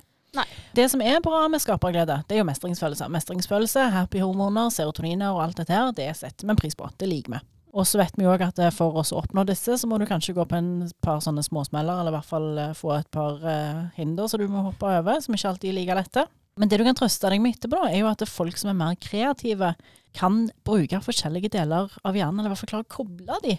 Det 0.77 0.85
som 0.93 1.01
er 1.01 1.19
bra 1.25 1.47
med 1.49 1.63
skaperglede, 1.65 2.21
det 2.29 2.37
er 2.37 2.43
jo 2.43 2.47
mestringsfølelse. 2.47 3.09
Mestringsfølelse, 3.11 3.89
happy 3.95 4.21
hormoner, 4.23 4.71
serotoniner 4.71 5.33
og 5.33 5.43
alt 5.47 5.63
dette 5.63 5.75
her, 5.75 5.91
det 5.97 6.11
setter 6.19 6.47
vi 6.47 6.55
en 6.55 6.61
pris 6.61 6.77
på. 6.79 6.87
Det 7.01 7.09
liker 7.11 7.35
vi. 7.35 7.43
Og 7.77 7.85
så 7.89 8.01
vet 8.01 8.15
vi 8.17 8.29
òg 8.29 8.45
at 8.47 8.61
eh, 8.63 8.73
for 8.73 8.95
oss 9.01 9.13
å 9.13 9.21
oppnå 9.21 9.45
disse, 9.49 9.75
så 9.77 9.89
må 9.89 9.99
du 10.01 10.07
kanskje 10.09 10.37
gå 10.37 10.47
på 10.49 10.57
en 10.57 10.71
par 11.05 11.19
sånne 11.25 11.45
småsmeller, 11.45 12.01
eller 12.01 12.15
i 12.15 12.17
hvert 12.17 12.31
fall 12.31 12.49
eh, 12.63 12.77
få 12.77 12.95
et 12.97 13.11
par 13.13 13.43
uh, 13.43 13.83
hinder 13.99 14.31
som 14.31 14.41
du 14.41 14.47
må 14.49 14.65
hoppe 14.71 14.89
over, 15.01 15.21
som 15.25 15.37
ikke 15.37 15.51
alltid 15.51 15.73
er 15.73 15.77
like 15.81 15.99
lette. 15.99 16.25
Men 16.57 16.71
det 16.73 16.79
du 16.81 16.87
kan 16.87 16.97
trøste 16.97 17.29
deg 17.29 17.43
med 17.45 17.57
etterpå, 17.57 17.77
da, 17.77 17.91
er 17.91 18.01
jo 18.01 18.11
at 18.11 18.23
det 18.23 18.31
folk 18.31 18.57
som 18.57 18.73
er 18.73 18.79
mer 18.79 18.97
kreative, 19.01 19.75
kan 20.17 20.47
bruke 20.65 21.03
forskjellige 21.05 21.51
deler 21.53 21.93
av 22.01 22.17
hjernen, 22.17 22.41
eller 22.41 22.49
i 22.49 22.55
hvert 22.55 22.63
fall 22.63 22.71
klare 22.71 22.87
å 22.87 22.95
koble 22.95 23.37
de 23.45 23.59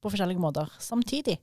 på 0.00 0.08
forskjellige 0.08 0.40
måter 0.40 0.70
samtidig. 0.80 1.36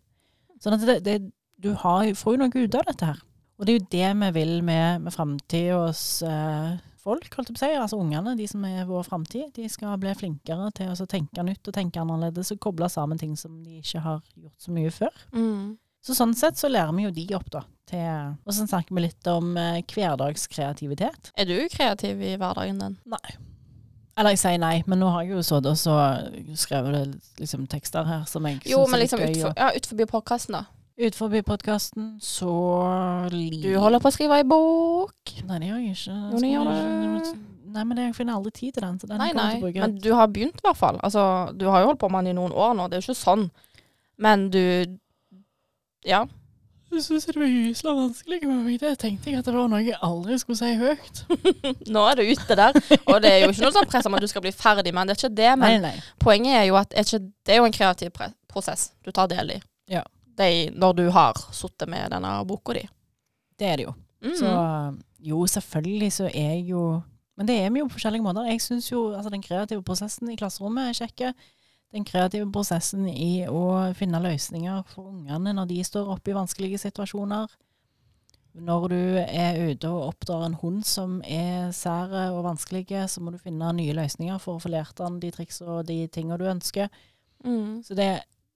Sånn 0.64 0.78
at 0.78 0.86
det, 0.88 0.96
det, 1.06 1.16
du 1.62 1.76
har, 1.84 2.08
får 2.18 2.36
jo 2.36 2.42
noe 2.42 2.64
ut 2.66 2.78
av 2.80 2.88
dette 2.90 3.12
her. 3.12 3.22
Og 3.56 3.68
det 3.68 3.72
er 3.72 3.78
jo 3.78 3.88
det 3.94 4.10
vi 4.24 4.32
vil 4.40 4.56
med, 4.66 5.06
med 5.06 5.14
framtidas 5.14 6.02
eh, 6.26 6.74
folk, 7.06 7.30
holdt 7.38 7.52
jeg 7.52 7.56
på 7.56 7.62
å 7.62 7.64
si. 7.64 7.78
Altså 7.78 8.00
ungene, 8.02 8.36
de 8.40 8.48
som 8.50 8.66
er 8.68 8.88
vår 8.90 9.06
framtid. 9.08 9.54
De 9.56 9.70
skal 9.72 9.96
bli 10.02 10.12
flinkere 10.18 10.72
til 10.76 10.92
å 10.92 11.10
tenke 11.10 11.46
nytt 11.46 11.70
og 11.70 11.78
tenke 11.78 12.02
annerledes 12.02 12.52
og 12.56 12.62
koble 12.66 12.90
sammen 12.92 13.22
ting 13.22 13.38
som 13.40 13.62
de 13.64 13.80
ikke 13.84 14.04
har 14.04 14.22
gjort 14.34 14.68
så 14.68 14.76
mye 14.76 14.92
før. 14.94 15.24
Mm. 15.36 15.76
Så 16.06 16.18
sånn 16.18 16.36
sett 16.38 16.60
så 16.60 16.70
lærer 16.72 16.94
vi 16.98 17.08
jo 17.08 17.14
de 17.16 17.28
opp, 17.38 17.48
da. 17.54 17.64
Til, 17.86 18.32
og 18.46 18.54
så 18.56 18.66
snakker 18.66 18.96
vi 18.98 19.04
litt 19.06 19.28
om 19.30 19.52
eh, 19.62 19.82
hverdagskreativitet. 19.94 21.32
Er 21.38 21.46
du 21.46 21.58
kreativ 21.70 22.22
i 22.26 22.32
hverdagen 22.42 22.80
din? 22.82 22.96
Nei. 23.06 23.36
Eller 24.18 24.32
jeg 24.34 24.40
sier 24.42 24.58
nei, 24.64 24.78
men 24.88 25.02
nå 25.04 25.10
har 25.12 25.26
jeg 25.26 25.36
jo 25.36 25.42
sittet 25.44 25.68
og 25.74 25.78
så 25.78 25.96
skrevet 26.58 26.96
det, 26.96 27.02
liksom, 27.44 27.66
tekster 27.70 28.08
her 28.08 28.24
som 28.32 28.46
jeg 28.48 28.62
Jo, 28.72 28.86
men 28.88 29.02
liksom 29.04 29.20
utenfor, 29.22 29.52
ja, 29.60 29.68
utenfor 29.76 30.08
podkasten, 30.14 30.56
da. 30.56 30.64
Utenfor 30.96 31.34
podkasten 31.44 32.14
så 32.24 32.52
Du 33.34 33.74
holder 33.84 34.00
på 34.00 34.08
å 34.08 34.16
skrive 34.16 34.38
ei 34.40 34.46
bok. 34.48 35.34
Nei, 35.50 35.58
det 35.60 35.68
gjør 35.68 35.82
jeg 35.84 35.98
ikke. 35.98 36.16
Jo, 36.32 36.40
det 36.40 36.52
gjør 36.54 36.70
det. 36.72 37.34
Nei, 37.76 37.84
men 37.84 38.00
jeg 38.00 38.16
finner 38.16 38.38
aldri 38.40 38.54
tid 38.56 38.78
til 38.78 38.86
den. 38.86 39.00
Så 39.02 39.10
den 39.10 39.20
Nei, 39.20 39.28
kommer 39.34 39.44
nei, 39.44 39.50
jeg 39.52 39.60
til 39.60 39.66
å 39.66 39.68
bruke. 39.68 39.82
men 39.84 39.96
du 40.06 40.10
har 40.16 40.30
begynt 40.32 40.62
i 40.62 40.66
hvert 40.70 40.80
fall. 40.80 41.00
Altså, 41.04 41.26
du 41.60 41.66
har 41.68 41.84
jo 41.84 41.90
holdt 41.92 42.00
på 42.00 42.08
med 42.14 42.24
den 42.24 42.38
i 42.38 42.40
noen 42.40 42.56
år 42.56 42.74
nå, 42.80 42.88
det 42.88 42.96
er 42.96 43.04
jo 43.04 43.10
ikke 43.12 43.20
sånn. 43.26 43.50
Men 44.24 44.48
du 44.56 44.64
Ja. 46.08 46.24
Jeg 46.96 47.04
syns 47.04 47.26
det 47.28 47.36
var 47.36 47.50
hysla 47.52 47.94
vanskelig 47.98 48.40
men 48.48 48.68
jeg 48.72 48.80
Det 48.82 48.92
tenkte 49.02 49.32
jeg 49.32 49.40
at 49.42 49.48
det 49.50 49.54
var 49.56 49.68
noe 49.72 49.82
jeg 49.84 49.98
aldri 50.06 50.38
skulle 50.40 50.60
si 50.60 50.72
høyt. 50.80 51.22
Nå 51.94 52.04
er 52.10 52.20
du 52.20 52.24
ute 52.30 52.58
der. 52.60 52.78
Og 53.06 53.22
det 53.24 53.32
er 53.32 53.40
jo 53.44 53.52
ikke 53.52 53.66
noe 53.66 53.76
sånn 53.76 53.90
press 53.92 54.08
om 54.10 54.16
at 54.18 54.24
du 54.24 54.30
skal 54.32 54.44
bli 54.46 54.54
ferdig, 54.56 54.94
men 54.96 55.08
det 55.08 55.16
er 55.16 55.20
ikke 55.22 55.36
det. 55.38 55.50
Men 55.60 55.82
Nei, 55.82 55.92
nei. 55.92 56.14
poenget 56.24 56.60
er 56.62 56.68
jo 56.70 56.78
at 56.80 56.96
er 56.96 57.08
ikke, 57.08 57.22
det 57.46 57.56
er 57.56 57.60
jo 57.62 57.68
en 57.70 57.76
kreativ 57.76 58.14
prosess 58.52 58.90
du 59.04 59.12
tar 59.16 59.28
del 59.32 59.58
i. 59.58 59.60
Ja. 59.92 60.04
Det 60.36 60.50
når 60.76 60.96
du 60.98 61.04
har 61.16 61.38
sittet 61.56 61.90
med 61.92 62.12
denne 62.12 62.32
boka 62.48 62.76
di. 62.76 62.86
Det 63.60 63.68
er 63.72 63.80
det 63.80 63.88
jo. 63.90 63.94
Mm. 64.26 64.38
Så 64.40 64.54
jo, 65.26 65.44
selvfølgelig 65.48 66.12
så 66.14 66.30
er 66.32 66.56
jo 66.66 67.02
Men 67.36 67.48
det 67.50 67.56
er 67.60 67.70
vi 67.70 67.82
jo 67.82 67.88
på 67.90 67.98
forskjellige 67.98 68.24
måter. 68.24 68.46
Jeg 68.48 68.62
syns 68.64 68.86
jo 68.92 69.10
altså 69.12 69.30
den 69.34 69.42
kreative 69.44 69.84
prosessen 69.84 70.30
i 70.32 70.38
klasserommet 70.40 70.88
er 70.90 71.00
kjekke. 71.02 71.34
Den 71.96 72.04
kreative 72.08 72.48
prosessen 72.52 73.06
i 73.08 73.46
å 73.48 73.94
finne 73.96 74.20
løsninger 74.20 74.82
for 74.92 75.08
ungene 75.14 75.54
når 75.56 75.70
de 75.70 75.78
står 75.88 76.10
oppe 76.18 76.34
i 76.34 76.36
vanskelige 76.36 76.82
situasjoner. 76.82 77.48
Når 78.56 78.86
du 78.92 79.00
er 79.20 79.58
ute 79.72 79.90
og 79.92 80.10
oppdrar 80.14 80.46
en 80.48 80.58
hund 80.62 80.84
som 80.88 81.18
er 81.28 81.72
sære 81.76 82.30
og 82.36 82.46
vanskelige, 82.46 83.02
så 83.12 83.24
må 83.24 83.34
du 83.34 83.40
finne 83.40 83.72
nye 83.76 83.96
løsninger 83.96 84.40
for 84.44 84.56
å 84.58 84.64
få 84.64 84.72
lært 84.72 84.96
den 85.00 85.20
de 85.24 85.32
triks 85.36 85.60
og 85.64 85.86
de 85.90 86.02
tingene 86.08 86.38
du 86.40 86.46
ønsker. 86.48 86.92
Mm. 87.44 87.82
Så 87.84 87.98
det, 88.00 88.10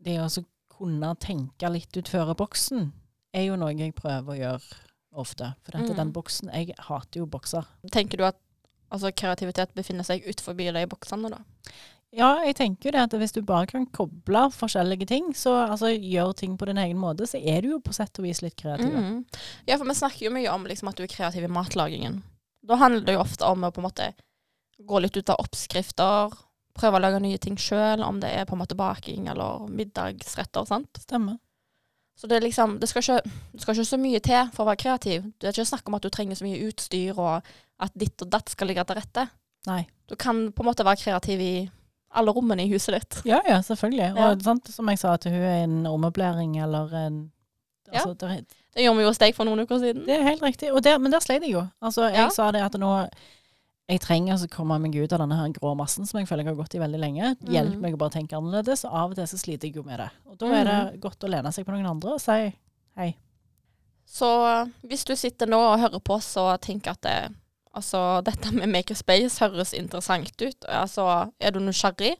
det 0.03 0.15
å 0.23 0.29
kunne 0.75 1.11
tenke 1.19 1.71
litt 1.71 1.99
utfor 1.99 2.31
boksen, 2.39 2.91
er 3.35 3.49
jo 3.49 3.57
noe 3.59 3.75
jeg 3.75 3.95
prøver 3.95 4.35
å 4.35 4.39
gjøre 4.39 4.79
ofte. 5.19 5.53
For 5.63 5.75
dette, 5.75 5.91
Mm. 5.91 5.97
den 5.97 6.11
boksen 6.15 6.51
Jeg 6.53 6.75
hater 6.77 7.19
jo 7.19 7.25
bokser. 7.25 7.67
Tenker 7.91 8.17
du 8.17 8.23
at 8.23 8.39
altså, 8.91 9.11
kreativitet 9.11 9.75
befinner 9.75 10.03
seg 10.03 10.23
utenfor 10.23 10.55
de 10.55 10.85
boksene, 10.87 11.29
da? 11.29 11.43
Ja, 12.15 12.39
jeg 12.41 12.55
tenker 12.57 12.89
jo 12.89 12.93
det 12.95 13.01
at 13.05 13.13
hvis 13.21 13.35
du 13.35 13.43
bare 13.45 13.67
kan 13.69 13.85
koble 13.93 14.47
forskjellige 14.55 15.05
ting, 15.11 15.29
så 15.37 15.53
altså 15.67 15.91
gjør 15.93 16.33
ting 16.39 16.55
på 16.57 16.65
din 16.65 16.79
egen 16.81 16.97
måte, 16.97 17.27
så 17.29 17.37
er 17.37 17.61
du 17.61 17.75
jo 17.75 17.81
på 17.85 17.93
sett 17.93 18.17
og 18.17 18.25
vis 18.25 18.41
litt 18.41 18.57
kreativ. 18.57 18.89
Mm. 18.89 19.19
Ja, 19.69 19.77
for 19.77 19.85
vi 19.85 19.97
snakker 19.99 20.25
jo 20.25 20.33
mye 20.33 20.49
om 20.49 20.65
liksom, 20.65 20.89
at 20.89 20.97
du 20.97 21.05
er 21.05 21.11
kreativ 21.11 21.45
i 21.45 21.51
matlagingen. 21.53 22.23
Da 22.65 22.79
handler 22.81 23.05
det 23.05 23.15
jo 23.15 23.21
ofte 23.21 23.45
om 23.45 23.67
å 23.67 23.71
på 23.73 23.83
en 23.83 23.87
måte 23.87 24.09
gå 24.89 25.03
litt 25.03 25.19
ut 25.19 25.29
av 25.29 25.43
oppskrifter, 25.43 26.33
prøve 26.79 26.97
å 26.97 27.03
lage 27.03 27.21
nye 27.21 27.37
ting 27.41 27.59
sjøl, 27.59 28.01
om 28.05 28.21
det 28.23 28.33
er 28.33 28.49
på 28.49 28.57
en 28.57 28.63
måte 28.63 28.77
baking 28.79 29.29
eller 29.29 29.69
middagsretter. 29.69 30.65
sant? 30.65 31.01
Stemmer. 31.05 31.37
Så 32.19 32.27
det 32.27 32.41
liksom, 32.43 32.79
det 32.81 32.89
skal, 32.89 33.03
ikke, 33.05 33.37
det 33.53 33.61
skal 33.63 33.77
ikke 33.77 33.91
så 33.93 33.99
mye 34.01 34.19
til 34.19 34.49
for 34.55 34.65
å 34.65 34.71
være 34.71 34.81
kreativ. 34.81 35.27
Det 35.37 35.47
er 35.47 35.55
ikke 35.55 35.69
snakk 35.69 35.87
om 35.87 35.95
at 35.95 36.03
du 36.03 36.09
trenger 36.11 36.35
så 36.35 36.47
mye 36.47 36.65
utstyr, 36.67 37.13
og 37.15 37.53
at 37.79 37.93
ditt 37.95 38.25
og 38.25 38.31
datt 38.33 38.51
skal 38.51 38.67
ligge 38.67 38.83
til 38.89 38.97
rette. 38.97 39.29
Nei. 39.69 39.83
Du 40.09 40.17
kan 40.19 40.49
på 40.55 40.65
en 40.65 40.67
måte 40.67 40.83
være 40.87 40.99
kreativ 40.99 41.43
i 41.43 41.53
alle 42.11 42.31
rommene 42.33 42.63
i 42.65 42.69
huset 42.71 42.95
ditt. 42.97 43.21
Ja, 43.25 43.41
ja, 43.47 43.59
selvfølgelig. 43.61 44.15
Ja. 44.15 44.29
Og 44.31 44.41
sant, 44.41 44.67
som 44.73 44.87
jeg 44.89 44.97
sa 44.99 45.13
at 45.13 45.23
hun 45.29 45.33
er 45.33 45.63
en 45.63 45.83
ommøblering 45.85 46.57
eller 46.63 46.93
en 47.05 47.31
Ja. 47.91 47.99
altså, 48.03 48.13
det, 48.17 48.29
er- 48.29 48.45
Det 48.75 48.83
gjorde 48.83 48.97
vi 48.97 49.03
jo 49.03 49.09
hos 49.09 49.17
deg 49.17 49.35
for 49.35 49.45
noen 49.45 49.59
uker 49.65 49.79
siden. 49.79 50.05
det 50.05 50.19
er 50.19 50.23
helt 50.23 50.41
riktig. 50.41 50.71
Og 50.73 50.81
der, 50.83 50.97
men 50.99 51.11
der 51.11 51.19
sleit 51.19 51.41
jeg 51.41 51.51
jo. 51.53 51.67
Altså, 51.81 52.03
jeg 52.09 52.17
Ja. 52.17 52.29
sa 52.29 52.51
det 52.51 52.61
at 52.61 52.73
nå 52.79 53.09
jeg 53.89 53.99
trenger 54.01 54.33
altså 54.33 54.45
å 54.45 54.49
komme 54.53 54.79
meg 54.79 54.93
ut 54.95 55.11
av 55.13 55.19
denne 55.19 55.35
her 55.35 55.49
grå 55.49 55.75
massen 55.75 56.05
som 56.05 56.19
jeg 56.19 56.27
føler 56.27 56.43
jeg 56.45 56.55
har 56.55 56.63
gått 56.63 56.75
i 56.75 56.79
veldig 56.79 56.99
lenge. 56.99 57.35
Hjelp 57.41 57.73
Mhm. 57.73 57.81
meg 57.81 57.93
å 57.95 57.97
bare 57.97 58.11
tenke 58.11 58.37
annerledes. 58.37 58.85
Og 58.85 58.93
av 58.93 59.09
og 59.09 59.15
til 59.15 59.25
så 59.25 59.37
sliter 59.39 59.63
jeg 59.65 59.75
jo 59.75 59.83
med 59.83 59.97
det. 59.97 60.09
Og 60.29 60.37
da 60.37 60.45
er 60.45 60.63
det 60.91 61.01
godt 61.01 61.19
å 61.23 61.27
lene 61.29 61.51
seg 61.51 61.65
på 61.65 61.71
noen 61.73 61.89
andre 61.89 62.11
og 62.13 62.21
si 62.21 62.53
hei. 62.97 63.15
Så 64.05 64.69
hvis 64.85 65.03
du 65.05 65.15
sitter 65.15 65.47
nå 65.47 65.57
og 65.57 65.79
hører 65.79 65.99
på, 65.99 66.17
så 66.21 66.57
tenk 66.59 66.87
at 66.87 67.01
det, 67.01 67.33
altså, 67.75 68.21
dette 68.25 68.51
med 68.55 68.71
Makerspace 68.71 69.39
høres 69.43 69.73
interessant 69.77 70.33
ut. 70.41 70.65
Altså, 70.67 71.05
er 71.39 71.51
du 71.55 71.59
nysgjerrig, 71.63 72.15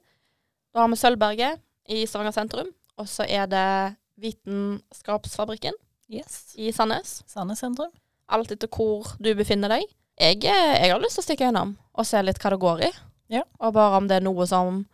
da 0.74 0.84
har 0.84 0.92
vi 0.92 1.00
Sølvberget 1.02 1.62
i 1.90 2.04
Stavanger 2.06 2.36
sentrum. 2.36 2.70
Og 3.00 3.08
så 3.08 3.24
er 3.26 3.48
det 3.48 3.96
Vitenskapsfabrikken 4.20 5.74
Yes. 6.10 6.54
i 6.58 6.72
Sandnes. 6.74 7.24
Sandnes 7.28 7.60
sentrum. 7.62 7.92
Alt 8.30 8.52
etter 8.52 8.70
hvor 8.70 9.14
du 9.22 9.30
befinner 9.38 9.70
deg. 9.72 9.86
Jeg, 10.20 10.44
eh, 10.44 10.76
jeg 10.84 10.92
har 10.92 11.00
lyst 11.02 11.16
til 11.20 11.24
å 11.24 11.28
stikke 11.28 11.46
gjennom 11.48 11.76
og 11.94 12.06
se 12.06 12.22
litt 12.24 12.40
hva 12.42 12.52
det 12.54 12.60
går 12.60 12.82
i. 12.88 12.90
Ja. 13.30 13.44
Og 13.62 13.74
bare 13.74 13.98
om 14.02 14.08
det 14.10 14.18
er 14.20 14.26
noe 14.26 14.48
som 14.50 14.86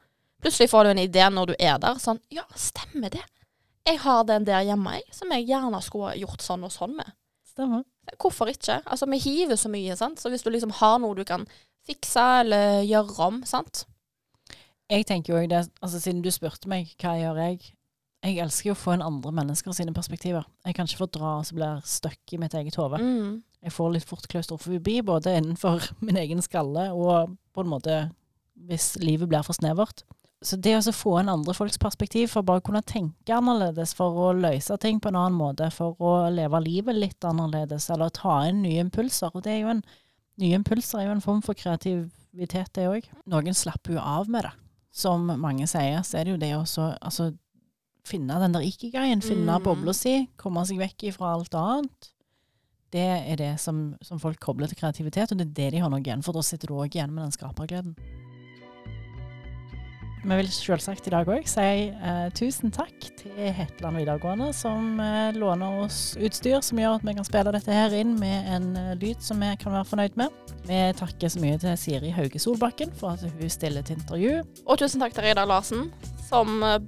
Plutselig 0.44 0.68
får 0.70 0.84
du 0.84 0.90
en 0.92 1.00
idé 1.00 1.24
når 1.32 1.48
du 1.48 1.54
er 1.58 1.80
der. 1.82 1.96
Sånn 1.98 2.20
Ja, 2.30 2.44
stemmer 2.54 3.10
det. 3.10 3.24
Jeg 3.88 3.98
har 4.04 4.24
den 4.28 4.44
der 4.46 4.62
hjemme, 4.68 4.92
jeg, 5.00 5.08
som 5.16 5.32
jeg 5.32 5.48
gjerne 5.48 5.80
skulle 5.82 6.12
gjort 6.20 6.44
sånn 6.44 6.66
og 6.68 6.74
sånn 6.74 6.94
med. 7.00 7.08
Stemmer. 7.50 7.82
Hvorfor 8.22 8.52
ikke? 8.52 8.82
Altså, 8.86 9.08
vi 9.10 9.22
hiver 9.24 9.60
så 9.60 9.72
mye, 9.72 9.96
sant. 10.00 10.22
Så 10.22 10.30
hvis 10.30 10.46
du 10.46 10.52
liksom 10.54 10.74
har 10.80 11.00
noe 11.02 11.18
du 11.18 11.24
kan 11.28 11.48
fikse 11.86 12.22
eller 12.42 12.84
gjøre 12.86 13.18
om, 13.28 13.42
sant. 13.48 13.86
Jeg 14.90 15.08
tenker 15.10 15.34
jo 15.34 15.48
det, 15.50 15.64
altså 15.82 16.00
siden 16.00 16.22
du 16.22 16.30
spurte 16.34 16.70
meg 16.70 16.92
hva 17.02 17.16
jeg 17.16 17.26
gjør 17.26 17.42
jeg, 17.42 17.72
jeg 18.26 18.42
elsker 18.42 18.72
jo 18.72 18.74
å 18.74 18.80
få 18.80 18.94
en 18.96 19.06
andre 19.06 19.32
mennesker 19.38 19.74
sine 19.78 19.94
perspektiver. 19.94 20.46
Jeg 20.66 20.78
kan 20.78 20.88
ikke 20.90 21.04
få 21.04 21.10
dra 21.14 21.36
og 21.40 21.46
så 21.46 21.58
blir 21.58 21.82
stuck 21.86 22.34
i 22.34 22.40
mitt 22.42 22.56
eget 22.58 22.78
hode. 22.80 22.98
Mm. 23.02 23.42
Jeg 23.66 23.74
får 23.74 23.92
litt 23.94 24.08
fort 24.10 24.26
klaustrofobi, 24.30 25.00
både 25.06 25.36
innenfor 25.40 25.90
min 26.06 26.18
egen 26.22 26.42
skalle 26.46 26.90
og 26.94 27.36
på 27.54 27.66
en 27.66 27.72
måte 27.72 28.00
hvis 28.66 28.96
livet 29.02 29.30
blir 29.30 29.46
for 29.46 29.58
snevert. 29.58 30.06
Så 30.44 30.58
det 30.62 30.76
å 30.78 30.94
få 30.94 31.16
en 31.20 31.30
andre 31.32 31.54
folks 31.56 31.80
perspektiv 31.82 32.34
for 32.34 32.46
bare 32.46 32.62
å 32.62 32.66
kunne 32.66 32.84
tenke 32.86 33.34
annerledes, 33.34 33.96
for 33.98 34.18
å 34.28 34.34
løse 34.36 34.76
ting 34.82 35.00
på 35.02 35.10
en 35.10 35.18
annen 35.18 35.38
måte, 35.38 35.70
for 35.74 35.96
å 36.04 36.28
leve 36.34 36.60
livet 36.62 36.98
litt 36.98 37.26
annerledes, 37.26 37.88
eller 37.94 38.12
ta 38.14 38.42
inn 38.50 38.62
nye 38.66 38.84
impulser. 38.84 39.32
Og 39.34 39.46
det 39.46 39.56
er 39.56 39.64
jo 39.64 39.72
en, 39.74 39.82
nye 40.42 40.60
impulser 40.60 41.02
er 41.02 41.08
jo 41.08 41.16
en 41.16 41.24
form 41.24 41.42
for 41.46 41.58
kreativitet, 41.58 42.74
det 42.76 42.90
òg. 42.92 43.08
Noen 43.32 43.58
slapper 43.58 43.96
jo 43.96 44.04
av 44.04 44.30
med 44.30 44.46
det. 44.46 44.54
Som 44.96 45.26
mange 45.42 45.68
sier, 45.68 46.04
så 46.08 46.20
er 46.20 46.28
det 46.28 46.36
jo 46.36 46.42
det 46.44 46.52
å 46.56 46.62
altså, 47.00 47.32
finne 48.08 48.38
den 48.44 48.54
der 48.56 48.68
ikigaien, 48.68 49.24
finne 49.24 49.58
Mm. 49.58 49.64
bobla 49.64 49.94
si, 49.94 50.28
komme 50.38 50.66
seg 50.68 50.80
vekk 50.80 51.10
ifra 51.10 51.34
alt 51.34 51.56
annet. 51.56 52.12
Det 52.92 53.08
er 53.32 53.36
det 53.36 53.60
som, 53.60 53.96
som 54.02 54.20
folk 54.20 54.40
kobler 54.40 54.68
til 54.72 54.78
kreativitet, 54.78 55.32
og 55.32 55.40
det 55.40 55.48
er 55.48 55.56
det 55.58 55.72
de 55.74 55.82
har 55.84 55.90
noe 55.90 56.00
igjen 56.00 56.24
for. 56.24 56.32
Da 56.38 56.44
sitter 56.46 56.68
du 56.68 56.76
òg 56.76 56.96
igjen 56.96 57.12
med 57.12 57.26
den 57.26 57.36
skapergleden. 57.36 57.96
Vi 60.26 60.38
vil 60.40 60.48
selvsagt 60.50 61.06
i 61.06 61.12
dag 61.14 61.28
òg 61.30 61.46
si 61.50 61.64
eh, 61.94 62.26
tusen 62.34 62.72
takk 62.74 63.08
til 63.20 63.52
Hetland 63.54 64.00
videregående, 64.00 64.48
som 64.58 64.98
eh, 65.02 65.36
låner 65.38 65.84
oss 65.84 66.16
utstyr 66.18 66.64
som 66.66 66.82
gjør 66.82 66.98
at 66.98 67.06
vi 67.06 67.14
kan 67.18 67.28
spille 67.28 67.54
dette 67.54 67.76
her 67.76 67.94
inn 67.94 68.16
med 68.18 68.50
en 68.56 68.68
eh, 68.80 68.92
lyd 69.02 69.22
som 69.22 69.42
vi 69.44 69.52
kan 69.62 69.76
være 69.76 69.90
fornøyd 69.92 70.18
med. 70.18 70.34
Vi 70.66 70.80
takker 70.98 71.30
så 71.30 71.42
mye 71.44 71.60
til 71.62 71.78
Siri 71.78 72.14
Hauge 72.16 72.42
Solbakken 72.42 72.94
for 72.98 73.14
at 73.14 73.26
hun 73.26 73.54
stiller 73.54 73.86
til 73.86 74.00
intervju. 74.00 74.40
Og 74.66 74.82
tusen 74.82 75.04
takk 75.04 75.14
til 75.14 75.28
Reidar 75.28 75.50
Larsen, 75.50 75.92
som 76.26 76.58
eh, 76.66 76.80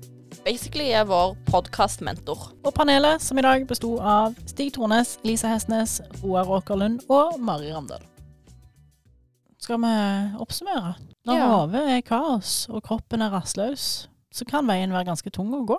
basically 0.48 0.90
er 0.98 1.06
vår 1.10 1.36
podkastmentor. 1.52 2.50
Og 2.66 2.74
panelet, 2.74 3.22
som 3.22 3.38
i 3.38 3.46
dag 3.46 3.68
besto 3.70 4.00
av 4.02 4.38
Stig 4.50 4.74
Tornes, 4.80 5.20
Lisa 5.28 5.54
Hestnes, 5.54 6.00
Roar 6.24 6.50
Åkerlund 6.58 7.06
og 7.06 7.38
Mari 7.38 7.70
Ramdal. 7.70 8.02
Skal 9.62 9.82
vi 9.84 9.94
oppsummere? 10.42 10.96
Når 11.28 11.36
Ja. 11.36 11.48
hodet 11.52 11.84
er 11.92 12.02
kaos 12.02 12.68
og 12.70 12.84
kroppen 12.84 13.22
er 13.22 13.30
rastløs, 13.32 14.08
så 14.32 14.46
kan 14.48 14.68
veien 14.68 14.92
være 14.92 15.06
ganske 15.10 15.30
tung 15.30 15.52
å 15.52 15.66
gå. 15.68 15.78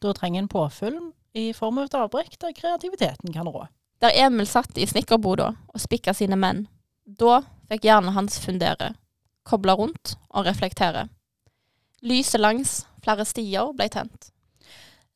Da 0.00 0.12
trenger 0.12 0.38
en 0.40 0.48
påfyll 0.48 1.12
i 1.34 1.52
form 1.52 1.78
av 1.78 1.84
et 1.84 1.94
avbrekk 1.98 2.38
der 2.40 2.52
kreativiteten 2.56 3.32
kan 3.32 3.46
rå. 3.46 3.66
Der 4.00 4.10
Emil 4.14 4.46
satt 4.46 4.78
i 4.78 4.86
snekkerboda 4.86 5.50
og 5.74 5.80
spikka 5.80 6.14
sine 6.14 6.36
menn. 6.36 6.66
Da 7.06 7.42
fikk 7.68 7.82
hjernen 7.84 8.14
hans 8.14 8.38
fundere, 8.38 8.94
koble 9.44 9.76
rundt 9.76 10.16
og 10.30 10.46
reflektere. 10.46 11.08
Lyset 12.02 12.40
langs 12.40 12.86
flere 13.04 13.26
stier 13.26 13.74
ble 13.76 13.88
tent. 13.88 14.30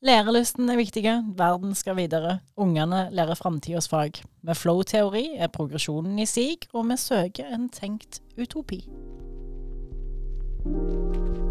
Lærelysten 0.05 0.69
er 0.69 0.77
viktig, 0.77 1.05
verden 1.39 1.75
skal 1.75 1.97
videre. 1.97 2.41
Ungene 2.61 3.09
lærer 3.11 3.35
framtidas 3.41 3.89
fag. 3.89 4.21
Med 4.43 4.55
flow-teori 4.55 5.39
er 5.39 5.49
progresjonen 5.49 6.19
i 6.19 6.27
sig, 6.27 6.59
og 6.75 6.91
vi 6.91 6.97
søker 7.01 7.49
en 7.55 7.71
tenkt 7.71 8.21
utopi. 8.37 8.83
thank 10.65 10.77
you 10.77 11.44